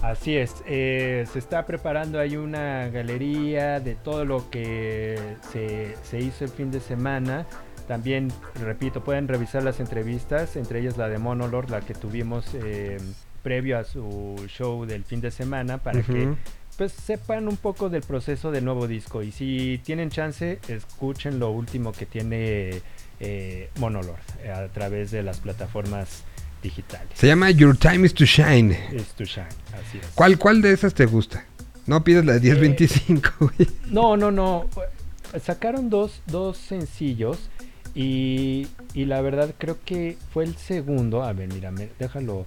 Así 0.02 0.38
es, 0.38 0.64
eh, 0.66 1.26
se 1.34 1.40
está 1.40 1.66
preparando 1.66 2.20
ahí 2.20 2.38
una 2.38 2.88
galería 2.88 3.82
de 3.82 3.96
todo 3.96 4.24
lo 4.24 4.50
que 4.50 5.20
se, 5.52 5.98
se 6.04 6.20
hizo 6.20 6.46
el 6.46 6.52
fin 6.52 6.72
de 6.72 6.80
semana. 6.80 7.46
También, 7.86 8.32
repito, 8.64 9.04
pueden 9.04 9.28
revisar 9.28 9.64
las 9.64 9.82
entrevistas, 9.82 10.56
entre 10.56 10.80
ellas 10.80 10.96
la 10.96 11.10
de 11.10 11.18
Monolord, 11.18 11.70
la 11.70 11.82
que 11.82 11.94
tuvimos 11.96 12.54
eh, 12.54 12.98
previo 13.42 13.78
a 13.78 13.84
su 13.84 14.36
show 14.48 14.86
del 14.86 15.04
fin 15.04 15.22
de 15.22 15.32
semana, 15.32 15.80
para 15.80 16.02
que 16.02 16.36
pues 16.78 16.94
sepan 16.94 17.50
un 17.50 17.58
poco 17.58 17.90
del 17.90 18.04
proceso 18.04 18.52
del 18.52 18.64
nuevo 18.64 18.88
disco. 18.88 19.22
Y 19.22 19.32
si 19.32 19.82
tienen 19.84 20.10
chance, 20.10 20.60
escuchen 20.70 21.38
lo 21.38 21.52
último 21.52 21.92
que 21.92 22.06
tiene 22.06 22.82
eh, 23.20 23.70
Monolord 23.80 24.16
eh, 24.44 24.52
a 24.52 24.68
través 24.70 25.12
de 25.12 25.22
las 25.22 25.40
plataformas 25.40 26.24
digitales. 26.64 27.10
Se 27.16 27.28
llama 27.28 27.52
Your 27.52 27.76
Time 27.76 28.06
is 28.06 28.14
to 28.14 28.24
Shine. 28.24 28.78
Is 28.94 29.08
to 29.16 29.26
Shine, 29.26 29.48
así 29.74 29.98
es. 29.98 30.08
¿Cuál, 30.16 30.38
cuál 30.38 30.62
de 30.62 30.72
esas 30.72 30.94
te 30.94 31.06
gusta? 31.06 31.46
No 31.86 32.04
pides 32.04 32.24
la 32.24 32.34
de 32.34 32.40
1025, 32.40 33.30
güey. 33.40 33.70
No, 33.88 34.16
no, 34.16 34.32
no. 34.32 34.70
Sacaron 35.44 35.90
dos, 35.90 36.22
dos 36.28 36.58
sencillos 36.58 37.50
y, 37.94 38.68
y 38.94 39.06
la 39.06 39.22
verdad 39.22 39.54
creo 39.58 39.78
que 39.84 40.16
fue 40.32 40.44
el 40.44 40.56
segundo. 40.56 41.24
A 41.24 41.34
ver, 41.34 41.50
mira, 41.54 41.74
déjalo. 41.98 42.46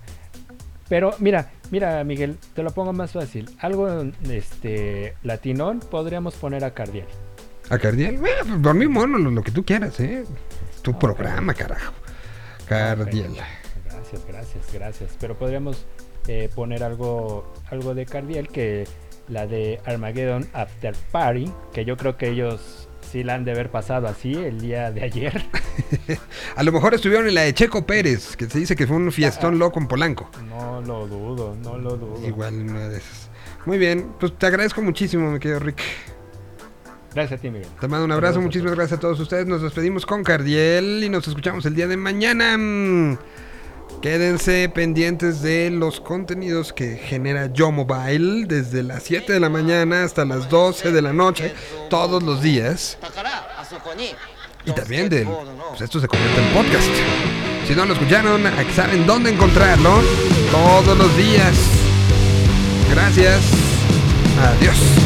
Pero 0.89 1.15
mira, 1.19 1.53
mira, 1.71 2.03
Miguel, 2.05 2.37
te 2.55 2.63
lo 2.63 2.71
pongo 2.71 2.93
más 2.93 3.13
fácil. 3.13 3.51
Algo 3.61 4.05
este 4.29 5.15
latinón 5.23 5.81
podríamos 5.81 6.35
poner 6.35 6.65
a 6.65 6.73
Cardiel. 6.73 7.07
¿A 7.71 7.79
Cardiel? 7.79 8.19
Bueno, 8.19 8.63
por 8.63 8.75
mí, 8.75 8.87
mono, 8.87 9.19
lo, 9.19 9.31
lo 9.31 9.43
que 9.43 9.51
tú 9.51 9.65
quieras, 9.65 9.99
¿eh? 10.01 10.25
Tu 10.83 10.99
programa, 10.99 11.55
carajo. 11.55 11.95
Cardiel. 12.67 13.37
Gracias, 13.85 14.23
gracias, 14.27 14.73
gracias. 14.73 15.17
Pero 15.21 15.37
podríamos 15.37 15.87
eh, 16.27 16.51
poner 16.55 16.85
algo, 16.85 17.53
algo 17.71 17.95
de 17.95 18.07
Cardiel 18.07 18.49
que 18.49 18.87
la 19.29 19.47
de 19.47 19.81
Armageddon 19.85 20.49
After 20.53 20.95
Party, 21.11 21.51
que 21.73 21.85
yo 21.85 21.97
creo 21.97 22.17
que 22.17 22.29
ellos 22.29 22.89
sí 23.13 23.23
la 23.23 23.35
han 23.35 23.45
de 23.45 23.51
haber 23.51 23.71
pasado 23.71 24.09
así 24.09 24.33
el 24.33 24.61
día 24.61 24.91
de 24.91 25.03
ayer. 25.03 25.45
A 26.57 26.63
lo 26.63 26.73
mejor 26.73 26.95
estuvieron 26.95 27.29
en 27.29 27.35
la 27.35 27.43
de 27.43 27.53
Checo 27.53 27.87
Pérez, 27.87 28.37
que 28.37 28.49
se 28.49 28.59
dice 28.59 28.75
que 28.75 28.87
fue 28.87 28.97
un 28.97 29.13
fiestón 29.13 29.59
loco 29.59 29.79
en 29.79 29.87
Polanco. 29.87 30.31
No 30.49 30.81
lo 30.81 31.07
dudo, 31.07 31.55
no 31.63 31.77
lo 31.77 31.97
dudo. 31.99 32.27
Igual 32.27 32.55
una 32.55 32.89
de 32.89 32.97
esas. 32.97 33.31
Muy 33.67 33.77
bien, 33.77 34.15
pues 34.19 34.37
te 34.39 34.47
agradezco 34.47 34.81
muchísimo, 34.81 35.31
mi 35.31 35.39
querido 35.39 35.61
Rick. 35.61 35.83
Gracias 37.15 37.39
a 37.39 37.43
ti, 37.43 37.51
Miguel. 37.51 37.69
Te 37.79 37.87
mando 37.87 38.07
un 38.07 38.13
abrazo, 38.13 38.41
muchísimas 38.41 38.75
gracias 38.75 38.97
a 38.97 39.01
todos 39.01 39.21
ustedes. 39.21 39.47
Nos 39.47 39.61
despedimos 39.61 40.07
con 40.07 40.25
Cardiel 40.25 41.03
y 41.05 41.11
nos 41.11 41.29
escuchamos 41.29 41.67
el 41.67 41.75
día 41.75 41.87
de 41.87 41.99
mañana. 41.99 42.57
Quédense 44.01 44.69
pendientes 44.69 45.43
de 45.43 45.71
los 45.71 46.01
contenidos 46.01 46.73
que 46.73 46.97
genera 46.97 47.53
Yo 47.53 47.71
Mobile 47.71 48.47
desde 48.47 48.83
las 48.83 49.05
7 49.05 49.33
de 49.33 49.41
la 49.41 49.49
mañana 49.49 50.05
hasta 50.05 50.25
las 50.25 50.49
12 50.49 50.91
de 50.91 51.03
la 51.03 51.13
noche, 51.13 51.55
todos 51.91 52.23
los 52.23 52.43
días. 52.43 52.99
Y 54.65 54.73
también 54.73 55.09
del. 55.09 55.27
Pues 55.69 55.81
esto 55.81 56.01
se 56.01 56.09
convierte 56.09 56.41
en 56.41 56.53
podcast. 56.53 56.91
Si 57.67 57.75
no 57.75 57.85
lo 57.85 57.95
escucharon, 57.95 58.43
saben 58.75 59.07
dónde 59.07 59.31
encontrarlo. 59.31 60.01
Todos 60.51 60.97
los 60.97 61.17
días. 61.17 61.55
Gracias. 62.91 63.41
Adiós. 64.39 65.02